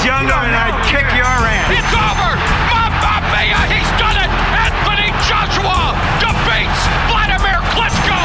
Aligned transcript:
50 0.00 0.08
years 0.08 0.20
younger 0.20 0.32
and 0.32 0.56
I'd 0.56 0.84
kick 0.86 1.04
your 1.16 1.26
ass. 1.26 1.70
It's 1.76 1.92
over. 1.92 2.32
Mamma 2.72 3.20
mia, 3.32 3.60
he's 3.68 3.90
done 3.98 4.16
it. 4.16 4.30
Anthony 4.56 5.12
Joshua 5.28 5.92
defeats 6.20 6.88
Vladimir 7.08 7.60
Klitschko. 7.72 8.20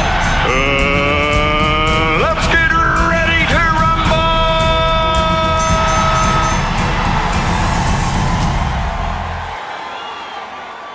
Uh, 0.46 0.52
let's 2.22 2.46
get 2.48 2.70
ready 2.72 3.44
to 3.52 3.60
rumble. 3.76 4.16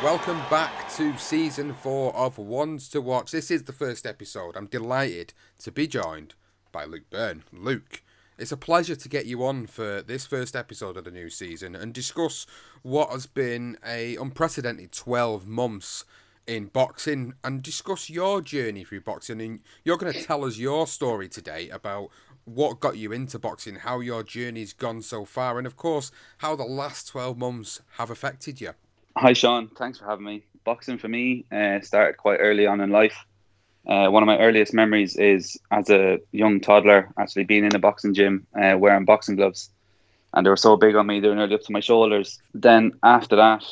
Welcome 0.03 0.41
back 0.49 0.89
to 0.95 1.17
season 1.17 1.73
four 1.73 2.15
of 2.15 2.37
Ones 2.37 2.89
to 2.89 3.01
Watch. 3.01 3.31
This 3.31 3.51
is 3.51 3.63
the 3.63 3.73
first 3.73 4.05
episode. 4.05 4.55
I'm 4.57 4.67
delighted 4.67 5.33
to 5.59 5.71
be 5.71 5.87
joined 5.87 6.33
by 6.71 6.85
Luke 6.85 7.09
Byrne. 7.09 7.43
Luke, 7.51 8.01
it's 8.41 8.51
a 8.51 8.57
pleasure 8.57 8.95
to 8.95 9.07
get 9.07 9.27
you 9.27 9.45
on 9.45 9.67
for 9.67 10.01
this 10.01 10.25
first 10.25 10.55
episode 10.55 10.97
of 10.97 11.03
the 11.03 11.11
new 11.11 11.29
season 11.29 11.75
and 11.75 11.93
discuss 11.93 12.47
what 12.81 13.11
has 13.11 13.27
been 13.27 13.77
a 13.85 14.15
unprecedented 14.15 14.91
12 14.91 15.45
months 15.45 16.05
in 16.47 16.65
boxing 16.65 17.35
and 17.43 17.61
discuss 17.61 18.09
your 18.09 18.41
journey 18.41 18.83
through 18.83 19.01
boxing. 19.01 19.39
And 19.39 19.59
you're 19.85 19.97
going 19.97 20.11
to 20.11 20.23
tell 20.23 20.43
us 20.43 20.57
your 20.57 20.87
story 20.87 21.29
today 21.29 21.69
about 21.69 22.09
what 22.45 22.79
got 22.79 22.97
you 22.97 23.11
into 23.11 23.37
boxing, 23.37 23.75
how 23.75 23.99
your 23.99 24.23
journey's 24.23 24.73
gone 24.73 25.03
so 25.03 25.23
far, 25.23 25.59
and 25.59 25.67
of 25.67 25.77
course, 25.77 26.11
how 26.39 26.55
the 26.55 26.63
last 26.63 27.09
12 27.09 27.37
months 27.37 27.81
have 27.97 28.09
affected 28.09 28.59
you. 28.59 28.71
Hi, 29.17 29.33
Sean. 29.33 29.69
Thanks 29.77 29.99
for 29.99 30.05
having 30.05 30.25
me. 30.25 30.43
Boxing 30.63 30.97
for 30.97 31.07
me 31.07 31.45
uh, 31.51 31.79
started 31.81 32.17
quite 32.17 32.37
early 32.37 32.65
on 32.65 32.81
in 32.81 32.89
life. 32.89 33.23
Uh, 33.87 34.07
one 34.09 34.23
of 34.23 34.27
my 34.27 34.37
earliest 34.37 34.73
memories 34.73 35.15
is 35.15 35.57
as 35.71 35.89
a 35.89 36.19
young 36.31 36.59
toddler 36.59 37.11
actually 37.17 37.43
being 37.43 37.65
in 37.65 37.75
a 37.75 37.79
boxing 37.79 38.13
gym 38.13 38.45
uh, 38.61 38.77
wearing 38.77 39.05
boxing 39.05 39.35
gloves. 39.35 39.69
And 40.33 40.45
they 40.45 40.49
were 40.49 40.57
so 40.57 40.77
big 40.77 40.95
on 40.95 41.07
me, 41.07 41.19
they 41.19 41.27
were 41.27 41.35
nearly 41.35 41.55
up 41.55 41.61
to 41.63 41.73
my 41.73 41.79
shoulders. 41.79 42.39
Then 42.53 42.93
after 43.03 43.35
that, 43.35 43.65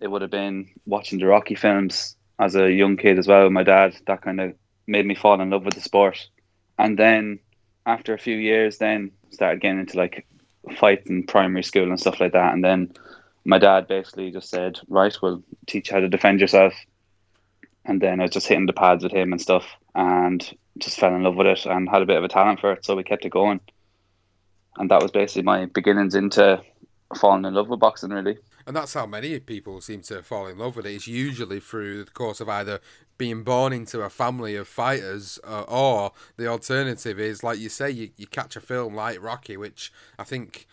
it 0.00 0.08
would 0.08 0.22
have 0.22 0.30
been 0.30 0.68
watching 0.86 1.18
the 1.18 1.26
Rocky 1.26 1.54
films 1.54 2.16
as 2.38 2.54
a 2.54 2.70
young 2.70 2.96
kid 2.96 3.18
as 3.18 3.26
well 3.26 3.44
with 3.44 3.52
my 3.52 3.62
dad. 3.62 3.94
That 4.06 4.22
kind 4.22 4.40
of 4.40 4.54
made 4.86 5.06
me 5.06 5.14
fall 5.14 5.40
in 5.40 5.50
love 5.50 5.64
with 5.64 5.74
the 5.74 5.80
sport. 5.80 6.28
And 6.78 6.98
then 6.98 7.40
after 7.84 8.14
a 8.14 8.18
few 8.18 8.36
years, 8.36 8.78
then 8.78 9.10
started 9.30 9.60
getting 9.60 9.80
into 9.80 9.96
like 9.96 10.26
fights 10.78 11.08
in 11.08 11.24
primary 11.24 11.62
school 11.62 11.88
and 11.88 12.00
stuff 12.00 12.20
like 12.20 12.32
that. 12.32 12.52
And 12.52 12.64
then 12.64 12.92
my 13.44 13.58
dad 13.58 13.88
basically 13.88 14.30
just 14.30 14.50
said, 14.50 14.78
"Right, 14.88 15.16
we'll 15.22 15.42
teach 15.66 15.88
you 15.90 15.94
how 15.94 16.00
to 16.00 16.08
defend 16.08 16.40
yourself." 16.40 16.74
And 17.86 18.00
then 18.00 18.20
I 18.20 18.24
was 18.24 18.32
just 18.32 18.48
hitting 18.48 18.66
the 18.66 18.72
pads 18.72 19.04
with 19.04 19.12
him 19.12 19.32
and 19.32 19.40
stuff, 19.40 19.64
and 19.94 20.56
just 20.78 20.98
fell 20.98 21.14
in 21.14 21.22
love 21.22 21.36
with 21.36 21.46
it 21.46 21.64
and 21.66 21.88
had 21.88 22.02
a 22.02 22.06
bit 22.06 22.16
of 22.18 22.24
a 22.24 22.28
talent 22.28 22.60
for 22.60 22.72
it. 22.72 22.84
So 22.84 22.96
we 22.96 23.04
kept 23.04 23.24
it 23.24 23.30
going, 23.30 23.60
and 24.76 24.90
that 24.90 25.02
was 25.02 25.10
basically 25.10 25.42
my 25.42 25.66
beginnings 25.66 26.14
into 26.14 26.60
falling 27.16 27.44
in 27.44 27.54
love 27.54 27.68
with 27.68 27.80
boxing. 27.80 28.10
Really, 28.10 28.38
And 28.66 28.74
that's 28.74 28.94
how 28.94 29.06
many 29.06 29.38
people 29.38 29.80
seem 29.80 30.02
to 30.02 30.22
fall 30.22 30.48
in 30.48 30.58
love 30.58 30.76
with 30.76 30.86
it. 30.86 30.94
It's 30.94 31.06
usually 31.06 31.60
through 31.60 32.04
the 32.04 32.10
course 32.10 32.40
of 32.40 32.48
either 32.48 32.80
being 33.16 33.44
born 33.44 33.72
into 33.72 34.02
a 34.02 34.10
family 34.10 34.56
of 34.56 34.68
fighters, 34.68 35.38
uh, 35.44 35.62
or 35.68 36.12
the 36.36 36.48
alternative 36.48 37.18
is, 37.20 37.44
like 37.44 37.58
you 37.58 37.68
say, 37.68 37.90
you, 37.90 38.10
you 38.16 38.26
catch 38.26 38.56
a 38.56 38.60
film 38.60 38.94
like 38.94 39.22
Rocky, 39.22 39.56
which 39.56 39.92
I 40.18 40.24
think, 40.24 40.66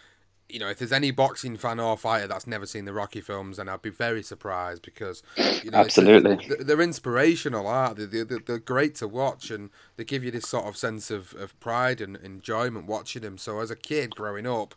you 0.54 0.60
know, 0.60 0.70
if 0.70 0.78
there's 0.78 0.92
any 0.92 1.10
boxing 1.10 1.58
fan 1.58 1.80
or 1.80 1.98
fighter 1.98 2.28
that's 2.28 2.46
never 2.46 2.68
seen 2.68 2.86
the 2.86 2.94
Rocky 2.94 3.22
films, 3.22 3.58
then 3.58 3.68
I'd 3.68 3.82
be 3.82 3.90
very 3.90 4.22
surprised 4.22 4.84
because, 4.84 5.24
you 5.64 5.72
know, 5.72 5.80
Absolutely. 5.80 6.48
they're, 6.48 6.64
they're 6.64 6.82
inspirational, 6.82 7.66
aren't 7.66 7.98
they? 7.98 8.06
They're, 8.06 8.40
they're, 8.40 8.60
great 8.60 8.94
to 8.96 9.08
watch 9.08 9.50
and 9.50 9.72
they 9.98 10.04
give 10.04 10.24
you 10.24 10.30
this 10.30 10.48
sort 10.48 10.66
of 10.66 10.78
sense 10.78 11.10
of, 11.10 11.34
of 11.34 11.60
pride 11.60 12.02
and 12.02 12.18
enjoyment 12.18 12.86
watching 12.86 13.24
them. 13.24 13.40
So 13.40 13.62
as 13.62 13.72
a 13.72 13.76
kid 13.76 14.16
growing 14.16 14.46
up, 14.46 14.76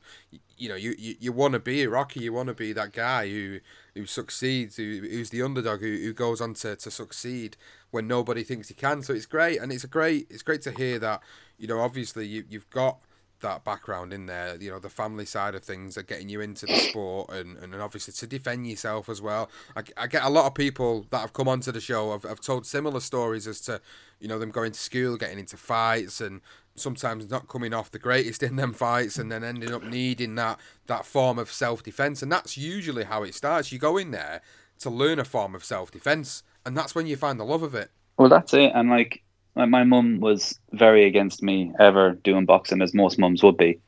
you 0.57 0.71
know, 0.71 0.77
you, 0.77 0.95
you, 0.99 1.17
you 1.21 1.31
want 1.31 1.53
to 1.53 1.61
be 1.61 1.87
Rocky, 1.87 2.21
you 2.21 2.33
want 2.33 2.49
to 2.49 2.55
be 2.55 2.73
that 2.73 2.93
guy 2.93 3.29
who 3.29 3.61
who 3.95 4.07
succeeds, 4.07 4.77
who, 4.77 5.01
who's 5.01 5.29
the 5.29 5.43
underdog, 5.43 5.81
who, 5.81 5.97
who 5.97 6.15
goes 6.15 6.41
on 6.41 6.55
to, 6.55 6.77
to 6.77 6.91
succeed 6.91 7.57
when 7.91 8.07
nobody 8.07 8.43
thinks 8.43 8.69
he 8.69 8.75
can. 8.75 9.03
So 9.03 9.13
it's 9.13 9.27
great, 9.27 9.61
and 9.61 9.71
it's 9.71 9.85
a 9.85 9.89
great 9.89 10.27
it's 10.31 10.43
great 10.43 10.63
to 10.63 10.71
hear 10.71 10.99
that. 11.01 11.23
You 11.59 11.69
know, 11.69 11.81
obviously 11.81 12.27
you 12.27 12.45
you've 12.49 12.71
got 12.71 12.99
that 13.41 13.65
background 13.65 14.13
in 14.13 14.27
there. 14.27 14.57
You 14.57 14.71
know, 14.71 14.79
the 14.79 14.89
family 14.89 15.27
side 15.27 15.55
of 15.55 15.63
things 15.63 15.97
are 15.97 16.03
getting 16.03 16.29
you 16.29 16.41
into 16.41 16.67
the 16.67 16.77
sport, 16.77 17.31
and, 17.31 17.57
and 17.59 17.75
obviously 17.77 18.13
to 18.15 18.27
defend 18.27 18.67
yourself 18.67 19.09
as 19.09 19.21
well. 19.21 19.51
I, 19.77 19.83
I 19.97 20.07
get 20.07 20.25
a 20.25 20.29
lot 20.29 20.47
of 20.47 20.55
people 20.55 21.07
that 21.11 21.21
have 21.21 21.33
come 21.33 21.49
onto 21.49 21.73
the 21.73 21.81
show 21.81 22.13
have, 22.13 22.23
have 22.25 22.41
told 22.41 22.67
similar 22.67 23.01
stories 23.01 23.47
as 23.47 23.61
to 23.63 23.81
you 24.21 24.29
know 24.29 24.39
them 24.39 24.51
going 24.51 24.73
to 24.73 24.79
school, 24.79 25.17
getting 25.17 25.39
into 25.39 25.57
fights, 25.57 26.21
and 26.21 26.41
sometimes 26.75 27.31
not 27.31 27.49
coming 27.49 27.73
off 27.73 27.91
the 27.91 27.99
greatest 27.99 28.43
in 28.43 28.57
them 28.57 28.73
fights 28.75 29.19
and 29.19 29.33
then 29.33 29.43
ending 29.43 29.73
up 29.73 29.83
needing 29.83 30.35
that 30.35 30.61
that 30.87 31.07
form 31.07 31.39
of 31.39 31.51
self-defense 31.51 32.21
and 32.21 32.31
that's 32.31 32.59
usually 32.59 33.05
how 33.05 33.23
it 33.23 33.35
starts 33.35 33.73
you 33.73 33.79
go 33.79 33.97
in 33.97 34.11
there 34.11 34.43
to 34.79 34.91
learn 34.91 35.19
a 35.19 35.25
form 35.25 35.55
of 35.55 35.65
self-defense 35.65 36.43
and 36.67 36.77
that's 36.77 36.95
when 36.95 37.07
you 37.07 37.17
find 37.17 37.41
the 37.41 37.45
love 37.45 37.63
of 37.63 37.75
it 37.75 37.91
well, 38.17 38.29
that's 38.29 38.55
it. 38.55 38.73
And 38.75 38.91
like, 38.91 39.23
my 39.65 39.85
mum 39.85 40.21
was 40.21 40.59
very 40.73 41.07
against 41.07 41.43
me 41.43 41.73
ever 41.81 42.13
doing 42.13 42.45
boxing, 42.45 42.83
as 42.83 42.93
most 42.93 43.19
mums 43.19 43.43
would 43.43 43.57
be. 43.57 43.81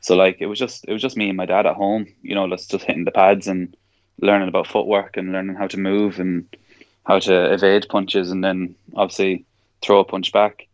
So 0.00 0.16
like, 0.16 0.38
it 0.40 0.46
was 0.46 0.58
just 0.58 0.86
it 0.88 0.92
was 0.92 1.02
just 1.02 1.16
me 1.16 1.28
and 1.28 1.36
my 1.36 1.46
dad 1.46 1.66
at 1.66 1.74
home. 1.74 2.06
You 2.22 2.34
know, 2.34 2.46
let's 2.46 2.66
just 2.66 2.84
hitting 2.84 3.04
the 3.04 3.10
pads 3.10 3.48
and 3.48 3.76
learning 4.20 4.48
about 4.48 4.66
footwork 4.66 5.16
and 5.16 5.32
learning 5.32 5.56
how 5.56 5.66
to 5.68 5.78
move 5.78 6.18
and 6.18 6.48
how 7.04 7.18
to 7.18 7.52
evade 7.52 7.86
punches 7.88 8.30
and 8.30 8.42
then 8.42 8.74
obviously 8.94 9.44
throw 9.82 10.00
a 10.00 10.04
punch 10.04 10.32
back. 10.32 10.66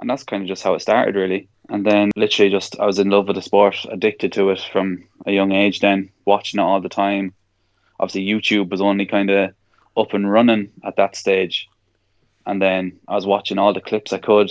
And 0.00 0.08
that's 0.08 0.24
kind 0.24 0.42
of 0.42 0.48
just 0.48 0.62
how 0.62 0.74
it 0.74 0.80
started, 0.80 1.14
really. 1.14 1.48
And 1.68 1.84
then 1.84 2.10
literally 2.16 2.50
just 2.50 2.78
I 2.80 2.86
was 2.86 2.98
in 2.98 3.10
love 3.10 3.26
with 3.26 3.36
the 3.36 3.42
sport, 3.42 3.76
addicted 3.90 4.32
to 4.32 4.50
it 4.50 4.60
from 4.72 5.04
a 5.26 5.32
young 5.32 5.52
age. 5.52 5.80
Then 5.80 6.10
watching 6.24 6.60
it 6.60 6.64
all 6.64 6.80
the 6.80 6.88
time. 6.88 7.34
Obviously, 7.98 8.26
YouTube 8.26 8.70
was 8.70 8.80
only 8.80 9.06
kind 9.06 9.30
of 9.30 9.54
up 9.96 10.14
and 10.14 10.30
running 10.30 10.72
at 10.84 10.96
that 10.96 11.16
stage. 11.16 11.68
And 12.46 12.60
then 12.60 12.98
I 13.08 13.14
was 13.14 13.26
watching 13.26 13.58
all 13.58 13.72
the 13.72 13.80
clips 13.80 14.12
I 14.12 14.18
could, 14.18 14.50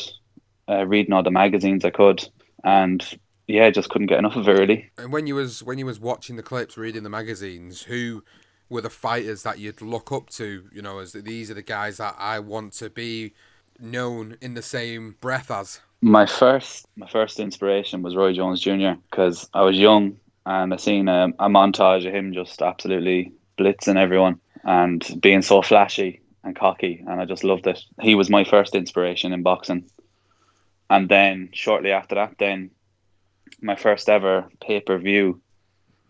uh, 0.67 0.85
reading 0.85 1.13
all 1.13 1.23
the 1.23 1.31
magazines 1.31 1.83
I 1.83 1.89
could, 1.89 2.27
and 2.63 3.03
yeah, 3.47 3.69
just 3.71 3.89
couldn't 3.89 4.07
get 4.07 4.19
enough 4.19 4.35
of 4.35 4.47
it 4.47 4.59
really. 4.59 4.91
and 4.97 5.11
when 5.11 5.25
you 5.25 5.35
was 5.35 5.63
when 5.63 5.79
you 5.79 5.85
was 5.85 5.99
watching 5.99 6.35
the 6.35 6.43
clips 6.43 6.77
reading 6.77 7.01
the 7.01 7.09
magazines 7.09 7.81
who 7.81 8.23
were 8.69 8.81
the 8.81 8.89
fighters 8.89 9.43
that 9.43 9.59
you'd 9.59 9.81
look 9.81 10.11
up 10.11 10.29
to? 10.29 10.65
You 10.71 10.81
know, 10.81 10.99
as 10.99 11.13
these 11.13 11.49
are 11.51 11.55
the 11.55 11.61
guys 11.61 11.97
that 11.97 12.15
I 12.17 12.39
want 12.39 12.73
to 12.73 12.89
be 12.89 13.33
known 13.79 14.37
in 14.41 14.53
the 14.53 14.61
same 14.61 15.15
breath 15.19 15.51
as. 15.51 15.79
My 16.01 16.25
first, 16.25 16.87
my 16.95 17.09
first 17.09 17.39
inspiration 17.39 18.01
was 18.01 18.15
Roy 18.15 18.33
Jones 18.33 18.61
Jr. 18.61 18.91
because 19.09 19.49
I 19.53 19.63
was 19.63 19.77
young 19.77 20.17
and 20.45 20.73
I 20.73 20.77
seen 20.77 21.07
a, 21.07 21.27
a 21.39 21.49
montage 21.49 22.07
of 22.07 22.13
him 22.13 22.33
just 22.33 22.61
absolutely 22.61 23.33
blitzing 23.57 23.97
everyone 23.97 24.39
and 24.63 25.05
being 25.19 25.41
so 25.41 25.61
flashy 25.61 26.21
and 26.43 26.55
cocky, 26.55 27.03
and 27.07 27.19
I 27.19 27.25
just 27.25 27.43
loved 27.43 27.67
it. 27.67 27.81
He 28.01 28.15
was 28.15 28.29
my 28.29 28.43
first 28.43 28.75
inspiration 28.75 29.33
in 29.33 29.43
boxing, 29.43 29.89
and 30.89 31.09
then 31.09 31.49
shortly 31.53 31.91
after 31.91 32.15
that, 32.15 32.35
then 32.39 32.71
my 33.61 33.75
first 33.75 34.09
ever 34.09 34.47
pay 34.61 34.79
per 34.79 34.97
view 34.97 35.41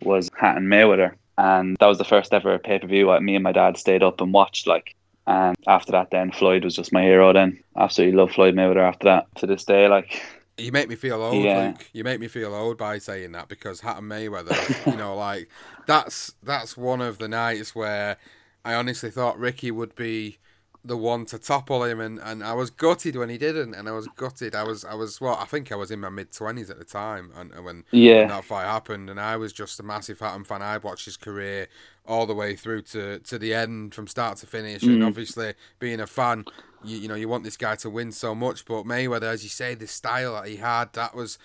was 0.01 0.29
Hatton 0.37 0.67
Mayweather, 0.67 1.13
and 1.37 1.77
that 1.79 1.87
was 1.87 1.97
the 1.97 2.05
first 2.05 2.33
ever 2.33 2.59
pay 2.59 2.79
per 2.79 2.87
view. 2.87 3.19
Me 3.19 3.35
and 3.35 3.43
my 3.43 3.51
dad 3.51 3.77
stayed 3.77 4.03
up 4.03 4.21
and 4.21 4.33
watched. 4.33 4.67
Like, 4.67 4.95
and 5.25 5.55
after 5.67 5.91
that, 5.93 6.11
then 6.11 6.31
Floyd 6.31 6.63
was 6.63 6.75
just 6.75 6.93
my 6.93 7.01
hero. 7.01 7.33
Then 7.33 7.61
absolutely 7.77 8.17
love 8.17 8.31
Floyd 8.31 8.55
Mayweather 8.55 8.87
after 8.87 9.05
that 9.05 9.27
to 9.37 9.47
this 9.47 9.65
day. 9.65 9.87
Like. 9.87 10.21
You 10.57 10.73
make 10.73 10.89
me 10.89 10.95
feel 10.95 11.21
old, 11.21 11.41
yeah. 11.41 11.67
Luke. 11.67 11.89
You 11.93 12.03
make 12.03 12.19
me 12.19 12.27
feel 12.27 12.53
old 12.53 12.77
by 12.77 12.97
saying 12.97 13.31
that 13.31 13.47
because 13.47 13.79
Hatton 13.79 14.09
Mayweather, 14.09 14.91
you 14.91 14.97
know, 14.97 15.15
like 15.15 15.49
that's 15.87 16.33
that's 16.43 16.75
one 16.75 16.99
of 16.99 17.17
the 17.17 17.29
nights 17.29 17.73
where 17.73 18.17
I 18.65 18.73
honestly 18.73 19.09
thought 19.09 19.39
Ricky 19.39 19.71
would 19.71 19.95
be 19.95 20.37
the 20.83 20.97
one 20.97 21.25
to 21.25 21.37
topple 21.37 21.83
him, 21.83 21.99
and, 21.99 22.19
and 22.19 22.43
I 22.43 22.53
was 22.53 22.69
gutted 22.69 23.15
when 23.15 23.29
he 23.29 23.37
didn't, 23.37 23.73
and 23.73 23.89
I 23.89 23.91
was 23.91 24.07
gutted. 24.15 24.55
I 24.55 24.63
was 24.63 24.85
I 24.85 24.93
was 24.93 25.19
well, 25.19 25.35
I 25.35 25.45
think 25.45 25.71
I 25.71 25.75
was 25.75 25.91
in 25.91 25.99
my 25.99 26.09
mid 26.09 26.31
twenties 26.31 26.69
at 26.69 26.79
the 26.79 26.85
time, 26.85 27.31
and, 27.35 27.51
and 27.51 27.65
when, 27.65 27.83
yeah. 27.91 28.19
when 28.19 28.27
that 28.29 28.45
fight 28.45 28.65
happened, 28.65 29.09
and 29.09 29.19
I 29.19 29.35
was 29.37 29.51
just 29.51 29.79
a 29.79 29.83
massive 29.83 30.19
Hatton 30.19 30.45
fan. 30.45 30.61
I 30.61 30.77
watched 30.77 31.05
his 31.05 31.17
career 31.17 31.67
all 32.05 32.25
the 32.25 32.33
way 32.33 32.55
through 32.55 32.81
to, 32.81 33.19
to 33.19 33.37
the 33.37 33.53
end, 33.53 33.93
from 33.93 34.07
start 34.07 34.37
to 34.39 34.47
finish, 34.47 34.81
mm. 34.81 34.93
and 34.93 35.03
obviously 35.03 35.53
being 35.79 35.99
a 35.99 36.07
fan, 36.07 36.45
you, 36.83 36.97
you 36.97 37.07
know 37.07 37.15
you 37.15 37.27
want 37.27 37.43
this 37.43 37.57
guy 37.57 37.75
to 37.75 37.89
win 37.89 38.11
so 38.11 38.33
much, 38.33 38.65
but 38.65 38.85
Mayweather, 38.85 39.23
as 39.23 39.43
you 39.43 39.49
say, 39.49 39.75
the 39.75 39.87
style 39.87 40.35
that 40.35 40.47
he 40.47 40.55
had, 40.55 40.93
that 40.93 41.13
was 41.13 41.37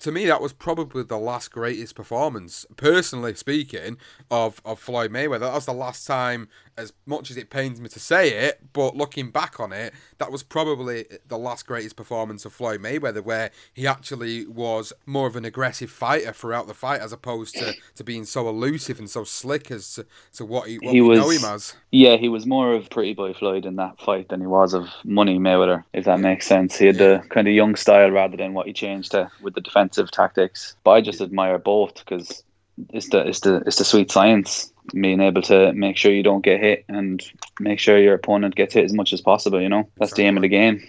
to 0.00 0.12
me, 0.12 0.26
that 0.26 0.40
was 0.40 0.52
probably 0.52 1.02
the 1.02 1.18
last 1.18 1.50
greatest 1.50 1.94
performance, 1.94 2.64
personally 2.76 3.34
speaking, 3.34 3.98
of, 4.30 4.60
of 4.64 4.78
Floyd 4.78 5.10
Mayweather. 5.10 5.40
That 5.40 5.54
was 5.54 5.66
the 5.66 5.72
last 5.72 6.06
time, 6.06 6.48
as 6.76 6.92
much 7.04 7.30
as 7.30 7.36
it 7.36 7.50
pains 7.50 7.80
me 7.80 7.88
to 7.88 7.98
say 7.98 8.46
it, 8.46 8.60
but 8.72 8.96
looking 8.96 9.30
back 9.30 9.58
on 9.58 9.72
it, 9.72 9.92
that 10.18 10.30
was 10.30 10.44
probably 10.44 11.06
the 11.26 11.38
last 11.38 11.66
greatest 11.66 11.96
performance 11.96 12.44
of 12.44 12.52
Floyd 12.52 12.80
Mayweather, 12.80 13.24
where 13.24 13.50
he 13.72 13.86
actually 13.86 14.46
was 14.46 14.92
more 15.04 15.26
of 15.26 15.34
an 15.34 15.44
aggressive 15.44 15.90
fighter 15.90 16.32
throughout 16.32 16.68
the 16.68 16.74
fight, 16.74 17.00
as 17.00 17.12
opposed 17.12 17.56
to, 17.56 17.74
to 17.96 18.04
being 18.04 18.24
so 18.24 18.48
elusive 18.48 19.00
and 19.00 19.10
so 19.10 19.24
slick 19.24 19.70
as 19.70 19.94
to, 19.94 20.06
to 20.34 20.44
what 20.44 20.68
he, 20.68 20.78
what 20.78 20.94
he 20.94 21.00
was, 21.00 21.18
know 21.18 21.30
him 21.30 21.44
as. 21.44 21.74
Yeah, 21.90 22.16
he 22.16 22.28
was 22.28 22.46
more 22.46 22.72
of 22.74 22.88
Pretty 22.90 23.14
Boy 23.14 23.34
Floyd 23.34 23.66
in 23.66 23.76
that 23.76 24.00
fight 24.00 24.28
than 24.28 24.40
he 24.40 24.46
was 24.46 24.74
of 24.74 24.88
Money 25.02 25.40
Mayweather, 25.40 25.82
if 25.92 26.04
that 26.04 26.20
makes 26.20 26.46
sense. 26.46 26.78
He 26.78 26.86
had 26.86 26.96
yeah. 26.96 27.18
the 27.18 27.28
kind 27.30 27.48
of 27.48 27.54
young 27.54 27.74
style 27.74 28.10
rather 28.10 28.36
than 28.36 28.54
what 28.54 28.68
he 28.68 28.72
changed 28.72 29.10
to 29.10 29.28
with 29.42 29.54
the 29.54 29.60
defense 29.60 29.87
defensive 29.88 30.10
tactics. 30.10 30.76
But 30.84 30.92
I 30.92 31.00
just 31.00 31.20
admire 31.20 31.58
both 31.58 31.94
because 31.94 32.42
it's 32.90 33.08
the 33.08 33.26
it's 33.26 33.40
the 33.40 33.56
it's 33.66 33.76
the 33.76 33.84
sweet 33.84 34.10
science 34.10 34.72
being 34.94 35.20
able 35.20 35.42
to 35.42 35.72
make 35.74 35.96
sure 35.96 36.12
you 36.12 36.22
don't 36.22 36.44
get 36.44 36.60
hit 36.60 36.84
and 36.88 37.22
make 37.60 37.78
sure 37.78 37.98
your 37.98 38.14
opponent 38.14 38.54
gets 38.54 38.74
hit 38.74 38.84
as 38.84 38.92
much 38.92 39.12
as 39.12 39.20
possible. 39.20 39.60
You 39.60 39.68
know 39.68 39.88
that's 39.96 40.12
exactly. 40.12 40.22
the 40.22 40.28
aim 40.28 40.36
of 40.36 40.42
the 40.42 40.48
game. 40.48 40.88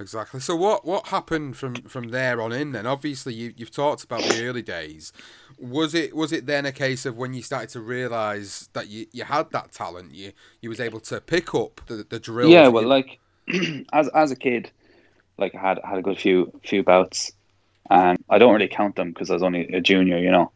Exactly. 0.00 0.40
So 0.40 0.56
what 0.56 0.84
what 0.84 1.08
happened 1.08 1.56
from 1.56 1.74
from 1.74 2.08
there 2.08 2.40
on 2.40 2.52
in 2.52 2.72
then? 2.72 2.86
Obviously 2.86 3.34
you 3.34 3.52
you've 3.56 3.70
talked 3.70 4.04
about 4.04 4.22
the 4.22 4.46
early 4.46 4.62
days. 4.62 5.12
Was 5.58 5.94
it 5.94 6.16
was 6.16 6.32
it 6.32 6.46
then 6.46 6.66
a 6.66 6.72
case 6.72 7.06
of 7.06 7.16
when 7.16 7.34
you 7.34 7.42
started 7.42 7.68
to 7.70 7.80
realise 7.80 8.68
that 8.72 8.88
you, 8.88 9.06
you 9.12 9.24
had 9.24 9.50
that 9.50 9.70
talent, 9.70 10.14
you 10.14 10.32
you 10.60 10.68
was 10.70 10.80
able 10.80 11.00
to 11.00 11.20
pick 11.20 11.54
up 11.54 11.82
the 11.86 12.04
the 12.08 12.18
drill? 12.18 12.48
Yeah, 12.48 12.68
well, 12.68 12.82
you... 12.82 12.88
like 12.88 13.20
as 13.92 14.08
as 14.08 14.32
a 14.32 14.36
kid, 14.36 14.70
like 15.38 15.54
I 15.54 15.60
had 15.60 15.78
had 15.84 15.98
a 15.98 16.02
good 16.02 16.18
few 16.18 16.50
few 16.64 16.82
bouts 16.82 17.32
and 17.90 18.22
I 18.28 18.38
don't 18.38 18.52
really 18.52 18.68
count 18.68 18.96
them 18.96 19.10
because 19.10 19.30
I 19.30 19.34
was 19.34 19.42
only 19.42 19.68
a 19.68 19.80
junior, 19.80 20.18
you 20.18 20.30
know. 20.30 20.50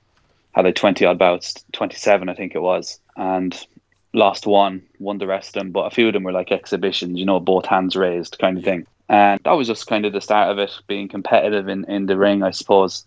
Had 0.52 0.64
like 0.64 0.74
20 0.74 1.04
odd 1.04 1.18
bouts, 1.18 1.64
27, 1.72 2.28
I 2.28 2.34
think 2.34 2.54
it 2.54 2.62
was, 2.62 2.98
and 3.16 3.66
lost 4.14 4.46
one, 4.46 4.82
won 4.98 5.18
the 5.18 5.26
rest 5.26 5.48
of 5.48 5.60
them, 5.60 5.70
but 5.70 5.86
a 5.86 5.90
few 5.90 6.06
of 6.06 6.14
them 6.14 6.22
were 6.22 6.32
like 6.32 6.50
exhibitions, 6.50 7.18
you 7.18 7.26
know, 7.26 7.38
both 7.38 7.66
hands 7.66 7.94
raised 7.94 8.38
kind 8.38 8.56
of 8.56 8.64
thing. 8.64 8.86
And 9.08 9.38
that 9.44 9.52
was 9.52 9.66
just 9.66 9.86
kind 9.86 10.06
of 10.06 10.12
the 10.12 10.20
start 10.20 10.50
of 10.50 10.58
it, 10.58 10.72
being 10.86 11.08
competitive 11.08 11.68
in, 11.68 11.84
in 11.84 12.06
the 12.06 12.16
ring, 12.16 12.42
I 12.42 12.50
suppose. 12.50 13.04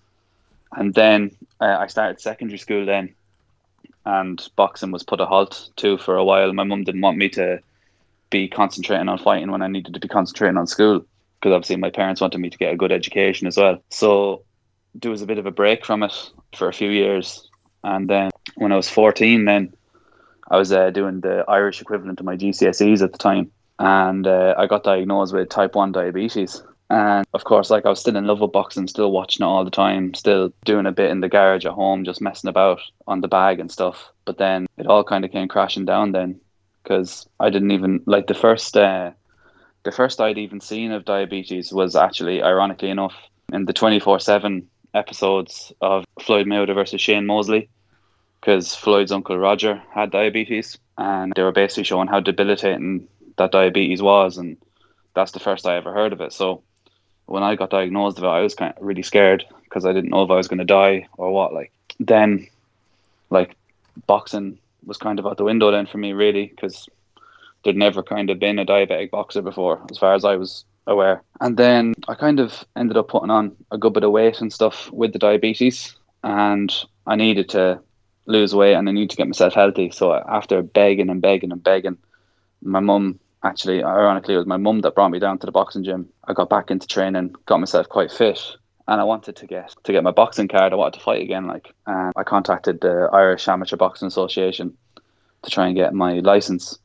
And 0.71 0.93
then 0.93 1.31
uh, 1.59 1.77
I 1.79 1.87
started 1.87 2.21
secondary 2.21 2.59
school 2.59 2.85
then, 2.85 3.15
and 4.05 4.47
boxing 4.55 4.91
was 4.91 5.03
put 5.03 5.19
a 5.19 5.25
halt 5.25 5.69
to 5.77 5.97
for 5.97 6.15
a 6.15 6.23
while. 6.23 6.53
My 6.53 6.63
mum 6.63 6.83
didn't 6.83 7.01
want 7.01 7.17
me 7.17 7.29
to 7.29 7.59
be 8.29 8.47
concentrating 8.47 9.09
on 9.09 9.17
fighting 9.17 9.51
when 9.51 9.63
I 9.63 9.67
needed 9.67 9.95
to 9.95 9.99
be 9.99 10.07
concentrating 10.07 10.57
on 10.57 10.67
school 10.67 11.05
because 11.39 11.53
obviously 11.53 11.77
my 11.77 11.89
parents 11.89 12.21
wanted 12.21 12.39
me 12.39 12.49
to 12.49 12.57
get 12.57 12.73
a 12.73 12.77
good 12.77 12.91
education 12.91 13.47
as 13.47 13.57
well. 13.57 13.81
So 13.89 14.43
there 14.95 15.11
was 15.11 15.21
a 15.21 15.27
bit 15.27 15.37
of 15.37 15.45
a 15.45 15.51
break 15.51 15.85
from 15.85 16.03
it 16.03 16.13
for 16.55 16.67
a 16.67 16.73
few 16.73 16.89
years, 16.89 17.49
and 17.83 18.09
then 18.09 18.31
when 18.55 18.71
I 18.71 18.75
was 18.75 18.89
fourteen, 18.89 19.45
then 19.45 19.73
I 20.51 20.57
was 20.57 20.71
uh, 20.71 20.89
doing 20.89 21.21
the 21.21 21.45
Irish 21.47 21.81
equivalent 21.81 22.19
of 22.19 22.25
my 22.25 22.35
GCSEs 22.35 23.01
at 23.01 23.11
the 23.11 23.17
time, 23.17 23.51
and 23.77 24.25
uh, 24.25 24.55
I 24.57 24.67
got 24.67 24.83
diagnosed 24.83 25.33
with 25.33 25.49
type 25.49 25.75
one 25.75 25.91
diabetes. 25.91 26.63
And 26.91 27.27
of 27.35 27.43
course, 27.43 27.69
like 27.69 27.85
I 27.85 27.89
was 27.89 27.99
still 27.99 28.15
in 28.15 28.25
love 28.25 28.39
with 28.39 28.51
boxing, 28.51 28.87
still 28.87 29.11
watching 29.11 29.45
it 29.45 29.47
all 29.47 29.63
the 29.63 29.69
time, 29.69 30.15
still 30.15 30.51
doing 30.65 30.87
a 30.87 30.91
bit 30.91 31.11
in 31.11 31.19
the 31.19 31.29
garage 31.29 31.67
at 31.67 31.73
home, 31.73 32.03
just 32.03 32.19
messing 32.19 32.49
about 32.49 32.81
on 33.05 33.21
the 33.21 33.27
bag 33.27 33.59
and 33.59 33.71
stuff. 33.71 34.11
But 34.25 34.39
then 34.39 34.65
it 34.75 34.87
all 34.87 35.03
kind 35.03 35.23
of 35.23 35.31
came 35.31 35.47
crashing 35.47 35.85
down 35.85 36.13
then, 36.13 36.41
because 36.81 37.29
I 37.39 37.51
didn't 37.51 37.69
even 37.69 38.01
like 38.07 38.25
the 38.25 38.33
first 38.33 38.75
uh, 38.75 39.11
the 39.83 39.91
first 39.91 40.19
I'd 40.19 40.37
even 40.37 40.59
seen 40.59 40.91
of 40.91 41.05
diabetes 41.05 41.71
was 41.71 41.95
actually, 41.95 42.41
ironically 42.41 42.89
enough, 42.89 43.15
in 43.51 43.65
the 43.65 43.73
24 43.73 44.19
7 44.19 44.67
episodes 44.93 45.71
of 45.81 46.05
Floyd 46.19 46.47
Mayweather 46.47 46.75
versus 46.75 47.01
Shane 47.01 47.25
Mosley, 47.25 47.69
because 48.39 48.75
Floyd's 48.75 49.11
uncle 49.11 49.37
Roger 49.37 49.81
had 49.93 50.11
diabetes, 50.11 50.77
and 50.97 51.33
they 51.35 51.43
were 51.43 51.51
basically 51.51 51.83
showing 51.83 52.07
how 52.07 52.19
debilitating 52.19 53.07
that 53.37 53.51
diabetes 53.51 54.01
was, 54.01 54.37
and 54.37 54.57
that's 55.13 55.31
the 55.31 55.39
first 55.39 55.65
I 55.65 55.77
ever 55.77 55.93
heard 55.93 56.13
of 56.13 56.21
it. 56.21 56.33
So 56.33 56.61
when 57.25 57.43
I 57.43 57.55
got 57.55 57.69
diagnosed 57.69 58.17
of 58.17 58.23
it, 58.23 58.27
I 58.27 58.41
was 58.41 58.55
kind 58.55 58.73
of 58.75 58.83
really 58.83 59.03
scared 59.03 59.45
because 59.63 59.85
I 59.85 59.93
didn't 59.93 60.09
know 60.09 60.23
if 60.23 60.31
I 60.31 60.35
was 60.35 60.47
going 60.47 60.59
to 60.59 60.65
die 60.65 61.07
or 61.17 61.31
what. 61.31 61.53
Like 61.53 61.71
then, 61.99 62.47
like 63.29 63.55
boxing 64.07 64.57
was 64.85 64.97
kind 64.97 65.19
of 65.19 65.27
out 65.27 65.37
the 65.37 65.43
window 65.43 65.71
then 65.71 65.85
for 65.85 65.97
me, 65.97 66.13
really, 66.13 66.47
because 66.47 66.89
there'd 67.63 67.75
never 67.75 68.03
kind 68.03 68.29
of 68.29 68.39
been 68.39 68.59
a 68.59 68.65
diabetic 68.65 69.11
boxer 69.11 69.41
before, 69.41 69.85
as 69.91 69.97
far 69.97 70.13
as 70.13 70.25
I 70.25 70.35
was 70.35 70.65
aware. 70.87 71.23
And 71.41 71.57
then 71.57 71.93
I 72.07 72.15
kind 72.15 72.39
of 72.39 72.65
ended 72.75 72.97
up 72.97 73.09
putting 73.09 73.29
on 73.29 73.55
a 73.71 73.77
good 73.77 73.93
bit 73.93 74.03
of 74.03 74.11
weight 74.11 74.41
and 74.41 74.51
stuff 74.51 74.91
with 74.91 75.13
the 75.13 75.19
diabetes, 75.19 75.95
and 76.23 76.73
I 77.05 77.15
needed 77.15 77.49
to 77.49 77.81
lose 78.25 78.53
weight 78.53 78.75
and 78.75 78.87
I 78.87 78.91
needed 78.91 79.09
to 79.11 79.17
get 79.17 79.27
myself 79.27 79.53
healthy. 79.53 79.89
So 79.91 80.13
after 80.13 80.61
begging 80.61 81.09
and 81.09 81.21
begging 81.21 81.51
and 81.51 81.63
begging, 81.63 81.97
my 82.61 82.79
mum 82.79 83.19
actually, 83.43 83.83
ironically, 83.83 84.35
it 84.35 84.37
was 84.37 84.45
my 84.45 84.57
mum 84.57 84.81
that 84.81 84.95
brought 84.95 85.09
me 85.09 85.19
down 85.19 85.39
to 85.39 85.45
the 85.45 85.51
boxing 85.51 85.83
gym. 85.83 86.09
I 86.25 86.33
got 86.33 86.49
back 86.49 86.69
into 86.69 86.87
training, 86.87 87.35
got 87.45 87.59
myself 87.59 87.89
quite 87.89 88.11
fit. 88.11 88.39
And 88.87 88.99
I 88.99 89.03
wanted 89.03 89.35
to 89.35 89.45
get 89.45 89.75
to 89.83 89.91
get 89.91 90.03
my 90.03 90.11
boxing 90.11 90.47
card. 90.47 90.73
I 90.73 90.75
wanted 90.75 90.97
to 90.97 91.03
fight 91.05 91.21
again. 91.21 91.45
Like, 91.45 91.73
and 91.85 92.11
I 92.15 92.23
contacted 92.23 92.81
the 92.81 93.07
Irish 93.13 93.47
Amateur 93.47 93.77
Boxing 93.77 94.07
Association 94.07 94.75
to 95.43 95.51
try 95.51 95.67
and 95.67 95.75
get 95.75 95.93
my 95.93 96.13
license 96.19 96.79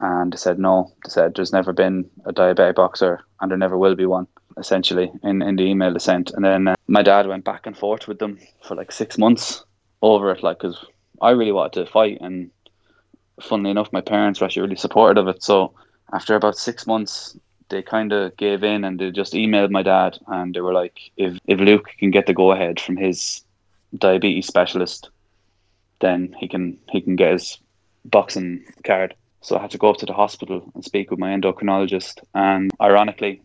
and 0.00 0.32
they 0.32 0.36
said 0.36 0.58
no. 0.58 0.92
They 1.04 1.10
said 1.10 1.34
there's 1.34 1.52
never 1.52 1.72
been 1.72 2.10
a 2.24 2.32
diabetic 2.32 2.76
boxer 2.76 3.24
and 3.40 3.50
there 3.50 3.58
never 3.58 3.78
will 3.78 3.94
be 3.94 4.06
one. 4.06 4.26
Essentially, 4.56 5.10
in, 5.24 5.42
in 5.42 5.56
the 5.56 5.64
email 5.64 5.92
they 5.92 5.98
sent, 5.98 6.30
and 6.30 6.44
then 6.44 6.68
uh, 6.68 6.74
my 6.86 7.02
dad 7.02 7.26
went 7.26 7.44
back 7.44 7.66
and 7.66 7.76
forth 7.76 8.06
with 8.06 8.20
them 8.20 8.38
for 8.62 8.76
like 8.76 8.92
six 8.92 9.18
months 9.18 9.64
over 10.00 10.30
it, 10.30 10.44
like 10.44 10.58
because 10.58 10.84
I 11.20 11.30
really 11.30 11.50
wanted 11.50 11.84
to 11.84 11.90
fight, 11.90 12.18
and 12.20 12.50
funnily 13.42 13.70
enough, 13.70 13.92
my 13.92 14.00
parents 14.00 14.40
were 14.40 14.44
actually 14.46 14.62
really 14.62 14.76
supportive 14.76 15.26
of 15.26 15.34
it. 15.34 15.42
So 15.42 15.74
after 16.12 16.36
about 16.36 16.56
six 16.56 16.86
months, 16.86 17.36
they 17.68 17.82
kind 17.82 18.12
of 18.12 18.36
gave 18.36 18.62
in 18.62 18.84
and 18.84 19.00
they 19.00 19.10
just 19.10 19.32
emailed 19.32 19.70
my 19.70 19.82
dad, 19.82 20.18
and 20.28 20.54
they 20.54 20.60
were 20.60 20.72
like, 20.72 21.00
if 21.16 21.36
if 21.46 21.58
Luke 21.58 21.90
can 21.98 22.12
get 22.12 22.26
the 22.26 22.32
go 22.32 22.52
ahead 22.52 22.78
from 22.78 22.96
his 22.96 23.42
diabetes 23.98 24.46
specialist, 24.46 25.10
then 26.00 26.34
he 26.38 26.46
can 26.46 26.78
he 26.90 27.00
can 27.00 27.16
get 27.16 27.32
his 27.32 27.58
boxing 28.04 28.64
card. 28.84 29.14
So 29.44 29.58
I 29.58 29.60
had 29.60 29.72
to 29.72 29.78
go 29.78 29.90
up 29.90 29.98
to 29.98 30.06
the 30.06 30.14
hospital 30.14 30.72
and 30.74 30.82
speak 30.82 31.10
with 31.10 31.20
my 31.20 31.28
endocrinologist. 31.28 32.20
And 32.34 32.70
ironically, 32.80 33.42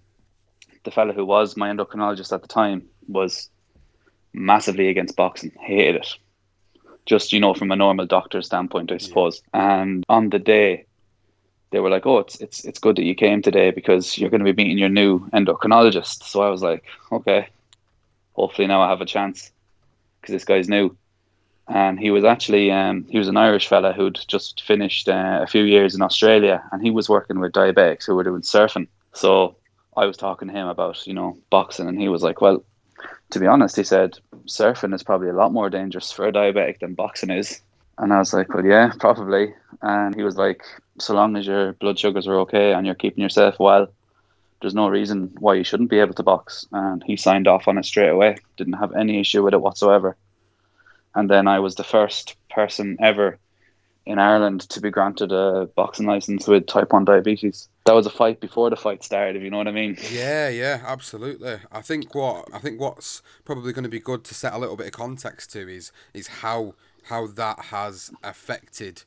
the 0.86 0.92
fellow 0.92 1.12
who 1.12 1.26
was 1.26 1.58
my 1.58 1.70
endocrinologist 1.70 2.32
at 2.32 2.42
the 2.42 2.48
time 2.48 2.88
was 3.10 3.50
massively 4.32 4.88
against 4.88 5.18
boxing, 5.18 5.52
hated 5.60 5.98
it. 5.98 6.08
Just, 7.06 7.34
you 7.34 7.42
know, 7.42 7.54
from 7.54 7.70
a 7.72 7.76
normal 7.76 8.06
doctor 8.06 8.42
standpoint, 8.42 8.94
I 8.94 8.98
suppose. 8.98 9.42
Yeah. 9.54 9.82
And 9.82 10.06
on 10.08 10.30
the 10.30 10.40
day, 10.40 10.86
they 11.72 11.82
were 11.82 11.90
like, 11.90 12.06
"Oh, 12.06 12.20
it's 12.20 12.40
it's 12.40 12.64
it's 12.64 12.80
good 12.80 12.96
that 12.96 13.04
you 13.04 13.14
came 13.14 13.42
today 13.42 13.70
because 13.72 14.18
you're 14.18 14.30
going 14.30 14.44
to 14.44 14.54
be 14.54 14.64
meeting 14.64 14.78
your 14.78 14.88
new 14.88 15.28
endocrinologist." 15.32 16.24
So 16.24 16.42
I 16.42 16.50
was 16.50 16.62
like, 16.62 16.86
"Okay, 17.12 17.50
hopefully 18.34 18.68
now 18.68 18.82
I 18.82 18.90
have 18.90 19.02
a 19.02 19.06
chance 19.06 19.52
because 20.22 20.32
this 20.32 20.46
guy's 20.46 20.70
new." 20.70 20.96
And 21.70 22.00
he 22.00 22.10
was 22.10 22.24
actually 22.24 22.72
um, 22.72 23.06
he 23.10 23.18
was 23.18 23.28
an 23.28 23.38
Irish 23.38 23.68
fella 23.68 23.94
who'd 23.94 24.20
just 24.28 24.62
finished 24.62 25.08
uh, 25.08 25.40
a 25.42 25.48
few 25.48 25.64
years 25.64 25.94
in 25.94 26.02
Australia, 26.02 26.64
and 26.72 26.82
he 26.82 26.90
was 26.90 27.08
working 27.08 27.40
with 27.40 27.52
diabetics 27.52 28.06
who 28.06 28.16
were 28.16 28.24
doing 28.24 28.42
surfing. 28.42 28.88
So 29.14 29.56
I 29.96 30.06
was 30.06 30.18
talking 30.18 30.48
to 30.48 30.54
him 30.54 30.68
about 30.68 31.06
you 31.06 31.14
know 31.14 31.38
boxing, 31.52 31.88
and 31.88 32.00
he 32.00 32.10
was 32.10 32.24
like, 32.24 32.42
"Well, 32.42 32.64
to 33.30 33.40
be 33.40 33.46
honest," 33.46 33.76
he 33.76 33.84
said, 33.84 34.18
"surfing 34.48 34.96
is 34.96 35.04
probably 35.04 35.30
a 35.30 35.34
lot 35.34 35.54
more 35.54 35.70
dangerous 35.70 36.12
for 36.12 36.28
a 36.28 36.34
diabetic 36.34 36.80
than 36.80 36.96
boxing 36.96 37.30
is." 37.30 37.62
And 38.00 38.14
I 38.14 38.18
was 38.18 38.34
like, 38.34 38.52
"Well, 38.54 38.66
yeah, 38.66 38.92
probably." 39.00 39.54
And 39.84 40.16
he 40.16 40.24
was 40.24 40.38
like, 40.38 40.64
"So 41.00 41.14
long 41.14 41.36
as 41.38 41.46
your 41.46 41.74
blood 41.74 42.00
sugars 42.00 42.28
are 42.28 42.40
okay 42.40 42.74
and 42.74 42.86
you're 42.86 42.96
keeping 42.96 43.22
yourself 43.22 43.60
well." 43.60 43.88
There's 44.62 44.76
no 44.76 44.90
reason 44.90 45.32
why 45.40 45.54
you 45.54 45.64
shouldn't 45.64 45.90
be 45.90 46.00
able 46.00 46.16
to 46.16 46.24
box, 46.24 46.66
and 46.72 47.04
he 47.06 47.16
signed 47.16 47.48
off 47.48 47.68
on 47.68 47.78
it 47.78 47.86
straight 47.86 48.10
away. 48.10 48.38
Didn't 48.58 48.74
have 48.74 48.94
any 48.94 49.20
issue 49.20 49.44
with 49.44 49.54
it 49.54 49.62
whatsoever 49.62 50.18
and 51.20 51.30
then 51.30 51.48
I 51.50 51.60
was 51.60 51.76
the 51.76 51.84
first 51.84 52.36
person 52.50 52.96
ever 53.02 53.38
in 54.06 54.20
Ireland 54.20 54.62
to 54.70 54.80
be 54.80 54.90
granted 54.90 55.34
a 55.34 55.70
boxing 55.76 56.08
license 56.08 56.48
with 56.48 56.66
type 56.66 56.94
1 56.94 57.04
diabetes. 57.04 57.68
That 57.86 57.94
was 57.94 58.06
a 58.06 58.10
fight 58.10 58.40
before 58.40 58.70
the 58.70 58.78
fight 58.78 59.04
started, 59.04 59.36
if 59.36 59.44
you 59.44 59.50
know 59.50 59.58
what 59.58 59.68
I 59.68 59.72
mean. 59.72 59.98
Yeah, 60.10 60.48
yeah, 60.48 60.82
absolutely. 60.86 61.58
I 61.72 61.82
think 61.82 62.16
what 62.16 62.48
I 62.54 62.60
think 62.60 62.80
what's 62.80 63.22
probably 63.44 63.74
going 63.74 63.84
to 63.84 63.90
be 63.90 64.00
good 64.00 64.24
to 64.24 64.34
set 64.34 64.54
a 64.54 64.58
little 64.58 64.78
bit 64.78 64.88
of 64.88 64.94
context 64.94 65.52
to 65.52 65.68
is 65.68 65.92
is 66.14 66.28
how 66.28 66.76
how 67.04 67.28
that 67.28 67.60
has 67.66 68.12
affected 68.24 69.04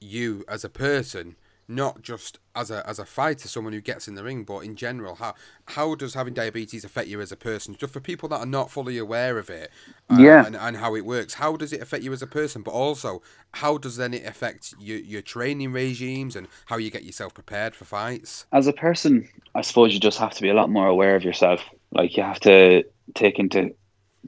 you 0.00 0.44
as 0.48 0.64
a 0.64 0.68
person 0.68 1.36
not 1.68 2.02
just 2.02 2.38
as 2.54 2.70
a 2.70 2.86
as 2.88 2.98
a 2.98 3.04
fighter, 3.04 3.48
someone 3.48 3.72
who 3.72 3.80
gets 3.80 4.08
in 4.08 4.14
the 4.14 4.24
ring, 4.24 4.44
but 4.44 4.60
in 4.60 4.76
general, 4.76 5.14
how 5.14 5.34
how 5.66 5.94
does 5.94 6.14
having 6.14 6.34
diabetes 6.34 6.84
affect 6.84 7.08
you 7.08 7.20
as 7.20 7.32
a 7.32 7.36
person? 7.36 7.74
Just 7.76 7.92
for 7.92 8.00
people 8.00 8.28
that 8.30 8.38
are 8.38 8.46
not 8.46 8.70
fully 8.70 8.98
aware 8.98 9.38
of 9.38 9.48
it, 9.48 9.70
uh, 10.10 10.16
yeah, 10.18 10.44
and, 10.44 10.56
and 10.56 10.76
how 10.76 10.94
it 10.94 11.04
works. 11.04 11.34
How 11.34 11.56
does 11.56 11.72
it 11.72 11.80
affect 11.80 12.04
you 12.04 12.12
as 12.12 12.22
a 12.22 12.26
person? 12.26 12.62
But 12.62 12.72
also, 12.72 13.22
how 13.52 13.78
does 13.78 13.96
then 13.96 14.14
it 14.14 14.26
affect 14.26 14.74
your 14.78 14.98
your 14.98 15.22
training 15.22 15.72
regimes 15.72 16.36
and 16.36 16.48
how 16.66 16.76
you 16.76 16.90
get 16.90 17.04
yourself 17.04 17.34
prepared 17.34 17.74
for 17.74 17.84
fights? 17.84 18.46
As 18.52 18.66
a 18.66 18.72
person, 18.72 19.28
I 19.54 19.62
suppose 19.62 19.94
you 19.94 20.00
just 20.00 20.18
have 20.18 20.34
to 20.34 20.42
be 20.42 20.50
a 20.50 20.54
lot 20.54 20.70
more 20.70 20.86
aware 20.86 21.16
of 21.16 21.24
yourself. 21.24 21.62
Like 21.92 22.16
you 22.16 22.22
have 22.22 22.40
to 22.40 22.84
take 23.14 23.38
into 23.38 23.74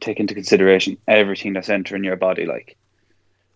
take 0.00 0.21
into 0.21 0.35
consideration 0.35 0.97
everything 1.07 1.53
that's 1.53 1.69
entering 1.69 2.05
your 2.05 2.17
body. 2.17 2.47
Like, 2.47 2.76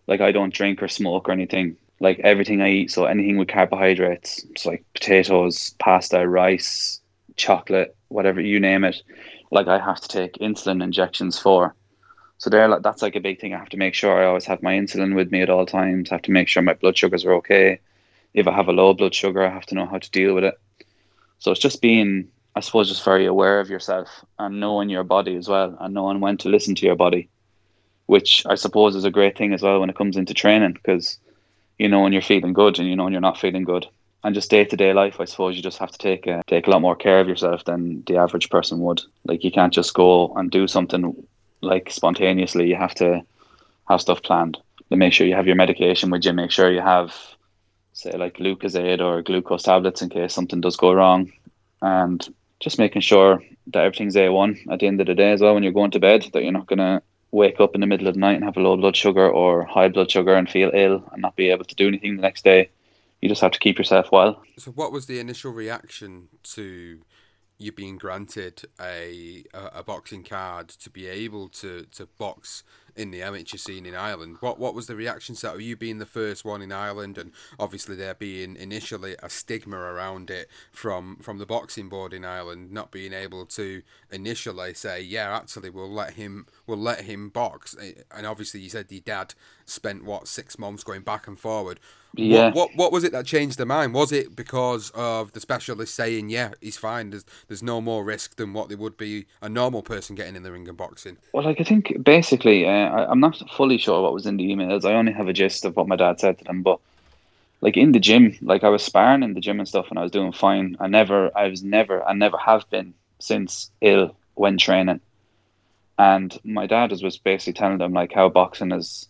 like 0.07 0.21
I 0.21 0.31
don't 0.31 0.53
drink 0.53 0.81
or 0.81 0.87
smoke 0.87 1.29
or 1.29 1.31
anything 1.31 1.77
like 1.99 2.19
everything 2.19 2.61
I 2.61 2.71
eat. 2.71 2.91
So 2.91 3.05
anything 3.05 3.37
with 3.37 3.47
carbohydrates, 3.47 4.43
it's 4.51 4.65
like 4.65 4.85
potatoes, 4.93 5.75
pasta, 5.79 6.27
rice, 6.27 7.01
chocolate, 7.35 7.95
whatever 8.07 8.41
you 8.41 8.59
name 8.59 8.83
it. 8.83 9.01
Like 9.51 9.67
I 9.67 9.79
have 9.79 9.99
to 10.01 10.07
take 10.07 10.33
insulin 10.33 10.83
injections 10.83 11.37
for. 11.37 11.75
So 12.37 12.49
there, 12.49 12.67
like 12.67 12.83
that's 12.83 13.01
like 13.01 13.15
a 13.15 13.21
big 13.21 13.41
thing. 13.41 13.53
I 13.53 13.57
have 13.57 13.69
to 13.69 13.77
make 13.77 13.93
sure 13.93 14.21
I 14.21 14.25
always 14.25 14.45
have 14.45 14.63
my 14.63 14.73
insulin 14.73 15.15
with 15.15 15.31
me 15.31 15.41
at 15.41 15.49
all 15.49 15.65
times. 15.65 16.11
I 16.11 16.15
have 16.15 16.21
to 16.23 16.31
make 16.31 16.47
sure 16.47 16.63
my 16.63 16.73
blood 16.73 16.97
sugars 16.97 17.25
are 17.25 17.33
okay. 17.35 17.79
If 18.33 18.47
I 18.47 18.53
have 18.53 18.69
a 18.69 18.73
low 18.73 18.93
blood 18.93 19.13
sugar, 19.13 19.43
I 19.43 19.49
have 19.49 19.65
to 19.67 19.75
know 19.75 19.87
how 19.87 19.97
to 19.97 20.11
deal 20.11 20.35
with 20.35 20.43
it. 20.45 20.57
So 21.39 21.51
it's 21.51 21.59
just 21.59 21.81
being, 21.81 22.29
I 22.55 22.61
suppose, 22.61 22.87
just 22.87 23.03
very 23.03 23.25
aware 23.25 23.59
of 23.59 23.69
yourself 23.69 24.23
and 24.37 24.59
knowing 24.59 24.89
your 24.89 25.03
body 25.03 25.35
as 25.35 25.49
well, 25.49 25.75
and 25.79 25.93
knowing 25.93 26.19
when 26.19 26.37
to 26.37 26.49
listen 26.49 26.75
to 26.75 26.85
your 26.85 26.95
body, 26.95 27.29
which 28.05 28.45
I 28.45 28.55
suppose 28.55 28.95
is 28.95 29.05
a 29.05 29.11
great 29.11 29.37
thing 29.37 29.53
as 29.53 29.61
well 29.61 29.79
when 29.79 29.89
it 29.89 29.97
comes 29.97 30.15
into 30.15 30.33
training 30.33 30.73
because 30.73 31.17
you 31.79 31.87
know 31.87 32.01
when 32.01 32.13
you're 32.13 32.21
feeling 32.21 32.53
good 32.53 32.77
and 32.77 32.87
you 32.87 32.95
know 32.95 33.05
when 33.05 33.13
you're 33.13 33.21
not 33.21 33.39
feeling 33.39 33.63
good. 33.63 33.87
And 34.23 34.35
just 34.35 34.51
day 34.51 34.65
to 34.65 34.75
day 34.75 34.93
life, 34.93 35.21
I 35.21 35.25
suppose 35.25 35.55
you 35.55 35.63
just 35.63 35.77
have 35.77 35.91
to 35.91 35.97
take 35.97 36.27
a, 36.27 36.43
take 36.45 36.67
a 36.67 36.69
lot 36.69 36.81
more 36.81 36.95
care 36.95 37.21
of 37.21 37.27
yourself 37.29 37.63
than 37.63 38.03
the 38.05 38.17
average 38.17 38.49
person 38.49 38.79
would. 38.81 39.01
Like 39.23 39.45
you 39.45 39.51
can't 39.51 39.73
just 39.73 39.93
go 39.93 40.33
and 40.35 40.51
do 40.51 40.67
something 40.67 41.15
like 41.61 41.89
spontaneously. 41.89 42.67
You 42.67 42.75
have 42.75 42.93
to 42.95 43.23
have 43.87 44.01
stuff 44.01 44.21
planned. 44.21 44.57
To 44.89 44.97
make 44.97 45.13
sure 45.13 45.27
you 45.27 45.35
have 45.35 45.47
your 45.47 45.55
medication 45.55 46.09
with 46.09 46.25
you. 46.25 46.33
Make 46.33 46.51
sure 46.51 46.71
you 46.71 46.81
have, 46.81 47.15
say, 47.93 48.11
like 48.17 48.37
Lucozade 48.37 48.99
or 49.01 49.21
glucose 49.21 49.63
tablets 49.63 50.01
in 50.01 50.09
case 50.09 50.33
something 50.33 50.61
does 50.61 50.77
go 50.77 50.91
wrong, 50.91 51.31
and 51.81 52.27
just 52.59 52.79
making 52.79 53.03
sure 53.03 53.41
that 53.67 53.83
everything's 53.83 54.17
a 54.17 54.29
one 54.29 54.57
at 54.71 54.79
the 54.79 54.87
end 54.87 54.99
of 54.99 55.05
the 55.05 55.13
day 55.13 55.31
as 55.31 55.41
well. 55.41 55.53
When 55.53 55.61
you're 55.61 55.71
going 55.71 55.91
to 55.91 55.99
bed, 55.99 56.27
that 56.33 56.41
you're 56.41 56.51
not 56.51 56.65
gonna 56.65 57.03
wake 57.31 57.59
up 57.59 57.75
in 57.75 57.81
the 57.81 57.87
middle 57.87 58.07
of 58.07 58.15
the 58.15 58.19
night 58.19 58.35
and 58.35 58.43
have 58.43 58.57
a 58.57 58.59
low 58.59 58.75
blood 58.75 58.95
sugar 58.95 59.29
or 59.29 59.63
high 59.63 59.87
blood 59.87 60.09
sugar 60.09 60.35
and 60.35 60.49
feel 60.49 60.71
ill 60.73 61.03
and 61.11 61.21
not 61.21 61.35
be 61.35 61.49
able 61.49 61.65
to 61.65 61.75
do 61.75 61.87
anything 61.87 62.15
the 62.15 62.21
next 62.21 62.43
day. 62.43 62.69
You 63.21 63.29
just 63.29 63.41
have 63.41 63.51
to 63.51 63.59
keep 63.59 63.77
yourself 63.77 64.11
well. 64.11 64.41
So, 64.57 64.71
what 64.71 64.91
was 64.91 65.05
the 65.05 65.19
initial 65.19 65.51
reaction 65.51 66.29
to 66.43 66.99
you 67.59 67.73
being 67.73 67.97
granted 67.97 68.63
a, 68.81 69.43
a, 69.53 69.79
a 69.79 69.83
boxing 69.83 70.23
card 70.23 70.69
to 70.69 70.89
be 70.89 71.07
able 71.07 71.49
to, 71.49 71.85
to 71.91 72.07
box 72.17 72.63
in 72.95 73.11
the 73.11 73.21
amateur 73.21 73.57
scene 73.57 73.85
in 73.85 73.95
Ireland. 73.95 74.37
What 74.41 74.59
what 74.59 74.73
was 74.73 74.87
the 74.87 74.95
reaction 74.95 75.35
to? 75.35 75.53
Of 75.53 75.61
you 75.61 75.77
being 75.77 75.99
the 75.99 76.05
first 76.05 76.43
one 76.43 76.61
in 76.61 76.71
Ireland, 76.71 77.17
and 77.17 77.31
obviously 77.57 77.95
there 77.95 78.13
being 78.13 78.57
initially 78.57 79.15
a 79.23 79.29
stigma 79.29 79.77
around 79.77 80.29
it 80.29 80.49
from 80.71 81.17
from 81.17 81.37
the 81.37 81.45
boxing 81.45 81.87
board 81.87 82.13
in 82.13 82.25
Ireland, 82.25 82.71
not 82.71 82.91
being 82.91 83.13
able 83.13 83.45
to 83.47 83.81
initially 84.11 84.73
say, 84.73 85.01
yeah, 85.01 85.35
actually 85.35 85.69
we'll 85.69 85.91
let 85.91 86.13
him 86.13 86.45
we'll 86.67 86.77
let 86.77 87.01
him 87.01 87.29
box. 87.29 87.75
Eh, 87.81 87.93
and 88.11 88.25
obviously 88.25 88.59
you 88.59 88.69
said 88.69 88.87
your 88.89 89.01
dad 89.01 89.33
spent 89.69 90.03
what 90.03 90.27
six 90.27 90.57
months 90.57 90.83
going 90.83 91.01
back 91.01 91.27
and 91.27 91.39
forward. 91.39 91.79
Yeah. 92.15 92.51
What, 92.51 92.55
what 92.55 92.71
what 92.75 92.91
was 92.91 93.03
it 93.03 93.11
that 93.11 93.25
changed 93.25 93.57
the 93.57 93.65
mind? 93.65 93.93
Was 93.93 94.11
it 94.11 94.35
because 94.35 94.89
of 94.91 95.33
the 95.33 95.39
specialist 95.39 95.93
saying, 95.93 96.29
yeah, 96.29 96.53
he's 96.59 96.77
fine. 96.77 97.11
There's 97.11 97.25
there's 97.47 97.61
no 97.61 97.81
more 97.81 98.03
risk 98.03 98.35
than 98.35 98.53
what 98.53 98.69
there 98.69 98.77
would 98.77 98.97
be 98.97 99.25
a 99.41 99.49
normal 99.49 99.83
person 99.83 100.15
getting 100.15 100.35
in 100.35 100.43
the 100.43 100.51
ring 100.51 100.67
and 100.67 100.77
boxing. 100.77 101.17
Well, 101.33 101.43
like 101.43 101.61
I 101.61 101.63
think 101.63 102.03
basically, 102.03 102.65
uh, 102.65 102.69
I, 102.69 103.11
am 103.11 103.19
not 103.19 103.41
fully 103.51 103.77
sure 103.77 104.01
what 104.01 104.13
was 104.13 104.25
in 104.25 104.37
the 104.37 104.49
emails. 104.49 104.85
I 104.85 104.93
only 104.93 105.11
have 105.11 105.27
a 105.27 105.33
gist 105.33 105.65
of 105.65 105.75
what 105.75 105.87
my 105.87 105.95
dad 105.95 106.19
said 106.19 106.39
to 106.39 106.43
them, 106.45 106.63
but 106.63 106.79
like 107.61 107.77
in 107.77 107.91
the 107.91 107.99
gym, 107.99 108.35
like 108.41 108.63
I 108.63 108.69
was 108.69 108.83
sparring 108.83 109.23
in 109.23 109.33
the 109.33 109.41
gym 109.41 109.59
and 109.59 109.67
stuff, 109.67 109.87
and 109.89 109.99
I 109.99 110.03
was 110.03 110.11
doing 110.11 110.31
fine. 110.31 110.77
I 110.79 110.87
never, 110.87 111.29
I 111.37 111.47
was 111.47 111.63
never, 111.63 112.03
I 112.03 112.13
never 112.13 112.37
have 112.37 112.67
been 112.69 112.93
since 113.19 113.69
ill 113.81 114.15
when 114.33 114.57
training. 114.57 115.01
And 115.99 116.39
my 116.45 116.65
dad 116.65 116.91
was 117.03 117.17
basically 117.17 117.53
telling 117.53 117.77
them 117.77 117.93
like 117.93 118.13
how 118.13 118.29
boxing 118.29 118.71
has 118.71 119.07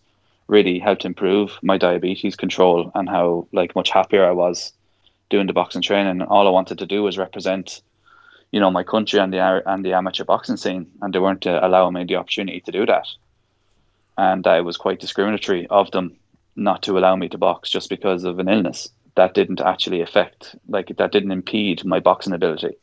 really 0.50 0.80
helped 0.80 1.04
improve 1.04 1.58
my 1.62 1.78
diabetes 1.78 2.34
control 2.34 2.90
and 2.94 3.08
how 3.08 3.46
like 3.52 3.74
much 3.76 3.90
happier 3.90 4.26
I 4.26 4.32
was 4.32 4.72
doing 5.30 5.46
the 5.46 5.52
boxing 5.52 5.80
training. 5.80 6.22
All 6.22 6.48
I 6.48 6.50
wanted 6.50 6.78
to 6.78 6.86
do 6.86 7.04
was 7.04 7.16
represent, 7.16 7.80
you 8.50 8.58
know, 8.58 8.70
my 8.70 8.82
country 8.82 9.20
and 9.20 9.32
the 9.32 9.38
and 9.64 9.84
the 9.84 9.94
amateur 9.94 10.24
boxing 10.24 10.56
scene, 10.56 10.86
and 11.00 11.14
they 11.14 11.20
weren't 11.20 11.46
uh, 11.46 11.60
allowing 11.62 11.94
me 11.94 12.04
the 12.04 12.16
opportunity 12.16 12.60
to 12.60 12.72
do 12.72 12.84
that. 12.86 13.06
And 14.18 14.46
I 14.46 14.60
was 14.60 14.76
quite 14.76 15.00
discriminatory 15.00 15.66
of 15.68 15.90
them 15.92 16.16
not 16.56 16.82
to 16.82 16.98
allow 16.98 17.14
me 17.16 17.28
to 17.28 17.38
box 17.38 17.70
just 17.70 17.88
because 17.88 18.24
of 18.24 18.38
an 18.38 18.48
illness 18.48 18.90
that 19.14 19.34
didn't 19.34 19.60
actually 19.60 20.00
affect, 20.00 20.56
like 20.68 20.96
that 20.96 21.12
didn't 21.12 21.30
impede 21.30 21.84
my 21.84 22.00
boxing 22.00 22.32
ability. 22.34 22.76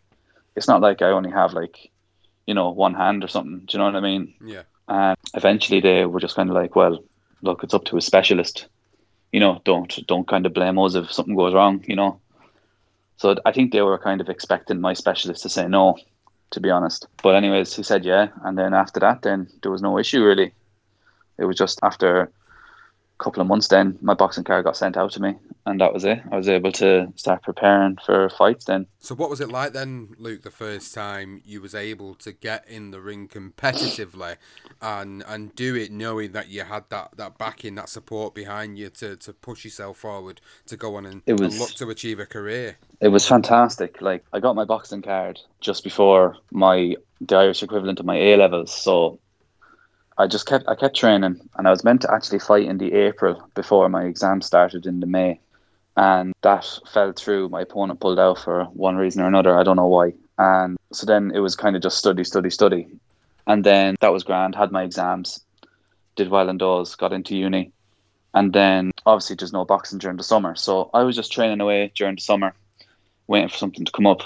It's 0.56 0.68
not 0.68 0.82
like 0.82 1.02
I 1.02 1.12
only 1.12 1.32
have 1.32 1.54
like, 1.54 1.92
you 2.48 2.54
know, 2.54 2.70
one 2.70 2.94
hand 2.94 3.24
or 3.24 3.28
something. 3.28 3.60
Do 3.66 3.72
you 3.74 3.80
know 3.80 3.86
what 3.86 3.96
I 3.96 4.00
mean? 4.00 4.34
Yeah. 4.44 4.64
And 4.88 5.18
eventually 5.34 5.82
they 5.82 6.06
were 6.06 6.22
just 6.22 6.36
kind 6.36 6.50
of 6.50 6.56
like, 6.56 6.76
well, 6.76 7.04
look, 7.42 7.64
it's 7.64 7.74
up 7.74 7.86
to 7.86 7.98
a 7.98 8.02
specialist. 8.02 8.68
You 9.32 9.40
know, 9.40 9.62
don't 9.66 10.00
don't 10.08 10.28
kind 10.28 10.46
of 10.46 10.54
blame 10.54 10.80
us 10.80 10.96
if 10.96 11.12
something 11.12 11.36
goes 11.36 11.54
wrong. 11.54 11.84
You 11.88 11.96
know, 11.96 12.20
so 13.18 13.36
I 13.46 13.52
think 13.52 13.72
they 13.72 13.82
were 13.82 13.98
kind 13.98 14.22
of 14.22 14.30
expecting 14.30 14.80
my 14.80 14.94
specialist 14.94 15.44
to 15.44 15.50
say 15.50 15.68
no, 15.68 15.98
to 16.52 16.60
be 16.60 16.70
honest. 16.70 17.08
But 17.22 17.36
anyways, 17.36 17.76
he 17.76 17.84
said 17.84 18.06
yeah, 18.06 18.28
and 18.44 18.58
then 18.58 18.74
after 18.74 19.00
that, 19.02 19.22
then 19.24 19.48
there 19.62 19.72
was 19.72 19.82
no 19.82 19.98
issue 19.98 20.24
really. 20.24 20.54
It 21.38 21.46
was 21.46 21.58
just 21.58 21.80
after 21.84 22.32
couple 23.18 23.42
of 23.42 23.48
months 23.48 23.68
then 23.68 23.98
my 24.02 24.14
boxing 24.14 24.44
card 24.44 24.64
got 24.64 24.78
sent 24.78 24.96
out 24.96 25.12
to 25.12 25.22
me 25.22 25.36
and 25.66 25.82
that 25.82 25.94
was 25.94 26.06
it. 26.06 26.22
I 26.32 26.38
was 26.38 26.48
able 26.48 26.72
to 26.74 27.12
start 27.16 27.44
preparing 27.44 27.98
for 28.06 28.30
fights 28.30 28.66
then. 28.66 28.86
So 29.00 29.16
what 29.16 29.30
was 29.30 29.42
it 29.42 29.50
like 29.50 29.74
then 29.74 30.16
luke 30.18 30.44
the 30.44 30.52
first 30.52 30.94
time 30.94 31.42
you 31.46 31.62
was 31.62 31.76
able 31.76 32.16
to 32.16 32.32
get 32.32 32.68
in 32.68 32.92
the 32.92 33.02
ring 33.02 33.28
competitively 33.28 34.38
and 34.82 35.24
and 35.28 35.56
do 35.56 35.76
it 35.76 35.92
knowing 35.92 36.32
that 36.34 36.50
you 36.50 36.64
had 36.64 36.84
that 36.90 37.18
that 37.18 37.38
backing 37.38 37.76
that 37.76 37.90
support 37.90 38.34
behind 38.34 38.78
you 38.78 38.90
to 38.90 39.16
to 39.18 39.34
push 39.34 39.66
yourself 39.66 39.98
forward 39.98 40.40
to 40.66 40.78
go 40.78 40.96
on 40.96 41.06
and, 41.06 41.22
it 41.26 41.40
was, 41.40 41.54
and 41.54 41.60
look 41.60 41.72
to 41.72 41.90
achieve 41.90 42.20
a 42.20 42.26
career? 42.26 42.78
It 43.02 43.10
was 43.10 43.28
fantastic. 43.28 44.02
Like 44.02 44.24
i 44.34 44.40
got 44.40 44.56
my 44.56 44.66
boxing 44.66 45.02
card 45.02 45.40
just 45.60 45.84
before 45.84 46.38
my 46.52 46.96
the 47.22 47.36
irish 47.36 47.64
equivalent 47.64 48.00
of 48.00 48.06
my 48.06 48.16
a 48.16 48.38
levels 48.38 48.72
so 48.72 49.20
I 50.18 50.28
just 50.28 50.48
kept 50.48 50.68
I 50.68 50.76
kept 50.76 50.96
training, 50.96 51.40
and 51.58 51.68
I 51.68 51.72
was 51.72 51.84
meant 51.84 52.02
to 52.02 52.14
actually 52.14 52.40
fight 52.40 52.66
in 52.66 52.78
the 52.78 52.94
April 52.94 53.48
before 53.54 53.88
my 53.90 54.06
exam 54.06 54.42
started 54.42 54.86
in 54.86 55.00
the 55.00 55.06
May, 55.06 55.40
and 55.96 56.34
that 56.42 56.80
fell 56.92 57.12
through. 57.12 57.50
My 57.50 57.62
opponent 57.62 58.00
pulled 58.00 58.20
out 58.20 58.40
for 58.40 58.66
one 58.66 58.96
reason 58.96 59.22
or 59.22 59.28
another. 59.28 59.58
I 59.58 59.64
don't 59.64 59.76
know 59.76 59.88
why. 59.88 60.14
And 60.40 60.78
so 60.92 61.06
then 61.06 61.32
it 61.34 61.40
was 61.40 61.56
kind 61.56 61.76
of 61.76 61.82
just 61.82 61.98
study, 61.98 62.24
study, 62.24 62.50
study, 62.50 62.88
and 63.46 63.64
then 63.64 63.96
that 64.02 64.14
was 64.14 64.24
grand. 64.24 64.56
Had 64.56 64.72
my 64.72 64.84
exams, 64.84 65.44
did 66.16 66.30
well 66.30 66.50
in 66.50 66.58
those, 66.58 66.96
got 66.96 67.14
into 67.14 67.36
uni, 67.36 67.72
and 68.34 68.54
then 68.54 68.92
obviously 69.06 69.36
just 69.36 69.54
no 69.54 69.66
boxing 69.66 70.00
during 70.00 70.18
the 70.18 70.24
summer. 70.24 70.56
So 70.56 70.90
I 70.94 71.04
was 71.04 71.16
just 71.16 71.32
training 71.32 71.62
away 71.62 71.92
during 71.96 72.16
the 72.16 72.22
summer, 72.22 72.54
waiting 73.28 73.50
for 73.50 73.58
something 73.58 73.86
to 73.86 73.92
come 73.92 74.08
up, 74.08 74.22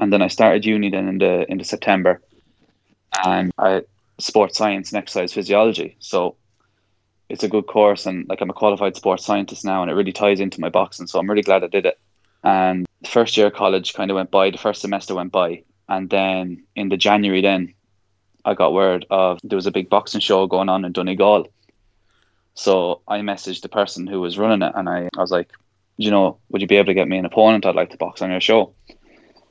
and 0.00 0.12
then 0.12 0.20
I 0.20 0.28
started 0.28 0.66
uni 0.66 0.90
then 0.90 1.08
in 1.08 1.18
the 1.18 1.50
in 1.50 1.56
the 1.56 1.64
September, 1.64 2.20
and 3.24 3.52
I 3.56 3.82
sports 4.18 4.58
science 4.58 4.90
and 4.90 4.98
exercise 4.98 5.32
physiology. 5.32 5.96
So 6.00 6.36
it's 7.28 7.44
a 7.44 7.48
good 7.48 7.66
course, 7.66 8.06
and 8.06 8.28
like 8.28 8.40
I'm 8.40 8.50
a 8.50 8.54
qualified 8.54 8.96
sports 8.96 9.24
scientist 9.24 9.64
now, 9.64 9.82
and 9.82 9.90
it 9.90 9.94
really 9.94 10.12
ties 10.12 10.40
into 10.40 10.60
my 10.60 10.70
boxing. 10.70 11.06
So 11.06 11.18
I'm 11.18 11.28
really 11.28 11.42
glad 11.42 11.64
I 11.64 11.68
did 11.68 11.86
it. 11.86 11.98
And 12.42 12.86
the 13.02 13.08
first 13.08 13.36
year 13.36 13.48
of 13.48 13.54
college 13.54 13.94
kind 13.94 14.10
of 14.10 14.14
went 14.14 14.30
by. 14.30 14.50
The 14.50 14.58
first 14.58 14.80
semester 14.80 15.14
went 15.14 15.32
by, 15.32 15.64
and 15.88 16.08
then 16.08 16.64
in 16.74 16.88
the 16.88 16.96
January, 16.96 17.42
then 17.42 17.74
I 18.44 18.54
got 18.54 18.72
word 18.72 19.06
of 19.10 19.38
there 19.44 19.56
was 19.56 19.66
a 19.66 19.72
big 19.72 19.90
boxing 19.90 20.20
show 20.20 20.46
going 20.46 20.68
on 20.68 20.84
in 20.84 20.92
Donegal. 20.92 21.48
So 22.54 23.02
I 23.06 23.20
messaged 23.20 23.60
the 23.60 23.68
person 23.68 24.06
who 24.06 24.20
was 24.20 24.38
running 24.38 24.66
it, 24.66 24.72
and 24.74 24.88
I, 24.88 25.08
I 25.16 25.20
was 25.20 25.30
like, 25.30 25.52
you 25.96 26.10
know, 26.10 26.38
would 26.48 26.62
you 26.62 26.68
be 26.68 26.76
able 26.76 26.86
to 26.86 26.94
get 26.94 27.08
me 27.08 27.18
an 27.18 27.24
opponent? 27.24 27.66
I'd 27.66 27.74
like 27.74 27.90
to 27.90 27.96
box 27.96 28.22
on 28.22 28.30
your 28.30 28.40
show. 28.40 28.72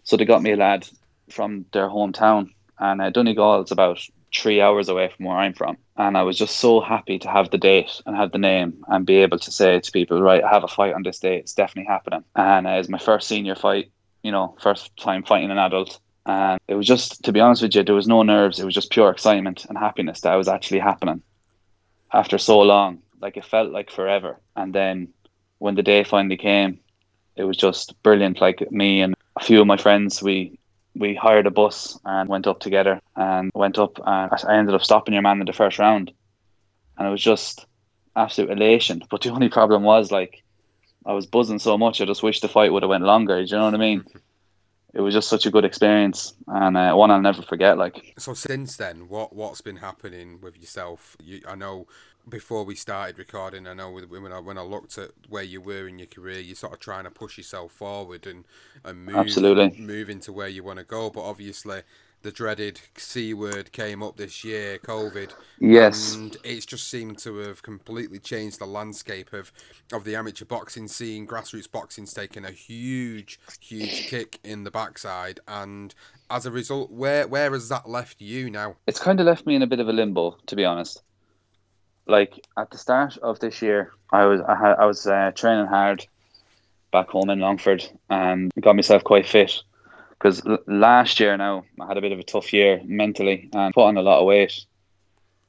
So 0.03 0.17
they 0.17 0.25
got 0.25 0.41
me 0.41 0.53
a 0.53 0.57
lad 0.57 0.87
from 1.29 1.65
their 1.73 1.89
hometown, 1.89 2.49
and 2.79 3.01
uh, 3.01 3.09
Donegal 3.09 3.63
is 3.63 3.71
about 3.71 3.99
three 4.33 4.61
hours 4.61 4.89
away 4.89 5.11
from 5.15 5.25
where 5.25 5.37
I'm 5.37 5.53
from. 5.53 5.77
And 5.95 6.17
I 6.17 6.23
was 6.23 6.37
just 6.37 6.57
so 6.57 6.79
happy 6.79 7.19
to 7.19 7.29
have 7.29 7.49
the 7.49 7.57
date 7.57 8.01
and 8.05 8.15
have 8.15 8.31
the 8.31 8.37
name 8.37 8.83
and 8.87 9.05
be 9.05 9.17
able 9.17 9.39
to 9.39 9.51
say 9.51 9.79
to 9.79 9.91
people, 9.91 10.21
right, 10.21 10.43
I 10.43 10.49
have 10.49 10.63
a 10.63 10.67
fight 10.67 10.93
on 10.93 11.03
this 11.03 11.19
day. 11.19 11.37
It's 11.37 11.53
definitely 11.53 11.87
happening. 11.87 12.23
And 12.35 12.67
uh, 12.67 12.71
it's 12.71 12.89
my 12.89 12.99
first 12.99 13.27
senior 13.27 13.55
fight, 13.55 13.91
you 14.23 14.31
know, 14.31 14.55
first 14.59 14.95
time 14.97 15.23
fighting 15.23 15.51
an 15.51 15.57
adult. 15.57 15.99
And 16.25 16.59
it 16.67 16.75
was 16.75 16.85
just, 16.85 17.23
to 17.23 17.31
be 17.31 17.39
honest 17.39 17.61
with 17.61 17.73
you, 17.73 17.83
there 17.83 17.95
was 17.95 18.07
no 18.07 18.21
nerves. 18.21 18.59
It 18.59 18.65
was 18.65 18.75
just 18.75 18.91
pure 18.91 19.09
excitement 19.09 19.65
and 19.65 19.77
happiness 19.77 20.21
that 20.21 20.33
it 20.33 20.37
was 20.37 20.49
actually 20.49 20.79
happening 20.79 21.21
after 22.13 22.37
so 22.37 22.59
long. 22.59 22.99
Like 23.21 23.37
it 23.37 23.45
felt 23.45 23.71
like 23.71 23.89
forever. 23.89 24.39
And 24.55 24.75
then 24.75 25.09
when 25.59 25.75
the 25.75 25.83
day 25.83 26.03
finally 26.03 26.37
came, 26.37 26.79
it 27.35 27.45
was 27.45 27.57
just 27.57 28.01
brilliant. 28.03 28.41
Like 28.41 28.71
me 28.71 29.01
and 29.01 29.15
a 29.35 29.43
few 29.43 29.61
of 29.61 29.67
my 29.67 29.77
friends, 29.77 30.21
we 30.21 30.56
we 30.97 31.15
hired 31.15 31.47
a 31.47 31.51
bus 31.51 31.99
and 32.05 32.29
went 32.29 32.47
up 32.47 32.59
together 32.59 33.01
and 33.15 33.51
went 33.53 33.77
up 33.77 33.97
and 34.05 34.31
I 34.31 34.57
ended 34.57 34.75
up 34.75 34.83
stopping 34.83 35.13
your 35.13 35.23
man 35.23 35.39
in 35.39 35.45
the 35.45 35.53
first 35.53 35.79
round. 35.79 36.11
And 36.97 37.07
it 37.07 37.11
was 37.11 37.21
just 37.21 37.65
absolute 38.15 38.51
elation. 38.51 39.03
But 39.09 39.21
the 39.21 39.29
only 39.33 39.49
problem 39.49 39.83
was 39.83 40.11
like 40.11 40.43
I 41.05 41.13
was 41.13 41.25
buzzing 41.25 41.59
so 41.59 41.77
much 41.77 42.01
I 42.01 42.05
just 42.05 42.23
wish 42.23 42.41
the 42.41 42.47
fight 42.47 42.71
would 42.71 42.83
have 42.83 42.89
went 42.89 43.03
longer. 43.03 43.43
Do 43.43 43.49
you 43.49 43.57
know 43.57 43.65
what 43.65 43.75
I 43.75 43.77
mean? 43.77 44.03
It 44.93 45.01
was 45.01 45.13
just 45.13 45.29
such 45.29 45.45
a 45.45 45.51
good 45.51 45.65
experience 45.65 46.33
and 46.47 46.75
uh, 46.75 46.93
one 46.95 47.11
I'll 47.11 47.21
never 47.21 47.43
forget. 47.43 47.77
Like 47.77 48.13
so, 48.17 48.33
since 48.33 48.77
then, 48.77 49.09
what 49.09 49.35
what's 49.35 49.61
been 49.61 49.75
happening 49.75 50.39
with 50.41 50.57
yourself? 50.57 51.15
You, 51.21 51.41
I 51.47 51.53
know 51.53 51.85
before 52.29 52.63
we 52.63 52.75
started 52.75 53.17
recording, 53.17 53.67
I 53.67 53.73
know 53.73 53.91
when 53.91 54.31
I 54.31 54.39
when 54.39 54.57
I 54.57 54.61
looked 54.61 54.97
at 54.97 55.11
where 55.29 55.43
you 55.43 55.61
were 55.61 55.87
in 55.87 55.99
your 55.99 56.07
career, 56.07 56.39
you're 56.39 56.55
sort 56.55 56.73
of 56.73 56.79
trying 56.79 57.05
to 57.05 57.11
push 57.11 57.37
yourself 57.37 57.71
forward 57.71 58.27
and 58.27 58.45
and 58.83 59.05
move 59.05 59.15
Absolutely. 59.15 59.79
move 59.79 60.09
into 60.09 60.31
where 60.31 60.47
you 60.47 60.63
want 60.63 60.79
to 60.79 60.85
go. 60.85 61.09
But 61.09 61.21
obviously, 61.21 61.81
the 62.23 62.31
dreaded 62.31 62.81
C 62.97 63.33
word 63.33 63.71
came 63.71 64.01
up 64.01 64.17
this 64.17 64.43
year, 64.43 64.79
COVID. 64.79 65.33
Yes. 65.59 66.15
And 66.15 66.35
it's 66.43 66.65
just 66.65 66.87
seemed 66.89 67.19
to 67.19 67.37
have 67.37 67.61
completely 67.63 68.19
changed 68.19 68.59
the 68.59 68.65
landscape 68.65 69.33
of, 69.33 69.51
of 69.93 70.03
the 70.03 70.15
amateur 70.15 70.45
boxing 70.45 70.87
scene. 70.87 71.27
Grassroots 71.27 71.71
boxing's 71.71 72.13
taken 72.13 72.43
a 72.43 72.51
huge, 72.51 73.39
huge 73.59 74.07
kick 74.07 74.39
in 74.43 74.63
the 74.63 74.71
backside. 74.71 75.39
And 75.47 75.93
as 76.29 76.45
a 76.45 76.51
result, 76.51 76.91
where 76.91 77.27
where 77.27 77.51
has 77.51 77.69
that 77.69 77.87
left 77.87 78.19
you 78.21 78.49
now? 78.49 78.75
it's 78.87 78.99
kind 78.99 79.19
of 79.19 79.25
left 79.25 79.45
me 79.45 79.55
in 79.55 79.61
a 79.61 79.67
bit 79.67 79.79
of 79.79 79.87
a 79.87 79.93
limbo, 79.93 80.37
to 80.47 80.55
be 80.55 80.65
honest. 80.65 81.01
Like 82.07 82.45
at 82.57 82.71
the 82.71 82.77
start 82.77 83.17
of 83.17 83.39
this 83.39 83.61
year, 83.61 83.91
I 84.11 84.25
was 84.25 84.41
I, 84.41 84.53
I 84.53 84.85
was 84.85 85.05
uh, 85.05 85.31
training 85.35 85.67
hard 85.67 86.05
back 86.91 87.09
home 87.09 87.29
in 87.29 87.39
Longford 87.39 87.85
and 88.09 88.51
got 88.61 88.75
myself 88.75 89.03
quite 89.03 89.27
fit. 89.27 89.61
Because 90.11 90.45
l- 90.45 90.59
last 90.67 91.19
year 91.19 91.35
now 91.37 91.65
I 91.79 91.87
had 91.87 91.97
a 91.97 92.01
bit 92.01 92.13
of 92.13 92.19
a 92.19 92.23
tough 92.23 92.53
year 92.53 92.81
mentally 92.85 93.49
and 93.53 93.73
put 93.73 93.83
on 93.85 93.97
a 93.97 94.01
lot 94.01 94.19
of 94.19 94.25
weight, 94.25 94.65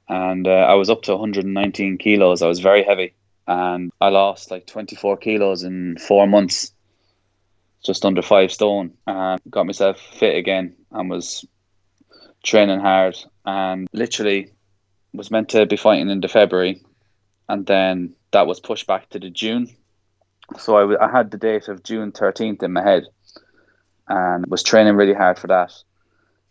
and 0.08 0.46
uh, 0.46 0.50
I 0.50 0.74
was 0.74 0.90
up 0.90 1.02
to 1.02 1.12
119 1.12 1.98
kilos. 1.98 2.42
I 2.42 2.48
was 2.48 2.60
very 2.60 2.82
heavy, 2.82 3.14
and 3.46 3.90
I 4.00 4.08
lost 4.08 4.50
like 4.50 4.66
24 4.66 5.16
kilos 5.18 5.62
in 5.62 5.96
four 5.96 6.26
months, 6.26 6.72
just 7.84 8.04
under 8.04 8.20
five 8.20 8.52
stone, 8.52 8.92
and 9.06 9.40
got 9.48 9.66
myself 9.66 10.00
fit 10.00 10.36
again 10.36 10.74
and 10.90 11.08
was 11.08 11.46
training 12.42 12.80
hard 12.80 13.16
and 13.44 13.88
literally 13.92 14.52
was 15.12 15.30
meant 15.30 15.48
to 15.50 15.66
be 15.66 15.76
fighting 15.76 16.10
in 16.10 16.20
the 16.20 16.28
February, 16.28 16.82
and 17.48 17.66
then 17.66 18.14
that 18.32 18.46
was 18.46 18.60
pushed 18.60 18.86
back 18.86 19.08
to 19.10 19.18
the 19.18 19.30
June. 19.30 19.68
So 20.58 20.76
I, 20.76 20.80
w- 20.80 20.98
I 21.00 21.10
had 21.10 21.30
the 21.30 21.38
date 21.38 21.68
of 21.68 21.82
June 21.82 22.12
13th 22.12 22.62
in 22.62 22.72
my 22.72 22.82
head 22.82 23.04
and 24.08 24.46
was 24.46 24.62
training 24.62 24.96
really 24.96 25.14
hard 25.14 25.38
for 25.38 25.46
that. 25.48 25.72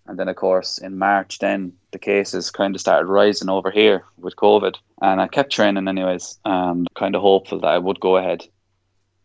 And 0.06 0.17
then, 0.17 0.30
of 0.30 0.36
course, 0.36 0.78
in 0.78 0.98
March, 0.98 1.39
then 1.39 1.74
the 1.91 2.00
cases 2.00 2.50
kind 2.50 2.76
of 2.76 2.82
started 2.82 3.08
rising 3.08 3.50
over 3.50 3.70
here 3.70 4.06
with 4.17 4.38
COVID. 4.38 4.76
And 5.02 5.20
I 5.20 5.28
kept 5.28 5.52
training, 5.52 5.88
anyways, 5.88 6.39
and 6.46 6.88
kind 6.96 7.15
of 7.15 7.22
hopeful 7.22 7.60
that 7.60 7.67
I 7.67 7.78
would 7.78 8.00
go 8.00 8.15
ahead. 8.17 8.46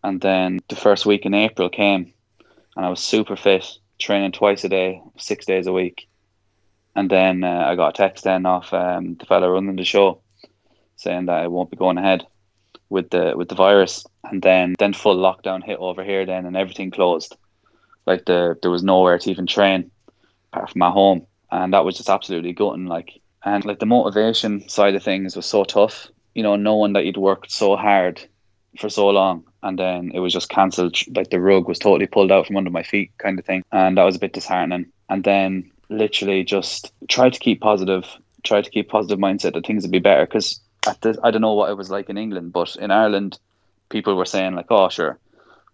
And 0.03 0.21
then 0.21 0.59
the 0.69 0.77
first 0.77 1.07
week 1.07 1.25
in 1.25 1.35
April 1.35 1.69
came, 1.69 2.13
and 2.77 2.85
I 2.85 2.89
was 2.89 3.01
super 3.01 3.37
fit, 3.37 3.67
training 3.99 4.33
twice 4.33 4.65
a 4.65 4.69
day, 4.69 5.01
six 5.19 5.47
days 5.47 5.69
a 5.69 5.73
week. 5.73 6.09
And 6.95 7.11
then 7.11 7.45
uh, 7.45 7.65
I 7.67 7.75
got 7.75 7.89
a 7.89 7.93
text 7.93 8.25
then 8.25 8.47
off 8.47 8.73
um, 8.73 9.15
the 9.15 9.27
fella 9.27 9.51
running 9.51 9.77
the 9.77 9.85
show 9.85 10.21
saying 10.97 11.27
that 11.27 11.43
I 11.43 11.49
won't 11.49 11.71
be 11.71 11.77
going 11.77 11.99
ahead 11.99 12.27
with 12.89 13.11
the 13.11 13.33
with 13.37 13.49
the 13.49 13.55
virus. 13.55 14.05
And 14.25 14.43
then 14.43 14.75
then 14.79 14.93
full 14.93 15.17
lockdown 15.17 15.65
hit 15.65 15.79
over 15.79 16.05
here 16.05 16.27
then, 16.27 16.47
and 16.47 16.57
everything 16.57 16.91
closed. 16.91 17.37
Like 18.07 18.25
the 18.27 18.59
there 18.61 18.71
was 18.71 18.83
nowhere 18.83 19.19
to 19.19 19.31
even 19.31 19.47
train 19.47 19.91
apart 20.53 20.71
from 20.71 20.81
my 20.81 20.91
home, 20.91 21.27
and 21.51 21.73
that 21.73 21.85
was 21.85 21.97
just 21.97 22.11
absolutely 22.11 22.53
gutting. 22.53 22.87
Like 22.87 23.21
and 23.45 23.65
like 23.65 23.79
the 23.79 23.87
motivation 23.87 24.69
side 24.69 24.95
of 24.95 25.03
things 25.03 25.35
was 25.35 25.47
so 25.47 25.65
tough. 25.65 26.09
You 26.35 26.43
know, 26.43 26.57
knowing 26.57 26.93
that 26.95 27.05
you'd 27.05 27.17
worked 27.17 27.51
so 27.51 27.77
hard 27.77 28.21
for 28.79 28.89
so 28.89 29.09
long 29.09 29.45
and 29.63 29.79
then 29.79 30.11
it 30.15 30.19
was 30.21 30.33
just 30.33 30.49
cancelled 30.49 30.97
like 31.15 31.31
the 31.31 31.41
rug 31.41 31.69
was 31.69 31.79
totally 31.79 32.07
pulled 32.07 32.33
out 32.33 32.47
from 32.47 32.57
under 32.57 32.71
my 32.71 32.83
feet 32.83 33.11
kind 33.19 33.39
of 33.39 33.45
thing 33.45 33.63
and 33.71 33.99
that 33.99 34.05
was 34.05 34.17
a 34.17 34.19
bit 34.19 34.33
disheartening 34.33 34.87
and 35.09 35.25
then 35.25 35.71
literally 35.93 36.45
just 36.45 36.93
try 37.09 37.31
to 37.31 37.39
keep 37.39 37.61
positive 37.61 38.05
try 38.43 38.61
to 38.61 38.71
keep 38.71 38.89
positive 38.89 39.19
mindset 39.19 39.53
that 39.55 39.65
things 39.67 39.83
would 39.85 39.93
be 39.93 39.99
better 40.01 40.27
because 40.27 40.61
at 40.87 41.01
the, 41.03 41.17
I 41.23 41.31
don't 41.31 41.43
know 41.43 41.55
what 41.55 41.71
it 41.71 41.77
was 41.77 41.91
like 41.91 42.09
in 42.11 42.19
England 42.19 42.53
but 42.53 42.75
in 42.77 42.91
Ireland 42.91 43.39
people 43.89 44.15
were 44.17 44.25
saying 44.25 44.55
like 44.55 44.67
oh 44.71 44.89
sure 44.89 45.19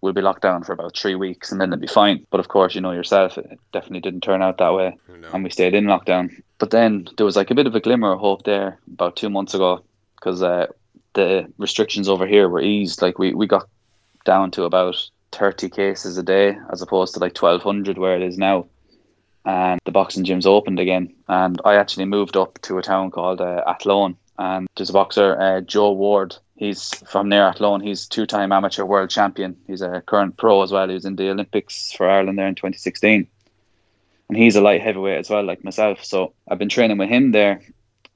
we'll 0.01 0.13
be 0.13 0.21
locked 0.21 0.43
down 0.43 0.63
for 0.63 0.73
about 0.73 0.95
three 0.95 1.15
weeks 1.15 1.51
and 1.51 1.59
then 1.59 1.73
it'll 1.73 1.81
be 1.81 1.87
fine 1.87 2.25
but 2.29 2.39
of 2.39 2.47
course 2.47 2.75
you 2.75 2.81
know 2.81 2.91
yourself 2.91 3.37
it 3.37 3.59
definitely 3.73 3.99
didn't 4.01 4.21
turn 4.21 4.41
out 4.41 4.57
that 4.59 4.73
way 4.73 4.97
No. 5.21 5.29
and 5.33 5.43
we 5.43 5.49
stayed 5.49 5.73
in 5.73 5.85
lockdown 5.85 6.41
but 6.59 6.69
then 6.71 7.07
there 7.17 7.25
was 7.25 7.35
like 7.35 7.51
a 7.51 7.55
bit 7.55 7.67
of 7.67 7.75
a 7.75 7.79
glimmer 7.79 8.11
of 8.13 8.19
hope 8.19 8.43
there 8.43 8.79
about 8.93 9.15
two 9.15 9.29
months 9.29 9.53
ago 9.53 9.83
because 10.15 10.43
uh, 10.43 10.67
the 11.13 11.51
restrictions 11.57 12.07
over 12.09 12.27
here 12.27 12.47
were 12.49 12.61
eased. 12.61 13.01
Like 13.01 13.17
we, 13.17 13.33
we 13.33 13.47
got 13.47 13.67
down 14.25 14.51
to 14.51 14.63
about 14.65 14.95
30 15.31 15.69
cases 15.69 16.17
a 16.17 16.23
day 16.23 16.57
as 16.71 16.81
opposed 16.81 17.13
to 17.13 17.19
like 17.21 17.35
1200 17.41 17.97
where 17.97 18.15
it 18.15 18.21
is 18.21 18.37
now. 18.37 18.67
And 19.45 19.79
the 19.85 19.91
boxing 19.91 20.25
gyms 20.25 20.45
opened 20.45 20.79
again. 20.79 21.13
And 21.27 21.59
I 21.65 21.75
actually 21.75 22.05
moved 22.05 22.37
up 22.37 22.59
to 22.63 22.77
a 22.77 22.83
town 22.83 23.11
called 23.11 23.41
uh, 23.41 23.63
Athlone. 23.65 24.15
And 24.37 24.67
there's 24.75 24.89
a 24.89 24.93
boxer, 24.93 25.39
uh, 25.39 25.61
Joe 25.61 25.91
Ward. 25.91 26.35
He's 26.55 26.93
from 27.07 27.29
near 27.29 27.43
Athlone. 27.43 27.81
He's 27.81 28.05
two 28.05 28.25
time 28.25 28.51
amateur 28.51 28.83
world 28.83 29.09
champion. 29.09 29.57
He's 29.65 29.81
a 29.81 30.01
current 30.05 30.37
pro 30.37 30.61
as 30.61 30.71
well. 30.71 30.87
He 30.87 30.93
was 30.93 31.05
in 31.05 31.15
the 31.15 31.29
Olympics 31.29 31.91
for 31.93 32.09
Ireland 32.09 32.37
there 32.37 32.47
in 32.47 32.55
2016. 32.55 33.27
And 34.29 34.37
he's 34.37 34.55
a 34.55 34.61
light 34.61 34.81
heavyweight 34.81 35.19
as 35.19 35.29
well, 35.29 35.43
like 35.43 35.63
myself. 35.63 36.03
So 36.03 36.33
I've 36.47 36.59
been 36.59 36.69
training 36.69 36.97
with 36.97 37.09
him 37.09 37.31
there 37.31 37.61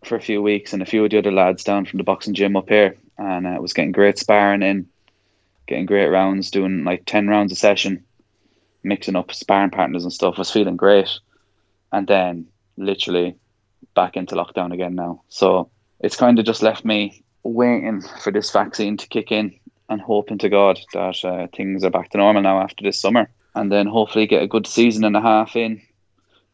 for 0.03 0.15
a 0.15 0.21
few 0.21 0.41
weeks 0.41 0.73
and 0.73 0.81
a 0.81 0.85
few 0.85 1.03
of 1.03 1.11
the 1.11 1.17
other 1.17 1.31
lads 1.31 1.63
down 1.63 1.85
from 1.85 1.97
the 1.97 2.03
boxing 2.03 2.33
gym 2.33 2.55
up 2.55 2.69
here 2.69 2.95
and 3.17 3.47
uh, 3.47 3.57
was 3.59 3.73
getting 3.73 3.91
great 3.91 4.17
sparring 4.17 4.61
in, 4.61 4.87
getting 5.67 5.85
great 5.85 6.07
rounds, 6.07 6.51
doing 6.51 6.83
like 6.83 7.03
10 7.05 7.27
rounds 7.27 7.51
a 7.51 7.55
session, 7.55 8.03
mixing 8.83 9.15
up 9.15 9.33
sparring 9.33 9.69
partners 9.69 10.03
and 10.03 10.13
stuff, 10.13 10.37
was 10.37 10.51
feeling 10.51 10.75
great. 10.75 11.09
And 11.91 12.07
then 12.07 12.47
literally 12.77 13.35
back 13.93 14.17
into 14.17 14.35
lockdown 14.35 14.73
again 14.73 14.95
now. 14.95 15.21
So 15.29 15.69
it's 15.99 16.15
kind 16.15 16.39
of 16.39 16.45
just 16.45 16.63
left 16.63 16.83
me 16.83 17.23
waiting 17.43 18.01
for 18.21 18.31
this 18.31 18.51
vaccine 18.51 18.97
to 18.97 19.07
kick 19.07 19.31
in 19.31 19.59
and 19.89 20.01
hoping 20.01 20.39
to 20.39 20.49
God 20.49 20.79
that 20.93 21.23
uh, 21.23 21.47
things 21.55 21.83
are 21.83 21.89
back 21.89 22.09
to 22.11 22.17
normal 22.17 22.41
now 22.41 22.61
after 22.61 22.83
this 22.83 22.99
summer. 22.99 23.29
And 23.55 23.71
then 23.71 23.85
hopefully 23.85 24.25
get 24.25 24.41
a 24.41 24.47
good 24.47 24.65
season 24.65 25.03
and 25.03 25.15
a 25.15 25.21
half 25.21 25.55
in 25.55 25.81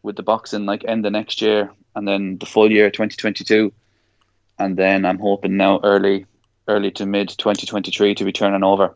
with 0.03 0.15
the 0.15 0.23
boxing 0.23 0.65
like 0.65 0.83
end 0.85 1.05
of 1.05 1.11
next 1.11 1.41
year 1.41 1.71
and 1.95 2.07
then 2.07 2.37
the 2.37 2.45
full 2.45 2.71
year 2.71 2.89
2022 2.89 3.71
and 4.57 4.77
then 4.77 5.05
i'm 5.05 5.19
hoping 5.19 5.57
now 5.57 5.79
early 5.83 6.25
early 6.67 6.91
to 6.91 7.05
mid 7.05 7.29
2023 7.29 8.15
to 8.15 8.23
be 8.23 8.31
turning 8.31 8.63
over 8.63 8.95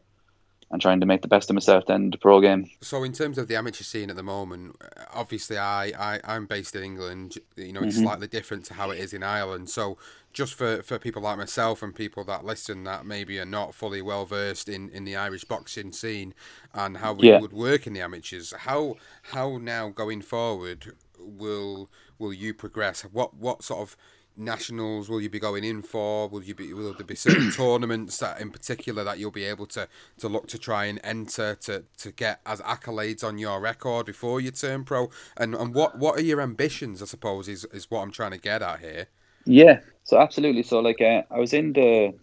and 0.71 0.81
trying 0.81 0.99
to 0.99 1.05
make 1.05 1.21
the 1.21 1.27
best 1.27 1.49
of 1.49 1.53
myself 1.55 1.85
then 1.87 2.09
the 2.11 2.17
pro 2.17 2.41
game 2.41 2.69
So 2.81 3.03
in 3.03 3.13
terms 3.13 3.37
of 3.37 3.47
the 3.47 3.55
amateur 3.55 3.83
scene 3.85 4.09
at 4.09 4.17
the 4.17 4.23
moment, 4.23 4.75
uh, 4.81 5.05
obviously 5.13 5.57
I, 5.57 5.85
I 6.15 6.19
I'm 6.25 6.45
based 6.45 6.75
in 6.75 6.83
England. 6.83 7.37
You 7.55 7.71
know, 7.71 7.81
it's 7.83 7.95
Mhm. 7.95 8.01
slightly 8.01 8.27
different 8.27 8.65
to 8.65 8.73
how 8.73 8.91
it 8.91 8.99
is 8.99 9.13
in 9.13 9.23
Ireland. 9.23 9.69
So 9.69 9.97
just 10.33 10.53
for, 10.53 10.83
for 10.83 10.99
people 10.99 11.21
like 11.21 11.37
myself 11.37 11.81
and 11.81 11.95
people 11.95 12.25
that 12.25 12.43
listen 12.43 12.83
that 12.83 13.05
maybe 13.05 13.39
are 13.39 13.45
not 13.45 13.73
fully 13.73 14.01
well 14.01 14.25
versed 14.25 14.67
in, 14.67 14.89
in 14.89 15.05
the 15.05 15.15
Irish 15.15 15.45
boxing 15.45 15.93
scene 15.93 16.33
and 16.73 16.97
how 16.97 17.13
we 17.13 17.31
Yeah. 17.31 17.39
would 17.39 17.53
work 17.53 17.87
in 17.87 17.93
the 17.93 18.01
amateurs, 18.01 18.51
how 18.51 18.97
how 19.31 19.57
now 19.57 19.89
going 19.89 20.21
forward 20.21 20.93
will 21.17 21.89
will 22.19 22.33
you 22.33 22.53
progress? 22.53 23.03
What 23.03 23.33
what 23.33 23.63
sort 23.63 23.79
of 23.81 23.95
nationals 24.35 25.09
will 25.09 25.21
you 25.21 25.29
be 25.29 25.39
going 25.39 25.63
in 25.63 25.81
for? 25.81 26.27
Will 26.27 26.43
you 26.43 26.55
be 26.55 26.73
will 26.73 26.93
there 26.93 27.05
be 27.05 27.15
certain 27.15 27.51
tournaments 27.55 28.17
that 28.19 28.41
in 28.41 28.51
particular 28.51 29.03
that 29.03 29.19
you'll 29.19 29.31
be 29.31 29.43
able 29.43 29.65
to 29.67 29.87
to 30.19 30.27
look 30.27 30.47
to 30.47 30.57
try 30.57 30.85
and 30.85 30.99
enter 31.03 31.55
to 31.55 31.83
to 31.97 32.11
get 32.11 32.41
as 32.45 32.61
accolades 32.61 33.23
on 33.23 33.37
your 33.37 33.59
record 33.59 34.05
before 34.05 34.41
you 34.41 34.51
turn 34.51 34.83
pro? 34.83 35.09
And 35.37 35.55
and 35.55 35.73
what 35.73 35.97
what 35.97 36.17
are 36.17 36.23
your 36.23 36.41
ambitions? 36.41 37.01
I 37.01 37.05
suppose 37.05 37.47
is 37.47 37.65
is 37.65 37.89
what 37.89 38.01
I'm 38.01 38.11
trying 38.11 38.31
to 38.31 38.39
get 38.39 38.61
at 38.61 38.79
here. 38.79 39.07
Yeah, 39.45 39.79
so 40.03 40.19
absolutely. 40.19 40.63
So 40.63 40.79
like 40.79 41.01
uh, 41.01 41.23
I 41.29 41.39
was 41.39 41.53
in 41.53 41.73
the 41.73 42.13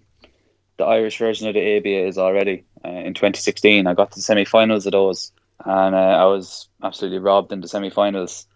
the 0.79 0.85
Irish 0.85 1.19
version 1.19 1.47
of 1.47 1.55
the 1.55 1.61
ABAs 1.61 2.17
already 2.17 2.65
uh, 2.85 2.89
in 2.89 3.15
2016. 3.15 3.87
I 3.87 3.95
got 3.95 4.11
to 4.13 4.17
the 4.17 4.23
semi-finals 4.23 4.87
of 4.87 4.93
those, 4.93 5.33
and 5.65 5.95
uh, 5.95 5.99
I 5.99 6.25
was 6.25 6.69
absolutely 6.83 7.19
robbed 7.19 7.53
in 7.53 7.61
the 7.61 7.69
semi-finals. 7.69 8.47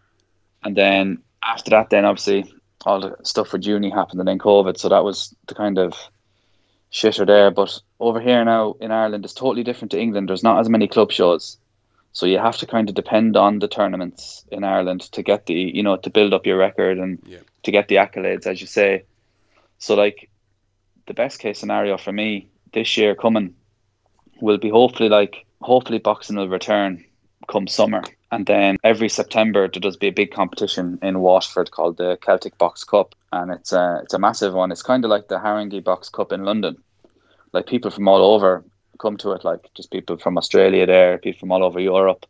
And 0.62 0.74
then 0.74 1.22
after 1.42 1.70
that, 1.70 1.90
then 1.90 2.06
obviously 2.06 2.50
all 2.84 3.00
the 3.00 3.16
stuff 3.22 3.52
with 3.52 3.66
uni 3.66 3.90
happened, 3.90 4.20
and 4.20 4.28
then 4.28 4.38
COVID. 4.38 4.78
So 4.78 4.88
that 4.88 5.04
was 5.04 5.34
the 5.46 5.54
kind 5.54 5.78
of 5.78 5.94
shitter 6.92 7.26
there. 7.26 7.50
But 7.50 7.80
over 8.00 8.20
here 8.20 8.44
now 8.44 8.76
in 8.80 8.90
Ireland, 8.90 9.24
it's 9.24 9.34
totally 9.34 9.64
different 9.64 9.92
to 9.92 10.00
England. 10.00 10.28
There's 10.28 10.42
not 10.42 10.60
as 10.60 10.68
many 10.68 10.86
club 10.88 11.10
shows. 11.10 11.58
So 12.12 12.26
you 12.26 12.38
have 12.38 12.56
to 12.58 12.66
kind 12.66 12.88
of 12.88 12.94
depend 12.94 13.36
on 13.36 13.58
the 13.58 13.66
tournaments 13.66 14.44
in 14.52 14.62
Ireland 14.62 15.00
to 15.12 15.22
get 15.22 15.46
the, 15.46 15.54
you 15.54 15.82
know, 15.82 15.96
to 15.96 16.10
build 16.10 16.32
up 16.32 16.46
your 16.46 16.56
record 16.56 16.98
and 16.98 17.18
Yeah. 17.26 17.38
to 17.64 17.72
get 17.72 17.88
the 17.88 17.96
accolades, 17.96 18.46
as 18.46 18.60
you 18.60 18.68
say. 18.68 19.02
So 19.78 19.94
like 19.96 20.30
the 21.06 21.14
best 21.14 21.40
case 21.40 21.58
scenario 21.58 21.98
for 21.98 22.12
me 22.12 22.48
this 22.72 22.96
year 22.96 23.14
coming 23.14 23.54
will 24.40 24.58
be 24.58 24.68
hopefully 24.70 25.08
like 25.08 25.44
hopefully 25.60 25.98
boxing 25.98 26.36
will 26.36 26.48
return 26.48 27.04
come 27.48 27.66
summer. 27.66 28.02
And 28.34 28.46
then 28.46 28.78
every 28.82 29.08
September 29.08 29.68
there 29.68 29.80
does 29.80 29.96
be 29.96 30.08
a 30.08 30.12
big 30.12 30.32
competition 30.32 30.98
in 31.02 31.20
Waterford 31.20 31.70
called 31.70 31.98
the 31.98 32.18
Celtic 32.20 32.58
Box 32.58 32.82
Cup. 32.82 33.14
And 33.32 33.52
it's 33.52 33.72
a 33.72 34.00
it's 34.02 34.14
a 34.14 34.18
massive 34.18 34.54
one. 34.54 34.72
It's 34.72 34.82
kinda 34.82 35.06
like 35.06 35.28
the 35.28 35.38
Haringey 35.38 35.84
Box 35.84 36.08
Cup 36.08 36.32
in 36.32 36.44
London. 36.44 36.76
Like 37.52 37.68
people 37.68 37.92
from 37.92 38.08
all 38.08 38.34
over 38.34 38.64
come 38.98 39.16
to 39.18 39.30
it, 39.32 39.44
like 39.44 39.70
just 39.74 39.92
people 39.92 40.16
from 40.16 40.36
Australia 40.36 40.84
there, 40.84 41.18
people 41.18 41.38
from 41.38 41.52
all 41.52 41.62
over 41.62 41.78
Europe, 41.78 42.26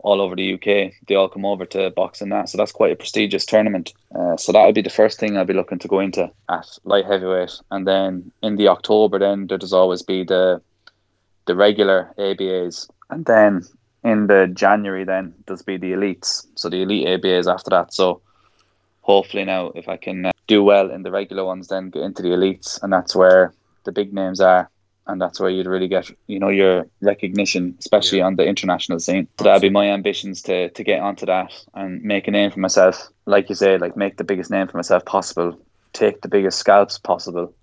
all 0.00 0.20
over 0.20 0.36
the 0.36 0.52
UK. 0.54 0.92
They 1.08 1.14
all 1.14 1.30
come 1.30 1.46
over 1.46 1.64
to 1.64 1.78
box 1.78 1.94
boxing 1.96 2.28
that. 2.28 2.50
So 2.50 2.58
that's 2.58 2.72
quite 2.72 2.92
a 2.92 2.96
prestigious 2.96 3.46
tournament. 3.46 3.94
Uh, 4.14 4.36
so 4.36 4.52
that 4.52 4.66
would 4.66 4.74
be 4.74 4.82
the 4.82 4.90
first 4.90 5.18
thing 5.18 5.38
I'll 5.38 5.46
be 5.46 5.54
looking 5.54 5.78
to 5.78 5.88
go 5.88 6.00
into 6.00 6.30
at 6.50 6.78
light 6.84 7.06
heavyweight. 7.06 7.58
And 7.70 7.86
then 7.86 8.30
in 8.42 8.56
the 8.56 8.68
October, 8.68 9.18
then 9.18 9.46
there 9.46 9.56
does 9.56 9.72
always 9.72 10.02
be 10.02 10.22
the 10.22 10.60
the 11.46 11.56
regular 11.56 12.12
ABAs, 12.18 12.90
and 13.08 13.24
then 13.24 13.62
in 14.06 14.28
the 14.28 14.46
January, 14.46 15.04
then 15.04 15.34
there's 15.46 15.62
be 15.62 15.76
the 15.76 15.92
elites. 15.92 16.46
So 16.54 16.68
the 16.68 16.82
elite 16.82 17.08
ABAs 17.08 17.52
after 17.52 17.70
that. 17.70 17.92
So 17.92 18.22
hopefully 19.02 19.44
now, 19.44 19.72
if 19.74 19.88
I 19.88 19.96
can 19.96 20.26
uh, 20.26 20.32
do 20.46 20.62
well 20.62 20.90
in 20.90 21.02
the 21.02 21.10
regular 21.10 21.44
ones, 21.44 21.66
then 21.68 21.90
get 21.90 22.02
into 22.02 22.22
the 22.22 22.28
elites, 22.28 22.80
and 22.82 22.92
that's 22.92 23.16
where 23.16 23.52
the 23.84 23.90
big 23.90 24.14
names 24.14 24.40
are. 24.40 24.70
And 25.08 25.20
that's 25.20 25.38
where 25.38 25.50
you'd 25.50 25.68
really 25.68 25.86
get, 25.86 26.10
you 26.26 26.40
know, 26.40 26.48
your 26.48 26.84
recognition, 27.00 27.76
especially 27.78 28.20
on 28.20 28.34
the 28.34 28.44
international 28.44 28.98
scene. 28.98 29.28
So 29.38 29.44
that'd 29.44 29.62
be 29.62 29.70
my 29.70 29.88
ambitions 29.88 30.42
to 30.42 30.70
to 30.70 30.82
get 30.82 31.00
onto 31.00 31.26
that 31.26 31.52
and 31.74 32.02
make 32.02 32.26
a 32.26 32.32
name 32.32 32.50
for 32.50 32.58
myself. 32.60 33.08
Like 33.24 33.48
you 33.48 33.54
say, 33.54 33.78
like 33.78 33.96
make 33.96 34.16
the 34.16 34.24
biggest 34.24 34.50
name 34.50 34.66
for 34.66 34.76
myself 34.76 35.04
possible, 35.04 35.56
take 35.92 36.22
the 36.22 36.28
biggest 36.28 36.58
scalps 36.58 36.98
possible 36.98 37.54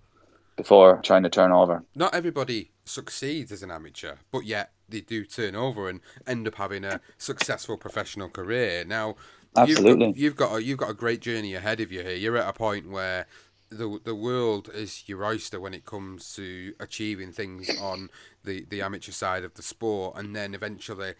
before 0.55 1.01
trying 1.03 1.23
to 1.23 1.29
turn 1.29 1.51
over. 1.51 1.83
Not 1.95 2.15
everybody 2.15 2.71
succeeds 2.85 3.51
as 3.51 3.63
an 3.63 3.71
amateur, 3.71 4.15
but 4.31 4.45
yet 4.45 4.71
they 4.89 5.01
do 5.01 5.25
turn 5.25 5.55
over 5.55 5.89
and 5.89 5.99
end 6.27 6.47
up 6.47 6.55
having 6.55 6.83
a 6.83 7.01
successful 7.17 7.77
professional 7.77 8.29
career. 8.29 8.85
Now, 8.85 9.15
Absolutely. 9.55 10.13
you've 10.15 10.15
got, 10.15 10.17
you've 10.17 10.35
got 10.35 10.55
a, 10.55 10.63
you've 10.63 10.77
got 10.77 10.89
a 10.89 10.95
great 10.95 11.21
journey 11.21 11.53
ahead 11.53 11.79
of 11.79 11.91
you 11.91 12.01
here. 12.01 12.15
You're 12.15 12.37
at 12.37 12.49
a 12.49 12.53
point 12.53 12.89
where 12.89 13.27
the 13.69 13.99
the 14.03 14.15
world 14.15 14.69
is 14.73 15.03
your 15.07 15.25
oyster 15.25 15.59
when 15.59 15.73
it 15.73 15.85
comes 15.85 16.33
to 16.35 16.73
achieving 16.79 17.31
things 17.31 17.69
on 17.79 18.09
the, 18.43 18.65
the 18.69 18.81
amateur 18.81 19.11
side 19.11 19.43
of 19.43 19.55
the 19.55 19.63
sport, 19.63 20.17
and 20.17 20.35
then 20.35 20.53
eventually 20.53 21.13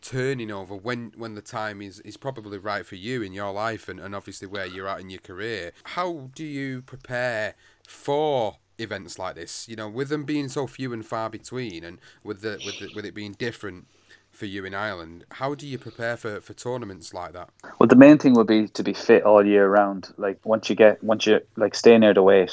turning 0.00 0.50
over 0.50 0.74
when 0.74 1.12
when 1.16 1.34
the 1.34 1.42
time 1.42 1.82
is, 1.82 2.00
is 2.00 2.16
probably 2.16 2.58
right 2.58 2.86
for 2.86 2.96
you 2.96 3.22
in 3.22 3.32
your 3.32 3.52
life 3.52 3.88
and, 3.88 4.00
and 4.00 4.14
obviously 4.14 4.48
where 4.48 4.66
you're 4.66 4.88
at 4.88 5.00
in 5.00 5.10
your 5.10 5.20
career. 5.20 5.72
How 5.84 6.30
do 6.34 6.44
you 6.44 6.82
prepare 6.82 7.54
for 7.86 8.56
events 8.78 9.18
like 9.18 9.34
this? 9.34 9.68
You 9.68 9.76
know, 9.76 9.88
with 9.88 10.08
them 10.08 10.24
being 10.24 10.48
so 10.48 10.66
few 10.66 10.92
and 10.92 11.04
far 11.04 11.30
between 11.30 11.84
and 11.84 11.98
with 12.22 12.40
the 12.42 12.60
with 12.64 12.78
the, 12.78 12.90
with 12.94 13.04
it 13.04 13.14
being 13.14 13.32
different 13.32 13.86
for 14.30 14.46
you 14.46 14.64
in 14.64 14.74
Ireland, 14.74 15.24
how 15.30 15.54
do 15.54 15.66
you 15.66 15.78
prepare 15.78 16.16
for, 16.16 16.40
for 16.40 16.54
tournaments 16.54 17.14
like 17.14 17.32
that? 17.34 17.50
Well, 17.78 17.86
the 17.86 17.94
main 17.94 18.18
thing 18.18 18.34
would 18.34 18.48
be 18.48 18.66
to 18.68 18.82
be 18.82 18.92
fit 18.92 19.22
all 19.22 19.46
year 19.46 19.68
round. 19.68 20.12
Like 20.16 20.44
once 20.44 20.68
you 20.68 20.76
get 20.76 21.02
once 21.04 21.26
you 21.26 21.40
like 21.56 21.74
stay 21.74 21.96
near 21.98 22.14
the 22.14 22.22
weight 22.22 22.52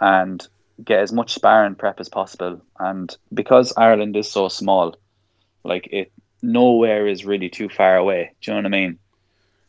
and 0.00 0.46
get 0.82 1.00
as 1.00 1.12
much 1.12 1.34
sparring 1.34 1.74
prep 1.74 2.00
as 2.00 2.08
possible. 2.08 2.62
And 2.78 3.14
because 3.34 3.72
Ireland 3.76 4.16
is 4.16 4.30
so 4.30 4.48
small, 4.48 4.96
like 5.64 5.88
it 5.92 6.10
nowhere 6.40 7.06
is 7.06 7.26
really 7.26 7.50
too 7.50 7.68
far 7.68 7.96
away. 7.96 8.32
Do 8.40 8.50
you 8.50 8.54
know 8.54 8.62
what 8.62 8.74
I 8.74 8.80
mean? 8.80 8.98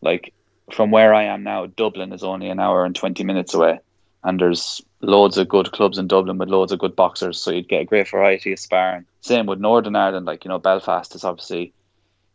Like 0.01 0.33
from 0.71 0.91
where 0.91 1.13
I 1.13 1.23
am 1.23 1.43
now, 1.43 1.65
Dublin 1.65 2.13
is 2.13 2.23
only 2.23 2.47
an 2.49 2.59
hour 2.59 2.85
and 2.85 2.95
twenty 2.95 3.23
minutes 3.23 3.53
away, 3.53 3.79
and 4.23 4.39
there's 4.39 4.81
loads 5.01 5.37
of 5.37 5.47
good 5.47 5.71
clubs 5.71 5.97
in 5.97 6.07
Dublin 6.07 6.37
with 6.37 6.49
loads 6.49 6.71
of 6.71 6.79
good 6.79 6.95
boxers, 6.95 7.39
so 7.39 7.51
you'd 7.51 7.69
get 7.69 7.81
a 7.81 7.85
great 7.85 8.09
variety 8.09 8.51
of 8.53 8.59
sparring. 8.59 9.05
Same 9.21 9.45
with 9.45 9.59
Northern 9.59 9.95
Ireland, 9.95 10.25
like 10.25 10.43
you 10.43 10.49
know 10.49 10.59
Belfast 10.59 11.15
is 11.15 11.23
obviously 11.23 11.73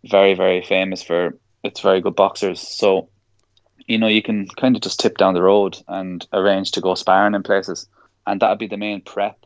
very 0.04 0.34
very 0.34 0.62
famous 0.62 1.02
for 1.02 1.36
its 1.62 1.80
very 1.80 2.00
good 2.00 2.16
boxers. 2.16 2.60
So 2.60 3.08
you 3.86 3.98
know 3.98 4.06
you 4.06 4.22
can 4.22 4.46
kind 4.48 4.76
of 4.76 4.82
just 4.82 5.00
tip 5.00 5.18
down 5.18 5.34
the 5.34 5.42
road 5.42 5.78
and 5.88 6.26
arrange 6.32 6.72
to 6.72 6.80
go 6.80 6.94
sparring 6.94 7.34
in 7.34 7.42
places, 7.42 7.86
and 8.26 8.40
that'd 8.40 8.58
be 8.58 8.68
the 8.68 8.76
main 8.76 9.00
prep. 9.02 9.38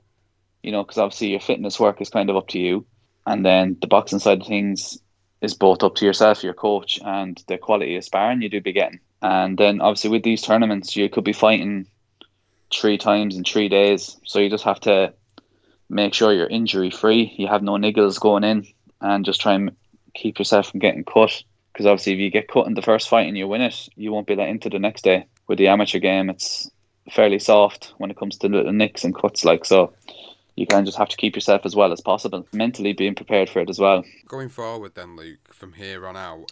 You 0.63 0.73
know, 0.73 0.83
because 0.83 0.99
obviously 0.99 1.29
your 1.29 1.41
fitness 1.41 1.79
work 1.79 2.01
is 2.01 2.11
kind 2.11 2.31
of 2.31 2.37
up 2.37 2.49
to 2.49 2.59
you, 2.59 2.87
and 3.27 3.45
then 3.45 3.77
the 3.81 3.87
boxing 3.87 4.19
side 4.19 4.41
of 4.41 4.47
things 4.47 4.99
is 5.41 5.55
both 5.55 5.85
up 5.85 5.95
to 5.97 6.05
yourself, 6.05 6.43
your 6.43 6.55
coach, 6.55 6.99
and 7.05 7.43
the 7.47 7.59
quality 7.59 7.97
of 7.97 8.05
sparring 8.05 8.43
you 8.43 8.49
do 8.49 8.61
be 8.61 8.73
getting. 8.73 8.99
And 9.23 9.57
then 9.57 9.81
obviously 9.81 10.11
with 10.11 10.25
these 10.25 10.43
tournaments, 10.43 10.97
you 10.97 11.09
could 11.09 11.25
be 11.25 11.33
fighting 11.33 11.87
three 12.73 12.99
times 12.99 13.37
in 13.37 13.45
three 13.45 13.69
days, 13.69 14.17
so 14.25 14.39
you 14.39 14.51
just 14.51 14.65
have 14.65 14.81
to 14.81 15.13
make 15.89 16.15
sure 16.15 16.33
you're 16.33 16.47
injury 16.47 16.91
free. 16.91 17.35
You 17.37 17.49
have 17.49 17.63
no 17.63 17.73
niggles 17.73 18.21
going 18.21 18.45
in, 18.45 18.67
and 19.01 19.25
just 19.25 19.41
try 19.41 19.55
and 19.55 19.77
keep 20.15 20.39
yourself 20.39 20.71
from 20.71 20.81
getting 20.81 21.05
cut. 21.05 21.43
Because 21.73 21.87
obviously, 21.87 22.15
if 22.15 22.19
you 22.19 22.31
get 22.31 22.49
cut 22.49 22.67
in 22.67 22.75
the 22.75 22.83
first 22.83 23.09
fight 23.09 23.29
and 23.29 23.39
you 23.39 23.47
win 23.47 23.61
it, 23.61 23.89
you 23.95 24.13
won't 24.13 24.27
be 24.27 24.35
let 24.35 24.49
into 24.49 24.69
the 24.69 24.79
next 24.79 25.03
day. 25.03 25.27
With 25.47 25.59
the 25.59 25.69
amateur 25.69 25.99
game, 25.99 26.29
it's 26.29 26.71
fairly 27.11 27.39
soft 27.39 27.95
when 27.99 28.11
it 28.11 28.17
comes 28.17 28.37
to 28.39 28.49
little 28.49 28.73
nicks 28.73 29.05
and 29.05 29.15
cuts, 29.15 29.45
like 29.45 29.65
so. 29.65 29.93
You 30.57 30.67
kind 30.67 30.81
of 30.81 30.87
just 30.87 30.99
have 30.99 31.09
to 31.11 31.17
keep 31.17 31.37
yourself 31.37 31.63
as 31.65 31.77
well 31.77 31.93
as 31.93 32.01
possible, 32.01 32.45
mentally 32.53 32.93
being 32.93 33.15
prepared 33.15 33.49
for 33.49 33.61
it 33.61 33.71
as 33.71 33.79
well. 33.79 34.03
Going 34.27 34.49
forward, 34.49 34.97
then, 34.97 35.15
Luke, 35.15 35.55
from 35.55 35.75
here 35.75 36.05
on 36.05 36.17
out, 36.17 36.51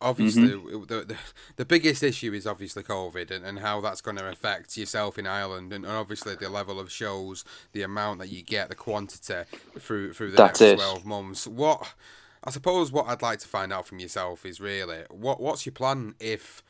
obviously 0.00 0.50
Mm-hmm. 0.50 0.80
the, 0.86 1.04
the 1.04 1.16
the 1.56 1.64
biggest 1.64 2.02
issue 2.02 2.32
is 2.32 2.46
obviously 2.46 2.82
COVID 2.82 3.30
and, 3.30 3.44
and 3.44 3.58
how 3.60 3.80
that's 3.80 4.00
going 4.00 4.16
to 4.16 4.28
affect 4.28 4.76
yourself 4.76 5.18
in 5.18 5.26
Ireland 5.26 5.72
and, 5.72 5.84
and 5.84 5.94
obviously 5.94 6.34
the 6.36 6.48
level 6.48 6.80
of 6.80 6.90
shows, 6.90 7.44
the 7.72 7.82
amount 7.82 8.20
that 8.20 8.28
you 8.28 8.42
get, 8.42 8.68
the 8.68 8.74
quantity 8.74 9.42
through 9.78 10.12
through 10.14 10.32
the 10.32 10.36
That's 10.36 10.60
next 10.60 10.60
it. 10.60 10.76
twelve 10.76 11.04
months. 11.04 11.46
What 11.46 11.94
I 12.44 12.50
suppose 12.50 12.92
what 12.92 13.06
I'd 13.08 13.22
like 13.22 13.38
to 13.40 13.48
find 13.48 13.72
out 13.72 13.86
from 13.86 13.98
yourself 13.98 14.46
is 14.46 14.60
really 14.60 15.04
what 15.10 15.40
what's 15.40 15.66
your 15.66 15.72
plan 15.74 16.14
if 16.20 16.62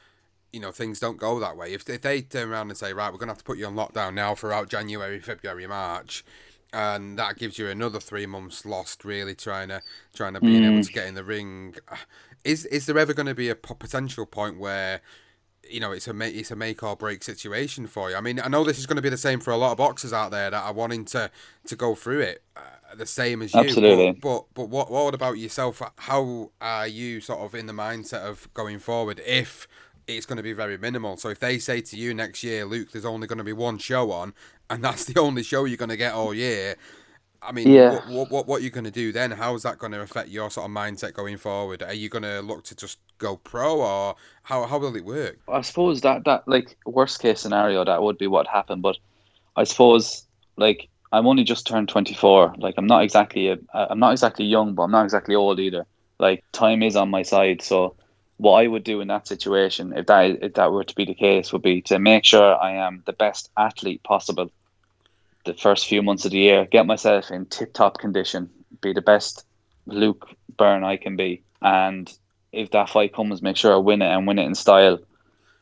you 0.53 0.61
know 0.61 0.73
things 0.73 0.99
don't 1.01 1.19
go 1.19 1.39
that 1.41 1.57
way. 1.57 1.73
If 1.73 1.89
if 1.89 2.03
they 2.03 2.23
turn 2.23 2.51
around 2.51 2.71
and 2.71 2.79
say 2.79 2.93
right, 2.93 3.13
we're 3.13 3.19
going 3.19 3.29
to 3.29 3.35
have 3.35 3.39
to 3.39 3.45
put 3.45 3.59
you 3.59 3.67
on 3.67 3.75
lockdown 3.75 4.15
now 4.15 4.35
throughout 4.35 4.69
January, 4.69 5.21
February, 5.21 5.67
March. 5.67 6.25
And 6.73 7.19
that 7.19 7.37
gives 7.37 7.59
you 7.59 7.69
another 7.69 7.99
three 7.99 8.27
months 8.27 8.65
lost, 8.65 9.05
really 9.05 9.35
trying 9.35 9.69
to 9.69 9.83
trying 10.15 10.35
to 10.35 10.41
being 10.41 10.63
able 10.65 10.81
to 10.81 10.93
get 10.93 11.07
in 11.09 11.15
the 11.15 11.25
ring. 11.25 11.75
Is 12.45 12.65
is 12.67 12.87
there 12.87 12.99
ever 12.99 13.13
going 13.15 13.27
to 13.27 13.35
be 13.35 13.49
a 13.49 13.55
potential 13.55 14.27
point 14.27 14.59
where 14.59 15.01
you 15.69 15.81
know 15.81 15.93
it's 15.93 16.09
a 16.09 16.13
ma- 16.13 16.25
it's 16.25 16.51
a 16.51 16.57
make 16.57 16.83
or 16.83 16.97
break 16.97 17.23
situation 17.23 17.87
for 17.87 18.11
you? 18.11 18.17
I 18.17 18.21
mean, 18.21 18.41
I 18.41 18.49
know 18.49 18.65
this 18.65 18.79
is 18.79 18.87
going 18.87 18.97
to 18.97 19.03
be 19.03 19.09
the 19.09 19.17
same 19.17 19.41
for 19.41 19.51
a 19.51 19.57
lot 19.57 19.73
of 19.73 19.79
boxers 19.79 20.13
out 20.13 20.31
there 20.31 20.51
that 20.51 20.63
are 20.63 20.73
wanting 20.73 21.05
to 21.07 21.31
to 21.67 21.77
go 21.77 21.95
through 21.95 22.21
it 22.21 22.43
uh, 22.57 22.61
the 22.97 23.07
same 23.07 23.43
as 23.43 23.55
you. 23.55 23.61
Absolutely. 23.61 24.13
But 24.13 24.21
but, 24.21 24.47
but 24.55 24.69
what 24.69 24.91
what 24.91 25.15
about 25.15 25.39
yourself? 25.39 25.83
How 25.97 26.51
are 26.61 26.87
you 26.87 27.21
sort 27.21 27.41
of 27.41 27.55
in 27.55 27.67
the 27.67 27.73
mindset 27.73 28.23
of 28.23 28.53
going 28.55 28.79
forward 28.79 29.21
if 29.27 29.69
it's 30.07 30.27
going 30.27 30.39
to 30.39 30.43
be 30.43 30.53
very 30.53 30.79
minimal? 30.79 31.17
So 31.17 31.29
if 31.29 31.39
they 31.39 31.59
say 31.59 31.81
to 31.83 31.97
you 31.97 32.15
next 32.15 32.43
year, 32.43 32.65
Luke, 32.65 32.93
there's 32.93 33.05
only 33.05 33.27
going 33.27 33.39
to 33.39 33.45
be 33.45 33.53
one 33.53 33.79
show 33.79 34.11
on, 34.13 34.35
and 34.69 34.83
that's 34.85 35.05
the 35.05 35.21
only 35.21 35.43
show 35.43 35.65
you're 35.65 35.77
going 35.77 35.91
to 35.91 35.97
get 35.97 36.15
all 36.15 36.35
year. 36.35 36.77
I 37.43 37.53
mean, 37.53 37.69
Yeah. 37.69 37.93
what, 37.95 38.07
what 38.09 38.31
what 38.31 38.47
what 38.47 38.61
are 38.61 38.65
you 38.65 38.71
going 38.71 38.85
to 38.85 38.91
do 38.91 39.13
then? 39.13 39.31
How's 39.31 39.63
that 39.63 39.79
going 39.79 39.93
to 39.93 40.01
affect 40.01 40.29
your 40.29 40.51
sort 40.51 40.67
of 40.69 40.77
mindset 40.77 41.15
going 41.15 41.39
forward? 41.39 41.83
Are 41.83 41.95
you 41.95 42.09
going 42.09 42.23
to 42.23 42.41
look 42.41 42.65
to 42.65 42.77
just 42.77 42.99
go 43.19 43.37
pro, 43.37 43.81
or 43.81 44.17
how 44.43 44.67
how 44.67 44.79
will 44.79 44.97
it 44.97 45.05
work? 45.05 45.39
I 45.49 45.63
suppose 45.63 46.03
that 46.03 46.25
that 46.25 46.47
like 46.47 46.77
worst 46.85 47.21
case 47.21 47.41
scenario 47.41 47.85
that 47.85 48.03
would 48.03 48.19
be 48.19 48.27
what 48.27 48.47
happened, 48.47 48.83
but 48.83 48.97
I 49.57 49.65
suppose 49.65 50.27
like 50.57 50.89
I'm 51.13 51.27
only 51.27 51.45
just 51.45 51.67
turned 51.67 51.89
24. 51.89 52.55
Like 52.59 52.75
I'm 52.77 52.87
not 52.87 53.03
exactly 53.05 53.49
a, 53.49 53.59
I'm 53.75 53.99
not 53.99 54.13
exactly 54.13 54.45
young, 54.45 54.75
but 54.75 54.83
I'm 54.83 54.91
not 54.93 55.05
exactly 55.05 55.35
old 55.35 55.61
either. 55.61 55.87
Like 56.19 56.45
time 56.53 56.83
is 56.83 56.97
on 56.97 57.11
my 57.11 57.23
side, 57.23 57.63
so 57.63 57.97
what 58.37 58.63
I 58.63 58.67
would 58.67 58.85
do 58.85 59.01
in 59.01 59.09
that 59.09 59.27
situation, 59.27 59.93
if 59.97 60.07
that 60.07 60.43
if 60.43 60.55
that 60.55 60.73
were 60.73 60.85
to 60.85 60.95
be 60.95 61.05
the 61.07 61.15
case, 61.15 61.53
would 61.53 61.63
be 61.63 61.83
to 61.83 61.99
make 61.99 62.25
sure 62.25 62.57
I 62.57 62.73
am 62.73 63.03
the 63.07 63.13
best 63.15 63.51
athlete 63.57 64.03
possible. 64.03 64.51
The 65.45 65.55
first 65.55 65.87
few 65.87 66.03
months 66.03 66.25
of 66.25 66.33
the 66.33 66.39
year, 66.39 66.67
get 66.67 66.87
myself 66.87 67.31
in 67.31 67.47
tip 67.47 67.73
top 67.73 67.99
condition, 67.99 68.51
be 68.81 68.93
the 68.93 69.01
best 69.01 69.45
Luke 69.87 70.29
Byrne 70.57 70.85
I 70.85 70.97
can 70.97 71.17
be, 71.17 71.43
and 71.63 72.13
if 72.53 72.71
that 72.73 72.91
fight 72.91 73.15
comes, 73.15 73.43
make 73.43 73.57
sure 73.57 73.73
I 73.73 73.77
win 73.77 74.03
it 74.03 74.09
and 74.13 74.27
win 74.27 74.39
it 74.39 74.47
in 74.47 74.55
style. 74.55 74.99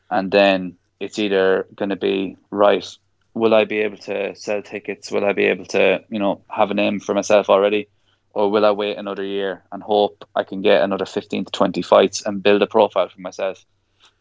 And 0.09 0.31
then 0.31 0.75
it's 0.99 1.19
either 1.19 1.67
going 1.75 1.89
to 1.89 1.95
be 1.95 2.37
right. 2.49 2.85
Will 3.33 3.53
I 3.53 3.65
be 3.65 3.79
able 3.79 3.97
to 3.97 4.35
sell 4.35 4.61
tickets? 4.61 5.11
Will 5.11 5.23
I 5.23 5.33
be 5.33 5.45
able 5.45 5.65
to, 5.65 6.03
you 6.09 6.19
know, 6.19 6.41
have 6.49 6.71
a 6.71 6.73
name 6.73 6.99
for 6.99 7.13
myself 7.13 7.49
already? 7.49 7.89
Or 8.33 8.49
will 8.49 8.65
I 8.65 8.71
wait 8.71 8.97
another 8.97 9.23
year 9.23 9.63
and 9.71 9.83
hope 9.83 10.27
I 10.35 10.43
can 10.43 10.61
get 10.61 10.83
another 10.83 11.05
15 11.05 11.45
to 11.45 11.51
20 11.51 11.81
fights 11.81 12.25
and 12.25 12.43
build 12.43 12.61
a 12.61 12.67
profile 12.67 13.09
for 13.09 13.21
myself 13.21 13.63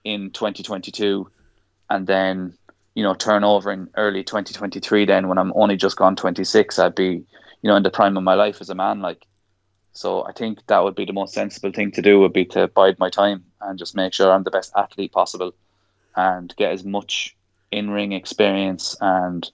in 0.04 0.30
2022 0.30 1.30
and 1.90 2.06
then, 2.06 2.57
you 2.98 3.04
know, 3.04 3.14
turn 3.14 3.44
over 3.44 3.70
in 3.70 3.88
early 3.96 4.24
2023 4.24 5.04
then 5.04 5.28
when 5.28 5.38
I'm 5.38 5.52
only 5.54 5.76
just 5.76 5.96
gone 5.96 6.16
26, 6.16 6.80
I'd 6.80 6.96
be, 6.96 7.24
you 7.62 7.70
know, 7.70 7.76
in 7.76 7.84
the 7.84 7.92
prime 7.92 8.16
of 8.16 8.24
my 8.24 8.34
life 8.34 8.60
as 8.60 8.70
a 8.70 8.74
man. 8.74 9.00
Like, 9.00 9.24
so 9.92 10.26
I 10.26 10.32
think 10.32 10.66
that 10.66 10.82
would 10.82 10.96
be 10.96 11.04
the 11.04 11.12
most 11.12 11.32
sensible 11.32 11.70
thing 11.70 11.92
to 11.92 12.02
do 12.02 12.18
would 12.18 12.32
be 12.32 12.44
to 12.46 12.66
bide 12.66 12.98
my 12.98 13.08
time 13.08 13.44
and 13.60 13.78
just 13.78 13.94
make 13.94 14.12
sure 14.12 14.32
I'm 14.32 14.42
the 14.42 14.50
best 14.50 14.72
athlete 14.76 15.12
possible 15.12 15.52
and 16.16 16.52
get 16.56 16.72
as 16.72 16.82
much 16.82 17.36
in 17.70 17.88
ring 17.88 18.10
experience 18.10 18.96
and 19.00 19.48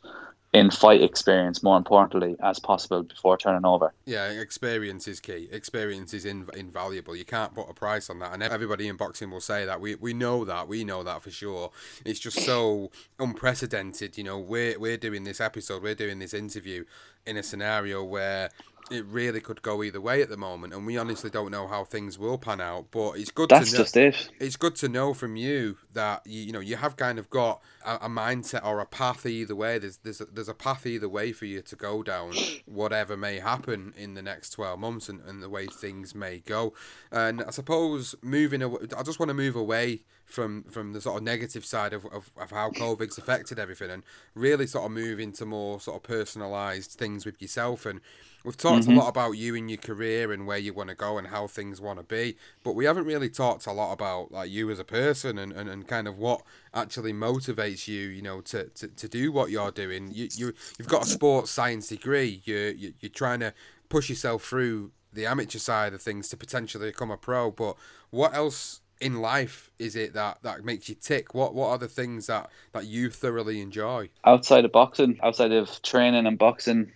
in 0.55 0.71
fight 0.71 1.03
experience, 1.03 1.63
more 1.65 1.77
importantly, 1.77 2.37
as 2.41 2.61
possible 2.61 3.03
before 3.03 3.37
turning 3.37 3.67
over. 3.67 3.93
Yeah, 4.07 4.31
experience 4.31 5.09
is 5.09 5.19
key. 5.19 5.49
Experience 5.51 6.15
is 6.15 6.25
in, 6.25 6.47
invaluable. 6.55 7.17
You 7.17 7.25
can't 7.25 7.53
put 7.53 7.69
a 7.69 7.75
price 7.75 8.09
on 8.09 8.21
that, 8.21 8.33
and 8.33 8.43
everybody 8.43 8.87
in 8.87 8.97
boxing 8.97 9.31
will 9.31 9.41
say 9.41 9.67
that. 9.67 9.81
We 9.81 9.97
we 9.97 10.15
know 10.15 10.45
that. 10.45 10.69
We 10.69 10.85
know 10.85 11.03
that 11.03 11.23
for 11.23 11.31
sure. 11.31 11.73
It's 12.05 12.21
just 12.21 12.41
so 12.41 12.93
unprecedented. 13.19 14.17
You 14.17 14.25
know, 14.25 14.39
we're 14.39 14.79
we're 14.79 14.97
doing 14.97 15.25
this 15.25 15.41
episode, 15.41 15.83
we're 15.83 15.97
doing 15.97 16.21
this 16.21 16.33
interview 16.33 16.85
in 17.27 17.37
a 17.37 17.43
scenario 17.43 18.05
where 18.05 18.51
it 18.91 19.05
really 19.07 19.41
could 19.41 19.63
go 19.63 19.83
either 19.83 20.01
way 20.01 20.21
at 20.23 20.29
the 20.29 20.37
moment, 20.37 20.75
and 20.75 20.87
we 20.87 20.99
honestly 20.99 21.31
don't 21.31 21.51
know 21.51 21.67
how 21.67 21.85
things 21.85 22.19
will 22.19 22.37
pan 22.37 22.61
out. 22.61 22.91
But 22.91 23.13
it's 23.13 23.31
good. 23.31 23.49
That's 23.49 23.71
to 23.71 23.77
know, 23.77 23.83
just 23.83 23.97
it. 23.97 24.31
It's 24.39 24.57
good 24.57 24.75
to 24.77 24.89
know 24.89 25.15
from 25.15 25.37
you 25.37 25.79
that 25.93 26.23
you, 26.27 26.43
you 26.43 26.53
know 26.53 26.61
you 26.61 26.77
have 26.77 26.97
kind 26.97 27.19
of 27.19 27.31
got 27.31 27.63
a, 27.85 27.95
a 27.97 28.09
mindset 28.09 28.65
or 28.65 28.81
a 28.81 28.87
path 28.87 29.25
either 29.25 29.57
way. 29.57 29.79
There's 29.79 29.99
there's 29.99 30.21
a, 30.21 30.27
there's 30.27 30.49
a 30.49 30.55
path 30.55 30.87
either 30.87 31.09
way 31.09 31.33
for 31.33 31.47
you 31.47 31.63
to 31.63 31.77
go 31.77 32.03
down, 32.03 32.35
whatever 32.67 33.17
may 33.17 33.39
happen 33.39 33.95
in 33.97 34.15
the 34.15 34.23
next 34.23 34.51
twelve 34.51 34.79
months, 34.79 35.09
and, 35.09 35.21
and 35.23 35.43
the 35.43 35.49
way 35.49 35.67
things 35.67 36.15
may 36.15 36.41
go. 36.41 36.75
And 37.11 37.43
I 37.43 37.51
suppose 37.51 38.15
moving 38.23 38.63
away, 38.63 38.81
I 38.97 39.03
just 39.03 39.19
want 39.19 39.31
to 39.31 39.35
move 39.35 39.57
away 39.57 40.03
from 40.27 40.65
from 40.65 40.93
the 40.93 41.01
sort 41.01 41.17
of 41.17 41.23
negative 41.23 41.65
side 41.65 41.93
of, 41.93 42.05
of, 42.07 42.31
of 42.37 42.51
how 42.51 42.71
COVID's 42.71 43.17
affected 43.17 43.59
everything, 43.59 43.91
and 43.91 44.03
really 44.35 44.67
sort 44.67 44.85
of 44.85 44.93
move 44.93 45.21
into 45.21 45.47
more 45.47 45.81
sort 45.81 45.97
of 45.97 46.03
personalised 46.11 46.95
things 46.95 47.25
with 47.25 47.41
yourself 47.41 47.87
and 47.87 48.01
We've 48.45 48.57
talked 48.57 48.85
Mm-hmm. 48.85 48.93
a 48.93 48.95
lot 48.95 49.09
about 49.09 49.33
you 49.33 49.57
and 49.57 49.71
your 49.71 49.79
career 49.79 50.31
and 50.33 50.47
where 50.47 50.59
you 50.59 50.75
want 50.75 50.91
to 50.91 50.95
go 50.95 51.17
and 51.19 51.29
how 51.29 51.47
things 51.47 51.81
want 51.81 51.99
to 51.99 52.05
be, 52.05 52.37
but 52.63 52.75
we 52.75 52.85
haven't 52.85 53.07
really 53.07 53.31
talked 53.31 53.67
a 53.67 53.73
lot 53.73 53.93
about 53.93 54.31
like 54.33 54.51
you 54.51 54.71
as 54.71 54.79
a 54.79 54.85
person 54.85 55.39
and, 55.39 55.53
and, 55.53 55.69
and 55.69 55.89
kind 55.89 56.07
of 56.07 56.19
what 56.19 56.43
actually 56.75 57.13
motivates 57.15 57.89
you, 57.89 58.09
you 58.09 58.23
know, 58.23 58.43
to, 58.43 58.65
to, 58.71 58.89
to 58.89 59.09
do 59.09 59.33
what 59.33 59.51
you're 59.51 59.71
doing. 59.73 60.11
You 60.13 60.29
you 60.35 60.53
you've 60.79 60.89
got 60.89 61.05
a 61.05 61.07
sports 61.07 61.51
science 61.51 61.89
degree. 61.89 62.43
You 62.45 62.75
you 62.77 62.95
you're 63.01 63.11
trying 63.11 63.41
to 63.41 63.55
push 63.89 64.09
yourself 64.11 64.45
through 64.45 64.93
the 65.13 65.27
amateur 65.27 65.59
side 65.59 65.95
of 65.95 66.03
things 66.03 66.29
to 66.29 66.37
potentially 66.37 66.89
become 66.91 67.11
a 67.11 67.17
pro. 67.17 67.51
But 67.51 67.77
what 68.11 68.35
else 68.35 68.81
in 69.01 69.21
life 69.21 69.71
is 69.79 69.97
it 69.97 70.15
that, 70.15 70.39
that 70.43 70.65
makes 70.65 70.89
you 70.89 70.95
tick? 70.97 71.35
What 71.35 71.55
what 71.55 71.69
are 71.71 71.79
the 71.79 71.89
things 71.89 72.27
that, 72.27 72.51
that 72.73 72.87
you 72.87 73.11
thoroughly 73.11 73.61
enjoy? 73.63 74.11
Outside 74.25 74.65
of 74.65 74.73
boxing, 74.73 75.19
outside 75.23 75.53
of 75.53 75.81
training 75.83 76.27
and 76.27 76.39
boxing, 76.39 76.93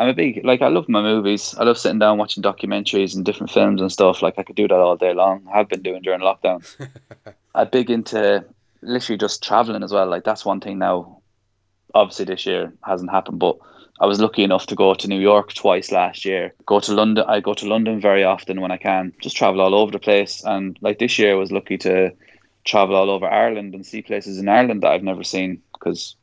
I'm 0.00 0.08
a 0.08 0.14
big 0.14 0.40
like 0.44 0.62
I 0.62 0.68
love 0.68 0.88
my 0.88 1.02
movies. 1.02 1.54
I 1.58 1.64
love 1.64 1.76
sitting 1.76 1.98
down 1.98 2.16
watching 2.16 2.42
documentaries 2.42 3.14
and 3.14 3.22
different 3.22 3.52
films 3.52 3.82
and 3.82 3.92
stuff. 3.92 4.22
Like 4.22 4.38
I 4.38 4.42
could 4.42 4.56
do 4.56 4.66
that 4.66 4.74
all 4.74 4.96
day 4.96 5.12
long. 5.12 5.46
I 5.52 5.58
have 5.58 5.68
been 5.68 5.82
doing 5.82 6.00
during 6.00 6.22
lockdown. 6.22 6.64
I'm 7.54 7.68
big 7.68 7.90
into 7.90 8.42
literally 8.80 9.18
just 9.18 9.42
traveling 9.42 9.82
as 9.82 9.92
well. 9.92 10.06
Like 10.06 10.24
that's 10.24 10.46
one 10.46 10.60
thing 10.60 10.78
now. 10.78 11.20
Obviously, 11.92 12.24
this 12.24 12.46
year 12.46 12.72
hasn't 12.82 13.10
happened, 13.10 13.40
but 13.40 13.58
I 14.00 14.06
was 14.06 14.20
lucky 14.20 14.42
enough 14.42 14.64
to 14.68 14.74
go 14.74 14.94
to 14.94 15.06
New 15.06 15.20
York 15.20 15.52
twice 15.52 15.92
last 15.92 16.24
year. 16.24 16.54
Go 16.64 16.80
to 16.80 16.94
London. 16.94 17.26
I 17.28 17.40
go 17.40 17.52
to 17.52 17.68
London 17.68 18.00
very 18.00 18.24
often 18.24 18.62
when 18.62 18.70
I 18.70 18.78
can. 18.78 19.12
Just 19.20 19.36
travel 19.36 19.60
all 19.60 19.74
over 19.74 19.92
the 19.92 19.98
place. 19.98 20.42
And 20.46 20.78
like 20.80 20.98
this 20.98 21.18
year, 21.18 21.32
I 21.32 21.34
was 21.34 21.52
lucky 21.52 21.76
to 21.76 22.10
travel 22.64 22.96
all 22.96 23.10
over 23.10 23.26
Ireland 23.26 23.74
and 23.74 23.84
see 23.84 24.00
places 24.00 24.38
in 24.38 24.48
Ireland 24.48 24.82
that 24.82 24.92
I've 24.92 25.02
never 25.02 25.24
seen 25.24 25.60
because, 25.74 26.16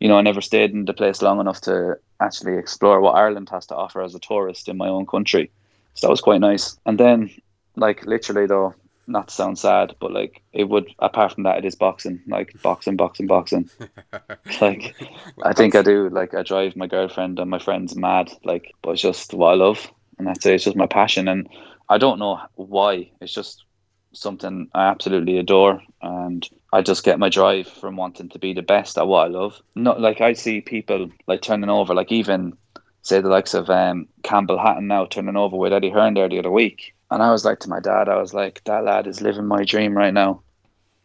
you 0.00 0.08
know, 0.08 0.18
I 0.18 0.22
never 0.22 0.42
stayed 0.42 0.72
in 0.72 0.84
the 0.84 0.92
place 0.92 1.22
long 1.22 1.40
enough 1.40 1.62
to 1.62 1.96
actually 2.22 2.56
explore 2.56 3.00
what 3.00 3.16
Ireland 3.16 3.48
has 3.50 3.66
to 3.66 3.76
offer 3.76 4.02
as 4.02 4.14
a 4.14 4.20
tourist 4.20 4.68
in 4.68 4.76
my 4.76 4.88
own 4.88 5.06
country. 5.06 5.50
So 5.94 6.06
that 6.06 6.10
was 6.10 6.20
quite 6.20 6.40
nice. 6.40 6.78
And 6.86 6.98
then, 6.98 7.30
like 7.76 8.04
literally 8.06 8.46
though, 8.46 8.74
not 9.06 9.28
to 9.28 9.34
sound 9.34 9.58
sad, 9.58 9.94
but 10.00 10.12
like 10.12 10.42
it 10.52 10.64
would. 10.64 10.88
Apart 10.98 11.34
from 11.34 11.42
that, 11.44 11.58
it 11.58 11.64
is 11.64 11.74
boxing. 11.74 12.20
Like 12.26 12.54
boxing, 12.62 12.96
boxing, 12.96 13.26
boxing. 13.26 13.68
like 14.60 14.94
I 15.42 15.52
think 15.52 15.74
I 15.74 15.82
do. 15.82 16.08
Like 16.08 16.34
I 16.34 16.42
drive 16.42 16.76
my 16.76 16.86
girlfriend 16.86 17.38
and 17.38 17.50
my 17.50 17.58
friends 17.58 17.96
mad. 17.96 18.32
Like, 18.44 18.72
but 18.82 18.92
it's 18.92 19.02
just 19.02 19.34
what 19.34 19.52
I 19.52 19.54
love, 19.54 19.90
and 20.18 20.26
that's 20.26 20.46
it. 20.46 20.54
It's 20.54 20.64
just 20.64 20.76
my 20.76 20.86
passion, 20.86 21.28
and 21.28 21.48
I 21.88 21.98
don't 21.98 22.18
know 22.18 22.40
why. 22.54 23.10
It's 23.20 23.34
just 23.34 23.64
something 24.12 24.68
I 24.74 24.86
absolutely 24.86 25.38
adore, 25.38 25.82
and 26.00 26.48
I 26.72 26.82
just 26.82 27.04
get 27.04 27.18
my 27.18 27.28
drive 27.28 27.66
from 27.66 27.96
wanting 27.96 28.28
to 28.30 28.38
be 28.38 28.52
the 28.54 28.62
best 28.62 28.98
at 28.98 29.06
what 29.06 29.26
I 29.26 29.28
love. 29.28 29.60
Not 29.74 30.00
like 30.00 30.20
I 30.20 30.32
see 30.32 30.60
people 30.60 31.10
like 31.26 31.42
turning 31.42 31.70
over, 31.70 31.94
like 31.94 32.12
even 32.12 32.56
say 33.02 33.20
the 33.20 33.28
likes 33.28 33.54
of 33.54 33.68
um, 33.68 34.06
Campbell 34.22 34.58
Hatton 34.58 34.86
now 34.86 35.04
turning 35.06 35.36
over 35.36 35.56
with 35.56 35.72
Eddie 35.72 35.90
Hearn 35.90 36.14
there 36.14 36.28
the 36.28 36.38
other 36.38 36.50
week. 36.50 36.94
And 37.10 37.22
I 37.22 37.30
was 37.30 37.44
like 37.44 37.58
to 37.60 37.68
my 37.68 37.80
dad, 37.80 38.08
I 38.08 38.16
was 38.16 38.32
like, 38.32 38.62
that 38.64 38.84
lad 38.84 39.06
is 39.06 39.20
living 39.20 39.46
my 39.46 39.64
dream 39.64 39.96
right 39.96 40.14
now. 40.14 40.42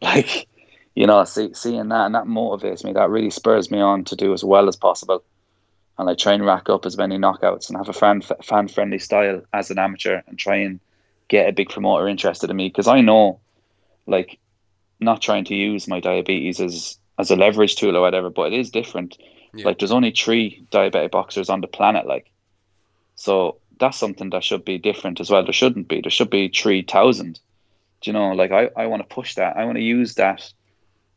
Like, 0.00 0.46
you 0.94 1.08
know, 1.08 1.24
see, 1.24 1.52
seeing 1.54 1.88
that 1.88 2.06
and 2.06 2.14
that 2.14 2.26
motivates 2.26 2.84
me. 2.84 2.92
That 2.92 3.10
really 3.10 3.30
spurs 3.30 3.68
me 3.68 3.80
on 3.80 4.04
to 4.04 4.14
do 4.14 4.32
as 4.32 4.44
well 4.44 4.68
as 4.68 4.76
possible. 4.76 5.24
And 5.98 6.08
I 6.08 6.14
try 6.14 6.34
and 6.34 6.46
rack 6.46 6.68
up 6.70 6.86
as 6.86 6.96
many 6.96 7.18
knockouts 7.18 7.68
and 7.68 7.76
have 7.76 7.88
a 7.88 7.92
fan 7.92 8.20
fan 8.20 8.68
friendly 8.68 9.00
style 9.00 9.42
as 9.52 9.72
an 9.72 9.80
amateur 9.80 10.22
and 10.28 10.38
try 10.38 10.58
and 10.58 10.78
get 11.28 11.48
a 11.48 11.52
big 11.52 11.68
promoter 11.68 12.08
interested 12.08 12.50
in 12.50 12.56
me 12.56 12.68
because 12.68 12.88
I 12.88 13.00
know, 13.02 13.40
like, 14.06 14.38
not 14.98 15.22
trying 15.22 15.44
to 15.44 15.54
use 15.54 15.86
my 15.86 16.00
diabetes 16.00 16.60
as 16.60 16.98
as 17.18 17.30
a 17.30 17.36
leverage 17.36 17.76
tool 17.76 17.96
or 17.96 18.00
whatever, 18.00 18.30
but 18.30 18.52
it 18.52 18.58
is 18.58 18.70
different. 18.70 19.18
Yeah. 19.54 19.66
Like, 19.66 19.78
there's 19.78 19.92
only 19.92 20.12
three 20.12 20.64
diabetic 20.70 21.10
boxers 21.10 21.50
on 21.50 21.60
the 21.60 21.66
planet, 21.66 22.06
like, 22.06 22.30
so 23.16 23.56
that's 23.78 23.98
something 23.98 24.30
that 24.30 24.44
should 24.44 24.64
be 24.64 24.78
different 24.78 25.20
as 25.20 25.30
well. 25.30 25.44
There 25.44 25.52
shouldn't 25.52 25.88
be. 25.88 26.00
There 26.00 26.10
should 26.10 26.30
be 26.30 26.48
three 26.48 26.82
thousand. 26.82 27.40
Do 28.00 28.10
you 28.10 28.12
know? 28.12 28.32
Like, 28.32 28.52
I 28.52 28.70
I 28.76 28.86
want 28.86 29.02
to 29.02 29.14
push 29.14 29.34
that. 29.34 29.56
I 29.56 29.64
want 29.64 29.76
to 29.76 29.82
use 29.82 30.14
that 30.14 30.52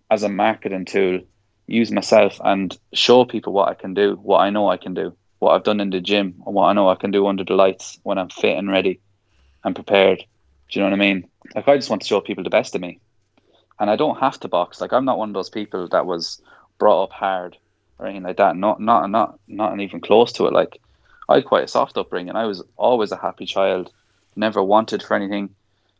as 0.09 0.23
a 0.23 0.29
marketing 0.29 0.85
tool. 0.85 1.21
Use 1.67 1.91
myself 1.91 2.41
and 2.43 2.77
show 2.91 3.23
people 3.23 3.53
what 3.53 3.69
I 3.69 3.75
can 3.75 3.93
do, 3.93 4.15
what 4.15 4.39
I 4.39 4.49
know 4.49 4.69
I 4.69 4.77
can 4.77 4.93
do, 4.93 5.15
what 5.39 5.53
I've 5.53 5.63
done 5.63 5.79
in 5.79 5.89
the 5.89 6.01
gym, 6.01 6.41
and 6.45 6.53
what 6.53 6.65
I 6.65 6.73
know 6.73 6.89
I 6.89 6.95
can 6.95 7.11
do 7.11 7.27
under 7.27 7.45
the 7.45 7.53
lights 7.53 7.97
when 8.03 8.17
I'm 8.17 8.29
fit 8.29 8.57
and 8.57 8.69
ready 8.69 8.99
and 9.63 9.75
prepared. 9.75 10.19
Do 10.19 10.79
you 10.79 10.81
know 10.81 10.89
what 10.89 11.01
I 11.01 11.05
mean? 11.05 11.27
Like 11.55 11.67
I 11.67 11.75
just 11.75 11.89
want 11.89 12.01
to 12.01 12.07
show 12.07 12.21
people 12.21 12.43
the 12.43 12.49
best 12.49 12.75
of 12.75 12.81
me. 12.81 12.99
And 13.79 13.89
I 13.89 13.95
don't 13.95 14.19
have 14.19 14.39
to 14.41 14.47
box. 14.47 14.79
Like 14.79 14.93
I'm 14.93 15.05
not 15.05 15.17
one 15.17 15.29
of 15.29 15.33
those 15.33 15.49
people 15.49 15.87
that 15.89 16.05
was 16.05 16.41
brought 16.77 17.03
up 17.03 17.11
hard 17.11 17.57
or 17.99 18.07
anything 18.07 18.23
like 18.23 18.37
that. 18.37 18.55
Not 18.55 18.79
not 18.79 19.09
not 19.09 19.39
not 19.47 19.79
even 19.79 20.01
close 20.01 20.31
to 20.33 20.47
it. 20.47 20.53
Like 20.53 20.79
I 21.29 21.35
had 21.35 21.45
quite 21.45 21.63
a 21.63 21.67
soft 21.67 21.97
upbringing. 21.97 22.35
I 22.35 22.45
was 22.45 22.63
always 22.77 23.11
a 23.11 23.17
happy 23.17 23.45
child. 23.45 23.91
Never 24.35 24.63
wanted 24.63 25.03
for 25.03 25.15
anything. 25.15 25.49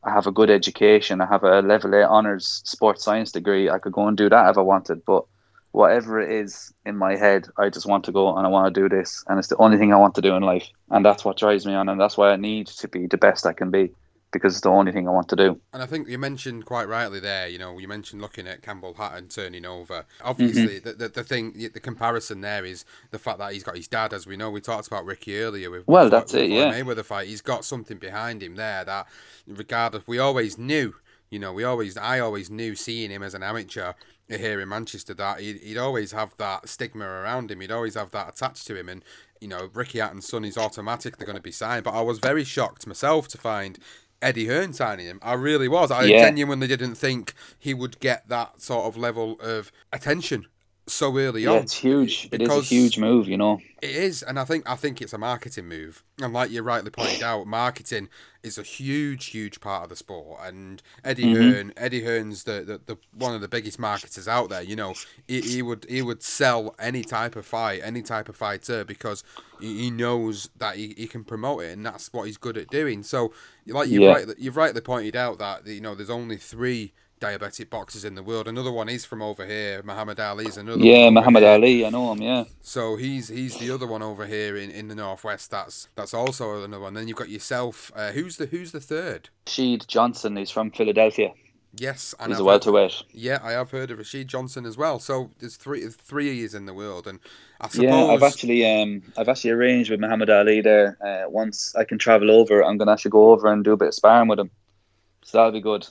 I 0.04 0.12
have 0.12 0.28
a 0.28 0.32
good 0.32 0.50
education. 0.50 1.21
I 1.21 1.28
have 1.28 1.43
a 1.43 1.62
level 1.62 1.93
A 1.93 2.04
honors 2.04 2.62
sports 2.65 3.04
science 3.04 3.32
degree. 3.32 3.69
I 3.69 3.78
could 3.78 3.93
go 3.93 4.08
and 4.08 4.17
do 4.17 4.30
that 4.30 4.50
if 4.50 4.58
I 4.58 4.62
wanted. 4.62 5.06
But 5.06 5.26
whatever 5.71 6.19
it 6.19 6.31
is 6.31 6.73
in 6.86 6.97
my 6.97 7.15
head, 7.15 7.47
I 7.57 7.69
just 7.69 7.86
want 7.86 8.05
to 8.05 8.12
go 8.12 8.36
and 8.36 8.45
I 8.45 8.49
want 8.49 8.73
to 8.73 8.81
do 8.81 8.89
this. 8.89 9.23
And 9.27 9.39
it's 9.39 9.47
the 9.47 9.57
only 9.57 9.77
thing 9.77 9.93
I 9.93 9.97
want 9.97 10.15
to 10.15 10.21
do 10.21 10.36
in 10.36 10.43
life. 10.43 10.67
And 10.89 11.05
that's 11.05 11.23
what 11.23 11.38
drives 11.38 11.65
me 11.65 11.73
on. 11.73 11.89
And 11.89 11.99
that's 11.99 12.17
why 12.17 12.31
I 12.31 12.36
need 12.36 12.67
to 12.67 12.88
be 12.88 13.07
the 13.07 13.17
best 13.17 13.45
I 13.45 13.53
can 13.53 13.71
be 13.71 13.91
because 14.31 14.53
it's 14.53 14.62
the 14.62 14.69
only 14.69 14.93
thing 14.93 15.07
I 15.07 15.12
want 15.12 15.27
to 15.29 15.36
do. 15.36 15.60
And 15.73 15.84
I 15.84 15.86
think 15.86 16.07
you 16.07 16.17
mentioned 16.17 16.65
quite 16.65 16.88
rightly 16.88 17.19
there, 17.19 17.49
you 17.49 17.60
know, 17.60 17.77
you 17.77 17.88
mentioned 17.88 18.21
looking 18.21 18.47
at 18.47 18.62
Campbell 18.62 18.93
Hatton 18.93 19.27
turning 19.27 19.65
over. 19.65 19.93
Mm-hmm. 19.93 20.27
Obviously, 20.27 20.79
the, 20.79 20.93
the, 20.93 21.10
the 21.10 21.23
thing, 21.23 21.53
the 21.73 21.79
comparison 21.81 22.39
there 22.41 22.63
is 22.63 22.86
the 23.12 23.19
fact 23.19 23.39
that 23.39 23.51
he's 23.51 23.63
got 23.63 23.75
his 23.75 23.89
dad, 23.89 24.13
as 24.13 24.25
we 24.25 24.38
know. 24.38 24.49
We 24.49 24.62
talked 24.62 24.88
about 24.88 25.05
Ricky 25.05 25.38
earlier 25.39 25.69
with 25.69 25.86
Well, 25.88 26.05
with 26.05 26.12
that's 26.12 26.31
Floyd- 26.31 26.49
it, 26.49 26.53
with 26.53 26.60
yeah. 26.60 26.81
Mayweather 26.81 27.03
fight. 27.03 27.27
He's 27.27 27.41
got 27.41 27.65
something 27.65 27.97
behind 27.97 28.41
him 28.41 28.55
there 28.55 28.86
that, 28.86 29.07
regardless, 29.47 30.03
we 30.07 30.19
always 30.19 30.57
knew. 30.57 30.95
You 31.29 31.39
know, 31.39 31.53
we 31.53 31.63
always, 31.63 31.97
I 31.97 32.19
always 32.19 32.49
knew 32.49 32.75
seeing 32.75 33.10
him 33.10 33.23
as 33.23 33.34
an 33.34 33.43
amateur 33.43 33.93
here 34.39 34.62
in 34.62 34.70
Manchester 34.70 35.13
that 35.15 35.39
he'd, 35.39 35.58
he'd 35.62 35.78
always 35.78 36.12
have 36.12 36.36
that 36.38 36.70
stigma 36.70 37.06
around 37.06 37.52
him. 37.52 37.62
He'd 37.62 37.72
always 37.72 37.96
have 37.96 38.12
that 38.12 38.30
attached 38.30 38.67
to 38.67 38.76
him. 38.76 38.89
And, 38.89 39.04
you 39.39 39.48
know, 39.48 39.70
Ricky 39.74 40.00
Hatton's 40.00 40.28
son 40.28 40.46
is 40.46 40.58
automatic, 40.58 41.17
they're 41.17 41.26
going 41.26 41.36
to 41.38 41.41
be 41.41 41.52
signed. 41.52 41.84
But 41.84 41.94
I 41.94 42.02
was 42.02 42.20
very 42.20 42.44
shocked 42.44 42.88
myself 42.88 43.28
to 43.30 43.38
find 43.38 43.80
Eddie 44.22 44.48
Hearn 44.48 44.74
signing 44.74 45.08
him. 45.08 45.20
I 45.22 45.34
really 45.34 45.67
was. 45.67 45.91
I 45.91 46.04
Yeah. 46.04 46.22
genuinely 46.26 46.67
didn't 46.67 46.96
think 46.96 47.34
he 47.58 47.74
would 47.74 48.00
get 48.00 48.30
that 48.30 48.62
sort 48.62 48.86
of 48.86 48.96
level 48.98 49.39
of 49.41 49.72
attention 49.91 50.48
so 50.88 51.17
early 51.17 51.46
Yeah, 51.46 51.48
on. 51.48 51.63
it's 51.63 51.74
huge. 51.78 52.30
It 52.32 52.41
is 52.41 52.56
a 52.56 52.62
huge 52.62 52.98
move, 52.98 53.28
you 53.28 53.38
know. 53.38 53.62
It 53.82 53.96
is, 53.96 54.22
and 54.22 54.39
I 54.39 54.46
think 54.46 54.70
I 54.70 54.76
think 54.76 55.02
it's 55.02 55.13
a 55.13 55.17
marketing 55.17 55.67
move. 55.67 56.04
And 56.22 56.32
like 56.34 56.52
you 56.52 56.62
rightly 56.62 56.91
pointed 56.91 57.24
out, 57.24 57.48
marketing 57.48 58.10
is 58.44 58.60
a 58.60 58.63
huge, 58.63 59.28
huge 59.28 59.60
part 59.60 59.84
of 59.84 59.89
the 59.89 59.96
sport. 59.96 60.39
And 60.44 60.84
Eddie 61.04 61.26
Mhm. 61.26 61.30
Hearn, 61.30 61.74
Eddie 61.76 62.04
Hearn's 62.06 62.44
the, 62.44 62.62
the, 62.63 62.82
the 62.86 62.98
one 63.12 63.34
of 63.34 63.41
the 63.41 63.48
biggest 63.48 63.80
marketers 63.80 64.28
out 64.28 64.50
there. 64.50 64.62
You 64.62 64.76
know, 64.76 64.98
he, 65.28 65.41
he 65.41 65.62
would 65.63 65.88
he 65.89 66.04
would 66.04 66.22
sell 66.22 66.76
any 66.78 67.04
type 67.04 67.36
of 67.36 67.44
fight, 67.46 67.82
any 67.84 68.04
type 68.04 68.30
of 68.30 68.36
fighter 68.36 68.84
because 68.86 69.24
he, 69.58 69.80
he 69.80 69.89
knows 69.91 70.50
that 70.58 70.76
he, 70.76 70.94
he 70.96 71.08
can 71.08 71.24
promote 71.24 71.63
it, 71.63 71.72
and 71.72 71.84
that's 71.84 72.13
what 72.13 72.28
he's 72.28 72.38
good 72.38 72.58
at 72.60 72.70
doing. 72.70 73.02
So, 73.02 73.34
like 73.67 73.89
you've 73.89 74.06
Yeah. 74.06 74.08
rightly, 74.08 74.36
you've 74.38 74.58
rightly 74.58 74.82
pointed 74.82 75.15
out 75.15 75.39
that 75.39 75.65
you 75.65 75.82
know 75.82 75.96
there's 75.96 76.10
only 76.12 76.38
three 76.38 76.94
diabetic 77.21 77.69
boxers 77.69 78.03
in 78.03 78.15
the 78.15 78.23
world. 78.23 78.47
Another 78.47 78.71
one 78.71 78.89
is 78.89 79.05
from 79.05 79.21
over 79.21 79.45
here. 79.45 79.81
Muhammad 79.84 80.19
Ali's 80.19 80.57
another. 80.57 80.79
one 80.79 80.88
Yeah, 80.88 81.10
Muhammad 81.10 81.43
here. 81.43 81.51
Ali, 81.51 81.86
I 81.86 81.89
know 81.89 82.12
him. 82.12 82.21
Yeah, 82.21 82.45
So 82.62 82.97
he's 82.97 83.29
he's 83.29 83.57
the 83.57 83.71
other 83.71 83.88
one 83.88 84.01
over 84.01 84.25
here 84.25 84.57
in, 84.57 84.71
in 84.71 84.88
the 84.88 84.95
northwest. 84.95 85.51
That's 85.51 85.88
that's 85.95 86.13
also 86.13 86.63
another 86.63 86.81
one. 86.81 86.95
Then 86.95 87.07
you've 87.07 87.17
got 87.17 87.29
yourself. 87.29 87.91
Uh, 87.95 88.12
who's 88.12 88.38
the 88.38 88.47
who's 88.47 88.71
the 88.71 88.81
third? 88.81 89.29
Sheed 89.45 89.88
Johnson. 89.88 90.36
He's 90.36 90.51
from 90.51 90.71
Philadelphia. 90.71 91.34
Yes, 91.73 92.13
and 92.19 92.31
He's 92.31 92.38
I've 92.38 92.41
a 92.41 92.43
welterweight. 92.43 93.03
Yeah, 93.13 93.39
I 93.41 93.51
have 93.53 93.71
heard 93.71 93.91
of 93.91 93.97
Rashid 93.97 94.27
Johnson 94.27 94.65
as 94.65 94.75
well. 94.75 94.99
So 94.99 95.31
there's 95.39 95.55
three 95.55 95.88
three 95.88 96.34
years 96.34 96.53
in 96.53 96.65
the 96.65 96.73
world, 96.73 97.07
and 97.07 97.19
I 97.62 97.69
suppose 97.69 97.84
Yeah, 97.86 98.05
I've 98.07 98.23
actually 98.23 98.65
um 98.65 99.03
I've 99.17 99.29
actually 99.29 99.51
arranged 99.51 99.89
with 99.89 100.01
Muhammad 100.01 100.29
Ali 100.29 100.60
there. 100.62 100.97
Uh, 101.05 101.29
once 101.29 101.73
I 101.75 101.86
can 101.86 101.97
travel 101.97 102.29
over, 102.29 102.62
I'm 102.63 102.77
gonna 102.77 102.91
actually 102.91 103.12
go 103.12 103.31
over 103.31 103.47
and 103.47 103.63
do 103.63 103.71
a 103.71 103.77
bit 103.77 103.89
of 103.89 103.93
sparring 103.93 104.27
with 104.27 104.39
him. 104.39 104.51
So 105.23 105.38
that'll 105.38 105.53
be 105.53 105.62
good. 105.62 105.88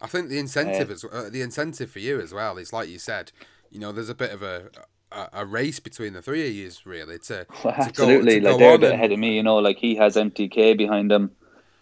I 0.00 0.06
think 0.06 0.28
the 0.28 0.38
incentive 0.38 0.90
is 0.90 1.04
uh, 1.04 1.28
the 1.30 1.42
incentive 1.42 1.90
for 1.90 1.98
you 1.98 2.20
as 2.20 2.32
well. 2.32 2.58
Is 2.58 2.72
like 2.72 2.88
you 2.88 2.98
said, 2.98 3.32
you 3.70 3.78
know, 3.80 3.92
there's 3.92 4.08
a 4.08 4.14
bit 4.14 4.32
of 4.32 4.42
a 4.42 4.70
a, 5.12 5.28
a 5.32 5.46
race 5.46 5.80
between 5.80 6.12
the 6.12 6.22
three 6.22 6.46
of 6.46 6.52
you, 6.54 6.70
really. 6.84 7.18
To, 7.18 7.46
Well, 7.64 7.74
to 7.74 7.80
absolutely, 7.80 8.40
go, 8.40 8.46
to 8.46 8.50
like 8.50 8.58
they're 8.58 8.74
a 8.74 8.78
bit 8.78 8.92
and- 8.92 8.94
ahead 8.94 9.12
of 9.12 9.18
me. 9.18 9.36
You 9.36 9.42
know, 9.42 9.56
like 9.56 9.78
he 9.78 9.94
has 9.96 10.16
MTK 10.16 10.76
behind 10.76 11.10
him 11.10 11.30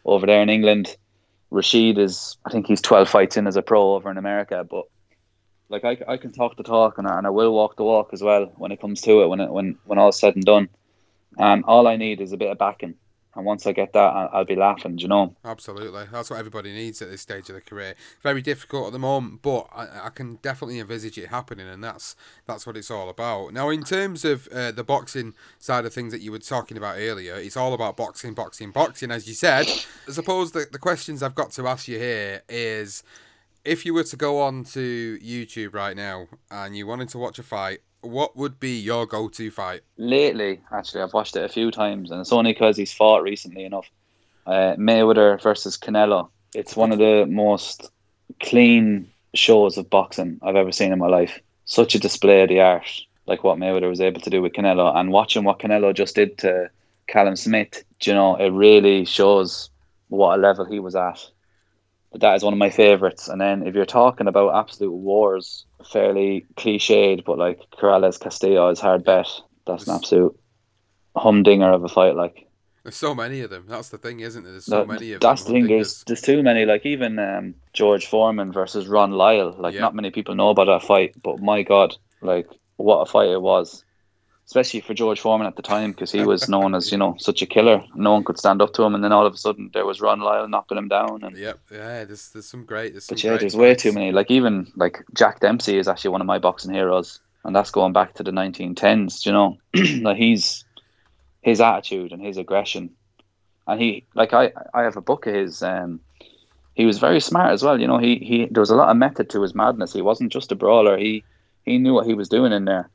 over 0.04 0.26
there 0.26 0.42
in 0.42 0.48
England. 0.48 0.96
Rashid 1.50 1.96
is, 1.96 2.36
I 2.44 2.50
think 2.50 2.66
he's 2.66 2.82
12 2.82 3.08
fights 3.08 3.36
in 3.38 3.46
as 3.46 3.56
a 3.56 3.62
pro 3.62 3.94
over 3.94 4.10
in 4.10 4.18
America. 4.18 4.66
But 4.68 4.84
like 5.70 5.84
I, 5.84 5.96
I 6.06 6.16
can 6.18 6.32
talk 6.32 6.56
the 6.56 6.62
talk 6.62 6.98
and 6.98 7.06
I, 7.06 7.16
and 7.16 7.26
I 7.26 7.30
will 7.30 7.54
walk 7.54 7.76
the 7.76 7.84
walk 7.84 8.10
as 8.12 8.22
well 8.22 8.52
when 8.56 8.70
it 8.72 8.80
comes 8.80 9.00
to 9.02 9.22
it. 9.22 9.28
When 9.28 9.40
it, 9.40 9.50
when 9.50 9.78
when 9.84 9.98
all's 9.98 10.18
said 10.18 10.34
and 10.34 10.44
done, 10.44 10.68
and 11.38 11.64
all 11.64 11.86
I 11.86 11.96
need 11.96 12.20
is 12.20 12.32
a 12.32 12.36
bit 12.36 12.50
of 12.50 12.58
backing. 12.58 12.94
And 13.38 13.46
once 13.46 13.68
I 13.68 13.72
get 13.72 13.92
that, 13.92 14.30
I'll, 14.32 14.44
be 14.44 14.56
laughing. 14.56 14.98
You 14.98 15.06
know. 15.06 15.36
Absolutely, 15.44 16.06
that's 16.10 16.28
what 16.28 16.40
everybody 16.40 16.72
needs 16.72 17.00
at 17.00 17.08
this 17.08 17.20
stage 17.20 17.48
of 17.48 17.54
the 17.54 17.60
career. 17.60 17.94
Very 18.20 18.42
difficult 18.42 18.88
at 18.88 18.92
the 18.92 18.98
moment, 18.98 19.42
but 19.42 19.68
I, 19.72 20.06
I 20.06 20.08
can 20.08 20.40
definitely 20.42 20.80
envisage 20.80 21.16
it 21.18 21.28
happening, 21.28 21.68
and 21.68 21.82
that's 21.82 22.16
that's 22.48 22.66
what 22.66 22.76
it's 22.76 22.90
all 22.90 23.08
about. 23.08 23.52
Now, 23.52 23.68
in 23.68 23.84
terms 23.84 24.24
of 24.24 24.48
uh, 24.48 24.72
the 24.72 24.82
boxing 24.82 25.34
side 25.60 25.84
of 25.84 25.94
things 25.94 26.12
that 26.12 26.20
you 26.20 26.32
were 26.32 26.40
talking 26.40 26.76
about 26.76 26.96
earlier, 26.98 27.36
it's 27.36 27.56
all 27.56 27.74
about 27.74 27.96
boxing, 27.96 28.34
boxing, 28.34 28.72
boxing, 28.72 29.12
as 29.12 29.28
you 29.28 29.34
said. 29.34 29.68
I 30.08 30.10
suppose 30.10 30.50
the 30.50 30.66
the 30.72 30.80
questions 30.80 31.22
I've 31.22 31.36
got 31.36 31.52
to 31.52 31.68
ask 31.68 31.86
you 31.86 32.00
here 32.00 32.42
is, 32.48 33.04
if 33.64 33.86
you 33.86 33.94
were 33.94 34.02
to 34.02 34.16
go 34.16 34.40
on 34.40 34.64
to 34.64 35.16
YouTube 35.22 35.74
right 35.74 35.96
now 35.96 36.26
and 36.50 36.76
you 36.76 36.88
wanted 36.88 37.08
to 37.10 37.18
watch 37.18 37.38
a 37.38 37.44
fight, 37.44 37.82
what 38.00 38.36
would 38.36 38.60
be 38.60 38.78
your 38.78 39.06
go-to 39.06 39.50
fight? 39.50 39.82
Lately, 39.96 40.60
actually, 40.72 41.02
I've 41.02 41.12
watched 41.12 41.36
it 41.36 41.44
a 41.44 41.48
few 41.48 41.70
times, 41.70 42.10
and 42.10 42.20
it's 42.20 42.32
only 42.32 42.52
because 42.52 42.76
he's 42.76 42.92
fought 42.92 43.22
recently 43.22 43.64
enough. 43.64 43.90
Uh, 44.46 44.74
Mayweather 44.76 45.42
versus 45.42 45.76
Canelo. 45.76 46.28
It's 46.54 46.76
one 46.76 46.92
of 46.92 46.98
the 46.98 47.26
most 47.28 47.90
clean 48.40 49.10
shows 49.34 49.76
of 49.76 49.90
boxing 49.90 50.38
I've 50.42 50.56
ever 50.56 50.72
seen 50.72 50.92
in 50.92 50.98
my 50.98 51.08
life. 51.08 51.38
Such 51.64 51.94
a 51.94 51.98
display 51.98 52.42
of 52.42 52.48
the 52.48 52.60
art, 52.60 52.88
like 53.26 53.44
what 53.44 53.58
Mayweather 53.58 53.88
was 53.88 54.00
able 54.00 54.20
to 54.22 54.30
do 54.30 54.40
with 54.40 54.52
Canelo, 54.52 54.94
and 54.96 55.12
watching 55.12 55.44
what 55.44 55.58
Canelo 55.58 55.94
just 55.94 56.14
did 56.14 56.38
to 56.38 56.70
Callum 57.06 57.36
Smith. 57.36 57.84
You 58.02 58.14
know, 58.14 58.36
it 58.36 58.50
really 58.50 59.04
shows 59.04 59.70
what 60.08 60.38
a 60.38 60.40
level 60.40 60.64
he 60.64 60.78
was 60.78 60.96
at. 60.96 61.20
But 62.10 62.22
that 62.22 62.36
is 62.36 62.42
one 62.42 62.54
of 62.54 62.58
my 62.58 62.70
favorites. 62.70 63.28
And 63.28 63.40
then 63.40 63.66
if 63.66 63.74
you're 63.74 63.84
talking 63.84 64.28
about 64.28 64.54
absolute 64.58 64.92
wars, 64.92 65.66
fairly 65.92 66.46
cliched, 66.56 67.24
but 67.24 67.38
like 67.38 67.60
Corrales 67.78 68.18
Castillo 68.18 68.70
is 68.70 68.80
hard 68.80 69.04
bet. 69.04 69.28
That's 69.66 69.86
an 69.86 69.94
absolute 69.96 70.34
humdinger 71.16 71.70
of 71.70 71.84
a 71.84 71.88
fight. 71.88 72.14
Like 72.16 72.48
There's 72.82 72.96
so 72.96 73.14
many 73.14 73.42
of 73.42 73.50
them. 73.50 73.64
That's 73.68 73.90
the 73.90 73.98
thing, 73.98 74.20
isn't 74.20 74.42
there? 74.42 74.52
There's 74.52 74.64
so 74.64 74.84
many 74.86 75.12
of 75.12 75.20
that's 75.20 75.44
the 75.44 75.52
them. 75.52 75.62
thing. 75.62 75.68
There's 75.76 76.04
there's 76.06 76.22
too 76.22 76.42
many. 76.42 76.64
Like 76.64 76.86
even 76.86 77.18
um, 77.18 77.54
George 77.74 78.06
Foreman 78.06 78.52
versus 78.52 78.86
Ron 78.88 79.12
Lyle. 79.12 79.54
Like 79.58 79.74
Yeah. 79.74 79.80
not 79.80 79.94
many 79.94 80.10
people 80.10 80.34
know 80.34 80.48
about 80.50 80.66
that 80.66 80.86
fight, 80.86 81.14
but 81.22 81.40
my 81.40 81.62
God, 81.62 81.94
like 82.22 82.48
what 82.76 83.00
a 83.00 83.06
fight 83.06 83.28
it 83.28 83.42
was. 83.42 83.84
Especially 84.48 84.80
for 84.80 84.94
George 84.94 85.20
Foreman 85.20 85.46
at 85.46 85.56
the 85.56 85.62
time, 85.62 85.90
because 85.90 86.10
he 86.10 86.22
was 86.22 86.48
known 86.48 86.74
as 86.74 86.90
you 86.90 86.96
know 86.96 87.16
such 87.18 87.42
a 87.42 87.46
killer. 87.46 87.84
No 87.94 88.12
one 88.12 88.24
could 88.24 88.38
stand 88.38 88.62
up 88.62 88.72
to 88.72 88.82
him, 88.82 88.94
and 88.94 89.04
then 89.04 89.12
all 89.12 89.26
of 89.26 89.34
a 89.34 89.36
sudden 89.36 89.70
there 89.74 89.84
was 89.84 90.00
Ron 90.00 90.20
Lyle 90.20 90.48
knocking 90.48 90.78
him 90.78 90.88
down. 90.88 91.22
And 91.22 91.36
Yep, 91.36 91.58
yeah. 91.70 92.04
There's 92.06 92.30
there's 92.30 92.46
some 92.46 92.64
great. 92.64 92.94
There's 92.94 93.04
some 93.04 93.16
but 93.16 93.22
yeah, 93.22 93.36
there's 93.36 93.54
way 93.54 93.74
too 93.74 93.92
many. 93.92 94.10
Like 94.10 94.30
even 94.30 94.72
like 94.74 95.04
Jack 95.12 95.40
Dempsey 95.40 95.76
is 95.76 95.86
actually 95.86 96.12
one 96.12 96.22
of 96.22 96.26
my 96.26 96.38
boxing 96.38 96.72
heroes, 96.72 97.20
and 97.44 97.54
that's 97.54 97.70
going 97.70 97.92
back 97.92 98.14
to 98.14 98.22
the 98.22 98.30
1910s. 98.30 99.26
You 99.26 99.32
know, 99.32 99.58
like 100.00 100.16
he's 100.16 100.64
his 101.42 101.60
attitude 101.60 102.12
and 102.12 102.24
his 102.24 102.38
aggression, 102.38 102.88
and 103.66 103.78
he 103.78 104.06
like 104.14 104.32
I 104.32 104.52
I 104.72 104.84
have 104.84 104.96
a 104.96 105.02
book 105.02 105.26
of 105.26 105.34
his. 105.34 105.62
Um, 105.62 106.00
he 106.74 106.86
was 106.86 106.98
very 106.98 107.20
smart 107.20 107.52
as 107.52 107.62
well. 107.62 107.78
You 107.78 107.86
know, 107.86 107.98
he 107.98 108.16
he 108.16 108.46
there 108.50 108.62
was 108.62 108.70
a 108.70 108.76
lot 108.76 108.88
of 108.88 108.96
method 108.96 109.28
to 109.28 109.42
his 109.42 109.54
madness. 109.54 109.92
He 109.92 110.00
wasn't 110.00 110.32
just 110.32 110.52
a 110.52 110.56
brawler. 110.56 110.96
He 110.96 111.22
he 111.66 111.76
knew 111.76 111.92
what 111.92 112.06
he 112.06 112.14
was 112.14 112.30
doing 112.30 112.52
in 112.52 112.64
there. 112.64 112.88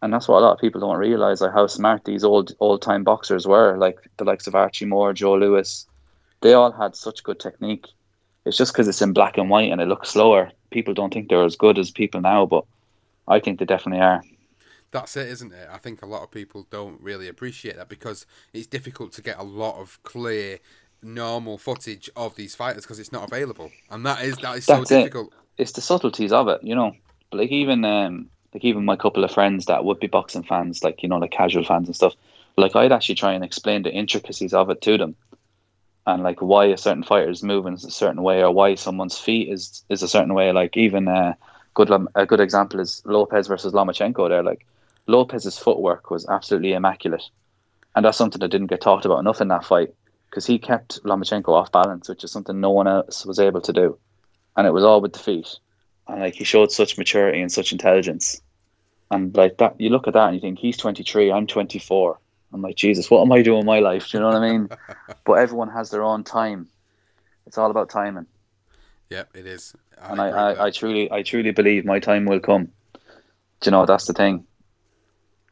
And 0.00 0.12
that's 0.12 0.28
what 0.28 0.38
a 0.38 0.44
lot 0.44 0.52
of 0.52 0.60
people 0.60 0.80
don't 0.80 0.96
realize, 0.96 1.40
like 1.40 1.52
how 1.52 1.66
smart 1.66 2.04
these 2.04 2.24
old 2.24 2.52
old 2.60 2.82
time 2.82 3.02
boxers 3.04 3.46
were, 3.46 3.76
like 3.76 3.98
the 4.16 4.24
likes 4.24 4.46
of 4.46 4.54
Archie 4.54 4.84
Moore, 4.86 5.12
Joe 5.12 5.34
Louis. 5.34 5.86
They 6.40 6.52
all 6.54 6.70
had 6.70 6.94
such 6.94 7.24
good 7.24 7.40
technique. 7.40 7.86
It's 8.44 8.56
just 8.56 8.72
because 8.72 8.86
it's 8.88 9.02
in 9.02 9.12
black 9.12 9.38
and 9.38 9.50
white 9.50 9.72
and 9.72 9.80
it 9.80 9.88
looks 9.88 10.10
slower. 10.10 10.52
People 10.70 10.94
don't 10.94 11.12
think 11.12 11.28
they're 11.28 11.44
as 11.44 11.56
good 11.56 11.78
as 11.78 11.90
people 11.90 12.20
now, 12.20 12.46
but 12.46 12.64
I 13.26 13.40
think 13.40 13.58
they 13.58 13.64
definitely 13.64 14.02
are. 14.02 14.22
That's 14.90 15.16
it, 15.16 15.28
isn't 15.28 15.52
it? 15.52 15.68
I 15.70 15.78
think 15.78 16.02
a 16.02 16.06
lot 16.06 16.22
of 16.22 16.30
people 16.30 16.66
don't 16.70 17.00
really 17.00 17.28
appreciate 17.28 17.76
that 17.76 17.88
because 17.88 18.24
it's 18.52 18.66
difficult 18.66 19.12
to 19.12 19.22
get 19.22 19.38
a 19.38 19.42
lot 19.42 19.78
of 19.78 20.02
clear, 20.02 20.60
normal 21.02 21.58
footage 21.58 22.08
of 22.16 22.36
these 22.36 22.54
fighters 22.54 22.84
because 22.84 22.98
it's 22.98 23.12
not 23.12 23.24
available, 23.28 23.70
and 23.90 24.06
that 24.06 24.22
is 24.22 24.38
that 24.38 24.56
is 24.56 24.64
so 24.64 24.78
That's 24.78 24.90
it. 24.92 24.96
difficult. 25.02 25.34
It's 25.58 25.72
the 25.72 25.80
subtleties 25.82 26.32
of 26.32 26.48
it, 26.48 26.60
you 26.62 26.74
know. 26.74 26.92
Like 27.32 27.50
even 27.50 27.84
um 27.84 28.30
like 28.54 28.64
even 28.64 28.84
my 28.84 28.96
couple 28.96 29.24
of 29.24 29.30
friends 29.30 29.66
that 29.66 29.84
would 29.84 30.00
be 30.00 30.06
boxing 30.06 30.42
fans, 30.42 30.82
like 30.82 31.02
you 31.02 31.08
know, 31.08 31.18
like 31.18 31.30
casual 31.30 31.64
fans 31.64 31.88
and 31.88 31.96
stuff. 31.96 32.14
Like 32.56 32.74
I'd 32.74 32.92
actually 32.92 33.14
try 33.14 33.34
and 33.34 33.44
explain 33.44 33.82
the 33.82 33.92
intricacies 33.92 34.54
of 34.54 34.70
it 34.70 34.80
to 34.82 34.98
them, 34.98 35.16
and 36.06 36.22
like 36.22 36.40
why 36.40 36.66
a 36.66 36.76
certain 36.76 37.02
fighter 37.02 37.30
is 37.30 37.42
moving 37.42 37.74
a 37.74 37.78
certain 37.78 38.22
way, 38.22 38.42
or 38.42 38.50
why 38.50 38.74
someone's 38.74 39.18
feet 39.18 39.48
is 39.48 39.84
is 39.88 40.02
a 40.02 40.08
certain 40.08 40.34
way. 40.34 40.52
Like 40.52 40.76
even 40.76 41.08
uh, 41.08 41.34
good 41.74 41.90
a 42.14 42.26
good 42.26 42.40
example 42.40 42.80
is 42.80 43.02
Lopez 43.04 43.46
versus 43.46 43.72
Lomachenko. 43.72 44.28
There, 44.28 44.42
like 44.42 44.66
Lopez's 45.06 45.58
footwork 45.58 46.10
was 46.10 46.26
absolutely 46.26 46.72
immaculate, 46.72 47.24
and 47.94 48.04
that's 48.04 48.18
something 48.18 48.40
that 48.40 48.50
didn't 48.50 48.68
get 48.68 48.80
talked 48.80 49.04
about 49.04 49.20
enough 49.20 49.40
in 49.40 49.48
that 49.48 49.64
fight 49.64 49.94
because 50.28 50.46
he 50.46 50.58
kept 50.58 51.02
Lomachenko 51.04 51.48
off 51.48 51.72
balance, 51.72 52.08
which 52.08 52.24
is 52.24 52.30
something 52.30 52.60
no 52.60 52.70
one 52.70 52.86
else 52.86 53.24
was 53.24 53.38
able 53.38 53.60
to 53.60 53.72
do, 53.72 53.98
and 54.56 54.66
it 54.66 54.72
was 54.72 54.84
all 54.84 55.00
with 55.00 55.12
the 55.12 55.18
feet. 55.18 55.58
And 56.08 56.20
like 56.20 56.34
he 56.34 56.44
showed 56.44 56.72
such 56.72 56.96
maturity 56.96 57.40
and 57.40 57.52
such 57.52 57.72
intelligence, 57.72 58.40
and 59.10 59.36
like 59.36 59.58
that, 59.58 59.80
you 59.80 59.90
look 59.90 60.08
at 60.08 60.14
that 60.14 60.26
and 60.26 60.34
you 60.34 60.40
think 60.40 60.58
he's 60.58 60.76
twenty 60.76 61.02
three, 61.02 61.30
I'm 61.30 61.46
twenty 61.46 61.78
four. 61.78 62.18
I'm 62.52 62.62
like 62.62 62.76
Jesus, 62.76 63.10
what 63.10 63.22
am 63.22 63.32
I 63.32 63.42
doing 63.42 63.60
in 63.60 63.66
my 63.66 63.80
life? 63.80 64.08
Do 64.08 64.16
you 64.16 64.22
know 64.22 64.28
what 64.28 64.42
I 64.42 64.50
mean? 64.50 64.68
but 65.24 65.34
everyone 65.34 65.68
has 65.68 65.90
their 65.90 66.02
own 66.02 66.24
time. 66.24 66.68
It's 67.46 67.58
all 67.58 67.70
about 67.70 67.90
timing, 67.90 68.26
Yep, 69.10 69.30
it 69.34 69.46
is. 69.46 69.74
I 70.00 70.12
and 70.12 70.20
I, 70.20 70.28
agree 70.28 70.38
with 70.38 70.56
that. 70.56 70.62
I, 70.62 70.66
I 70.66 70.70
truly, 70.70 71.12
I 71.12 71.22
truly 71.22 71.50
believe 71.50 71.84
my 71.84 71.98
time 71.98 72.24
will 72.24 72.40
come. 72.40 72.72
Do 72.94 73.00
you 73.64 73.70
know 73.70 73.86
that's 73.86 74.06
the 74.06 74.12
thing? 74.12 74.44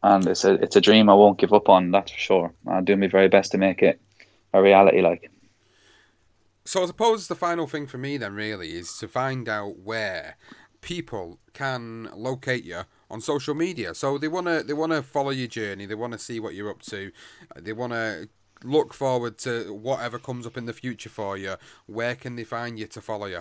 And 0.03 0.27
it's 0.27 0.45
a, 0.45 0.55
it's 0.55 0.77
a 0.77 0.81
dream 0.81 1.09
I 1.09 1.15
won't 1.15 1.39
give 1.39 1.53
up 1.53 1.69
on. 1.69 1.91
That's 1.91 2.13
for 2.13 2.19
sure. 2.19 2.55
I'll 2.67 2.83
do 2.83 2.97
my 2.97 3.09
very 3.09 3.29
best 3.29 3.53
to 3.53 3.59
make 3.59 3.83
it 3.83 4.01
a 4.53 4.63
reality. 4.63 5.01
Like. 5.01 5.31
So 6.67 6.83
I 6.83 6.87
suppose 6.87 7.29
the 7.29 7.35
final 7.35 7.67
thing 7.67 7.87
for 7.87 7.99
me 7.99 8.17
then 8.17 8.35
really 8.35 8.73
is 8.73 8.99
to 8.99 9.09
find 9.09 9.49
out 9.49 9.79
where 9.79 10.37
people 10.81 11.39
can 11.53 12.09
locate 12.15 12.65
you 12.65 12.83
on 13.11 13.21
social 13.21 13.55
media. 13.55 13.95
So 13.95 14.19
they 14.19 14.29
wanna 14.29 14.63
they 14.63 14.73
wanna 14.73 15.03
follow 15.03 15.31
your 15.31 15.47
journey. 15.47 15.87
They 15.87 15.95
wanna 15.95 16.19
see 16.19 16.41
what 16.41 16.55
you're 16.55 16.71
up 16.71 16.83
to. 16.83 17.13
They 17.57 17.73
wanna 17.73 18.27
look 18.65 18.93
forward 18.93 19.39
to 19.39 19.73
whatever 19.73 20.19
comes 20.19 20.47
up 20.47 20.57
in 20.57 20.67
the 20.67 20.73
future 20.73 21.09
for 21.09 21.37
you. 21.37 21.55
Where 21.87 22.15
can 22.15 22.37
they 22.37 22.45
find 22.45 22.79
you 22.79 22.87
to 22.89 23.01
follow 23.01 23.27
you? 23.27 23.41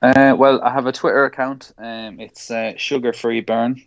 Uh, 0.00 0.34
well, 0.36 0.60
I 0.62 0.70
have 0.70 0.86
a 0.86 0.92
Twitter 0.92 1.24
account. 1.24 1.72
Um, 1.78 2.18
it's 2.20 2.50
uh, 2.50 2.74
Sugar 2.76 3.12
Free 3.12 3.40
Burn 3.40 3.80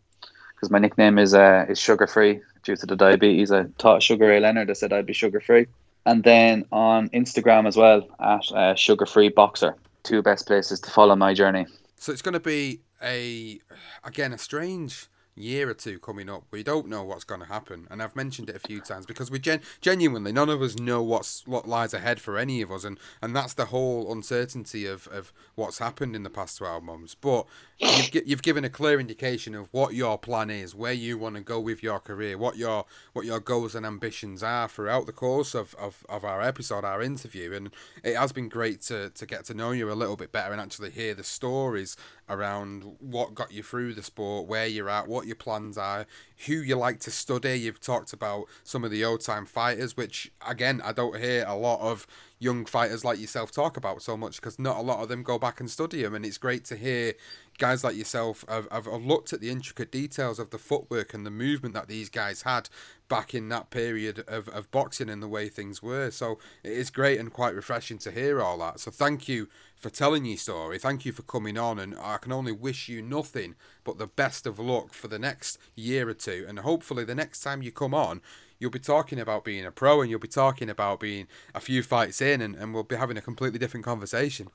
because 0.55 0.69
my 0.69 0.79
nickname 0.79 1.17
is 1.17 1.33
uh, 1.33 1.65
is 1.69 1.79
Sugar 1.79 2.07
Free 2.07 2.41
due 2.65 2.75
to 2.75 2.85
the 2.85 2.95
diabetes. 2.95 3.51
I 3.51 3.63
taught 3.77 4.03
Sugar 4.03 4.27
Ray 4.27 4.39
Leonard. 4.39 4.69
I 4.69 4.73
said 4.73 4.91
I'd 4.91 5.05
be 5.05 5.13
sugar 5.13 5.39
free, 5.39 5.67
and 6.05 6.23
then 6.23 6.65
on 6.71 7.09
Instagram 7.09 7.67
as 7.67 7.77
well 7.77 8.07
at 8.19 8.51
uh, 8.51 8.75
Sugar 8.75 9.05
Free 9.05 9.29
Boxer. 9.29 9.75
Two 10.03 10.21
best 10.21 10.45
places 10.45 10.79
to 10.81 10.91
follow 10.91 11.15
my 11.15 11.33
journey. 11.33 11.65
So 11.97 12.11
it's 12.11 12.21
going 12.21 12.33
to 12.33 12.39
be 12.39 12.81
a 13.01 13.59
again 14.03 14.33
a 14.33 14.37
strange 14.37 15.07
year 15.35 15.69
or 15.69 15.73
two 15.73 15.99
coming 15.99 16.29
up. 16.29 16.43
We 16.51 16.63
don't 16.63 16.87
know 16.87 17.03
what's 17.03 17.23
going 17.23 17.41
to 17.41 17.47
happen, 17.47 17.87
and 17.89 18.01
I've 18.01 18.15
mentioned 18.15 18.49
it 18.49 18.55
a 18.55 18.67
few 18.67 18.79
times 18.81 19.05
because 19.05 19.29
we 19.29 19.39
gen- 19.39 19.61
genuinely 19.81 20.31
none 20.31 20.49
of 20.49 20.61
us 20.61 20.77
know 20.77 21.03
what's 21.03 21.45
what 21.45 21.67
lies 21.67 21.93
ahead 21.93 22.19
for 22.21 22.37
any 22.37 22.61
of 22.61 22.71
us, 22.71 22.83
and, 22.83 22.99
and 23.21 23.35
that's 23.35 23.53
the 23.53 23.65
whole 23.65 24.11
uncertainty 24.11 24.85
of, 24.85 25.07
of 25.07 25.33
what's 25.55 25.79
happened 25.79 26.15
in 26.15 26.23
the 26.23 26.29
past 26.29 26.57
twelve 26.57 26.83
months. 26.83 27.15
But 27.15 27.45
you've 27.77 28.09
you've 28.25 28.43
given 28.43 28.63
a 28.63 28.69
clear 28.69 28.99
indication 28.99 29.55
of 29.55 29.67
what 29.71 29.93
your 29.93 30.17
plan 30.17 30.49
is, 30.49 30.73
where 30.73 30.93
you 30.93 31.17
want 31.17 31.35
to 31.35 31.41
go 31.41 31.59
with 31.59 31.83
your 31.83 31.99
career, 31.99 32.37
what 32.37 32.57
your 32.57 32.85
what 33.13 33.25
your 33.25 33.39
goals 33.39 33.75
and 33.75 33.85
ambitions 33.85 34.41
are 34.41 34.67
throughout 34.67 35.05
the 35.05 35.11
course 35.11 35.53
of, 35.53 35.75
of, 35.75 36.05
of 36.07 36.23
our 36.23 36.41
episode, 36.41 36.85
our 36.85 37.01
interview, 37.01 37.53
and 37.53 37.71
it 38.03 38.15
has 38.15 38.31
been 38.31 38.49
great 38.49 38.81
to 38.83 39.09
to 39.09 39.25
get 39.25 39.45
to 39.45 39.53
know 39.53 39.71
you 39.71 39.91
a 39.91 39.93
little 39.93 40.15
bit 40.15 40.31
better 40.31 40.51
and 40.51 40.61
actually 40.61 40.91
hear 40.91 41.13
the 41.13 41.23
stories 41.23 41.97
around 42.27 42.95
what 42.99 43.35
got 43.35 43.51
you 43.51 43.61
through 43.61 43.93
the 43.93 44.01
sport, 44.01 44.47
where 44.47 44.65
you're 44.65 44.89
at, 44.89 45.07
what 45.07 45.24
your 45.25 45.35
plans 45.35 45.77
are, 45.77 46.05
who 46.45 46.53
you 46.53 46.75
like 46.75 46.99
to 47.01 47.11
study. 47.11 47.59
You've 47.59 47.79
talked 47.79 48.13
about 48.13 48.45
some 48.63 48.83
of 48.83 48.91
the 48.91 49.03
old 49.03 49.21
time 49.21 49.45
fighters, 49.45 49.97
which 49.97 50.31
again 50.47 50.81
I 50.83 50.91
don't 50.91 51.19
hear 51.19 51.45
a 51.47 51.55
lot 51.55 51.79
of 51.81 52.07
young 52.39 52.65
fighters 52.65 53.05
like 53.05 53.19
yourself 53.19 53.51
talk 53.51 53.77
about 53.77 54.01
so 54.01 54.17
much 54.17 54.35
because 54.37 54.59
not 54.59 54.77
a 54.77 54.81
lot 54.81 55.01
of 55.01 55.09
them 55.09 55.23
go 55.23 55.39
back 55.39 55.59
and 55.59 55.69
study 55.69 56.01
them, 56.01 56.15
and 56.15 56.25
it's 56.25 56.37
great 56.37 56.65
to 56.65 56.75
hear 56.75 57.13
guys 57.57 57.83
like 57.83 57.95
yourself 57.95 58.43
have, 58.47 58.67
have, 58.71 58.85
have 58.85 59.05
looked 59.05 59.33
at 59.33 59.41
the 59.41 59.49
intricate 59.49 59.91
details 59.91 60.39
of 60.39 60.49
the 60.49 60.57
footwork 60.57 61.13
and 61.13 61.25
the 61.25 61.31
movement 61.31 61.73
that 61.73 61.87
these 61.87 62.09
guys 62.09 62.41
had 62.41 62.69
back 63.07 63.33
in 63.33 63.49
that 63.49 63.69
period 63.69 64.23
of, 64.27 64.49
of 64.49 64.69
boxing 64.71 65.09
and 65.09 65.21
the 65.21 65.27
way 65.27 65.47
things 65.47 65.81
were. 65.81 66.11
So 66.11 66.39
it 66.63 66.71
is 66.71 66.89
great 66.89 67.19
and 67.19 67.31
quite 67.31 67.55
refreshing 67.55 67.97
to 67.99 68.11
hear 68.11 68.41
all 68.41 68.57
that. 68.59 68.79
So 68.79 68.91
thank 68.91 69.27
you 69.27 69.47
for 69.75 69.89
telling 69.89 70.25
your 70.25 70.37
story. 70.37 70.79
Thank 70.79 71.05
you 71.05 71.11
for 71.11 71.21
coming 71.21 71.57
on, 71.57 71.77
and 71.79 71.95
I 72.01 72.17
can 72.17 72.31
only 72.31 72.51
wish 72.51 72.89
you 72.89 73.01
nothing 73.01 73.55
but 73.83 73.97
the 73.97 74.07
best 74.07 74.47
of 74.47 74.57
luck 74.57 74.93
for 74.93 75.07
the 75.07 75.19
next 75.19 75.57
year 75.75 76.09
or 76.09 76.13
two. 76.13 76.45
And 76.47 76.59
hopefully, 76.59 77.03
the 77.03 77.15
next 77.15 77.41
time 77.41 77.61
you 77.61 77.71
come 77.71 77.93
on, 77.93 78.21
you'll 78.57 78.71
be 78.71 78.79
talking 78.79 79.19
about 79.19 79.43
being 79.43 79.65
a 79.65 79.71
pro 79.71 80.01
and 80.01 80.09
you'll 80.09 80.19
be 80.19 80.27
talking 80.27 80.69
about 80.69 80.99
being 80.99 81.27
a 81.53 81.59
few 81.59 81.83
fights 81.83 82.21
in, 82.21 82.41
and, 82.41 82.55
and 82.55 82.73
we'll 82.73 82.83
be 82.83 82.95
having 82.95 83.17
a 83.17 83.21
completely 83.21 83.59
different 83.59 83.85
conversation. 83.85 84.47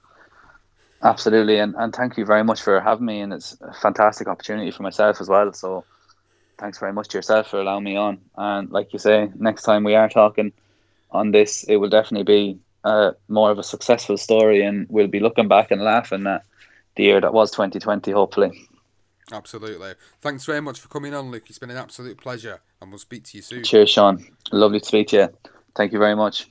Absolutely, 1.02 1.58
and, 1.58 1.74
and 1.76 1.94
thank 1.94 2.18
you 2.18 2.24
very 2.26 2.44
much 2.44 2.60
for 2.60 2.80
having 2.80 3.06
me. 3.06 3.20
And 3.20 3.32
it's 3.32 3.56
a 3.60 3.72
fantastic 3.72 4.28
opportunity 4.28 4.70
for 4.70 4.82
myself 4.82 5.20
as 5.20 5.28
well. 5.28 5.52
So 5.52 5.84
thanks 6.58 6.78
very 6.78 6.92
much 6.92 7.08
to 7.08 7.18
yourself 7.18 7.48
for 7.48 7.60
allowing 7.60 7.84
me 7.84 7.96
on. 7.96 8.20
And 8.36 8.70
like 8.70 8.92
you 8.92 8.98
say, 8.98 9.30
next 9.34 9.62
time 9.62 9.82
we 9.84 9.94
are 9.94 10.08
talking 10.08 10.52
on 11.10 11.30
this, 11.30 11.64
it 11.64 11.76
will 11.76 11.88
definitely 11.88 12.24
be 12.24 12.58
uh, 12.84 13.12
more 13.28 13.50
of 13.50 13.58
a 13.58 13.62
successful 13.62 14.16
story, 14.16 14.62
and 14.62 14.86
we'll 14.90 15.06
be 15.06 15.20
looking 15.20 15.48
back 15.48 15.70
and 15.70 15.82
laughing 15.82 16.26
at 16.26 16.44
the 16.96 17.04
year 17.04 17.20
that 17.20 17.32
was 17.32 17.50
2020, 17.50 18.10
hopefully. 18.10 18.68
Absolutely. 19.32 19.94
Thanks 20.20 20.44
very 20.44 20.60
much 20.60 20.80
for 20.80 20.88
coming 20.88 21.14
on, 21.14 21.30
Luke. 21.30 21.44
It's 21.48 21.58
been 21.58 21.70
an 21.70 21.76
absolute 21.76 22.18
pleasure, 22.18 22.60
and 22.80 22.90
we'll 22.90 22.98
speak 22.98 23.24
to 23.24 23.36
you 23.36 23.42
soon. 23.42 23.64
Cheers, 23.64 23.90
Sean. 23.90 24.24
Lovely 24.52 24.80
to 24.80 24.86
speak 24.86 25.08
to 25.08 25.16
you. 25.16 25.28
Thank 25.74 25.92
you 25.92 25.98
very 25.98 26.16
much. 26.16 26.48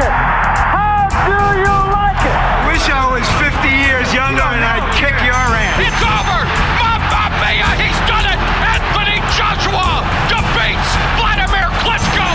Like 0.00 0.08
it? 0.08 0.12
How 0.12 1.08
do 1.28 1.36
you 1.60 1.76
like 1.92 2.22
it? 2.24 2.38
Wish 2.72 2.88
I 2.88 3.04
was 3.12 3.26
50 3.36 3.68
years 3.68 4.08
younger 4.14 4.42
and 4.42 4.64
I'd 4.64 4.88
kick 4.96 5.12
your 5.24 5.36
ass. 5.36 5.76
It's 5.76 6.00
over! 6.00 6.40
Mamma 6.80 7.28
Mia! 7.40 7.68
He's 7.76 8.00
done 8.08 8.24
it! 8.24 8.38
Anthony 8.64 9.20
Joshua 9.36 10.00
defeats 10.32 10.90
Vladimir 11.20 11.68
Klitschko! 11.84 12.28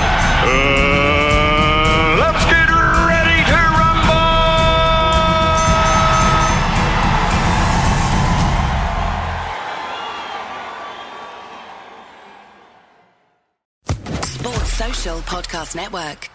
Uh, 0.46 2.22
let's 2.22 2.44
get 2.54 2.70
ready 2.70 3.42
to 3.50 3.58
rumble! 3.74 4.30
Sports 14.22 14.72
Social 14.74 15.18
Podcast 15.22 15.76
Network. 15.76 16.35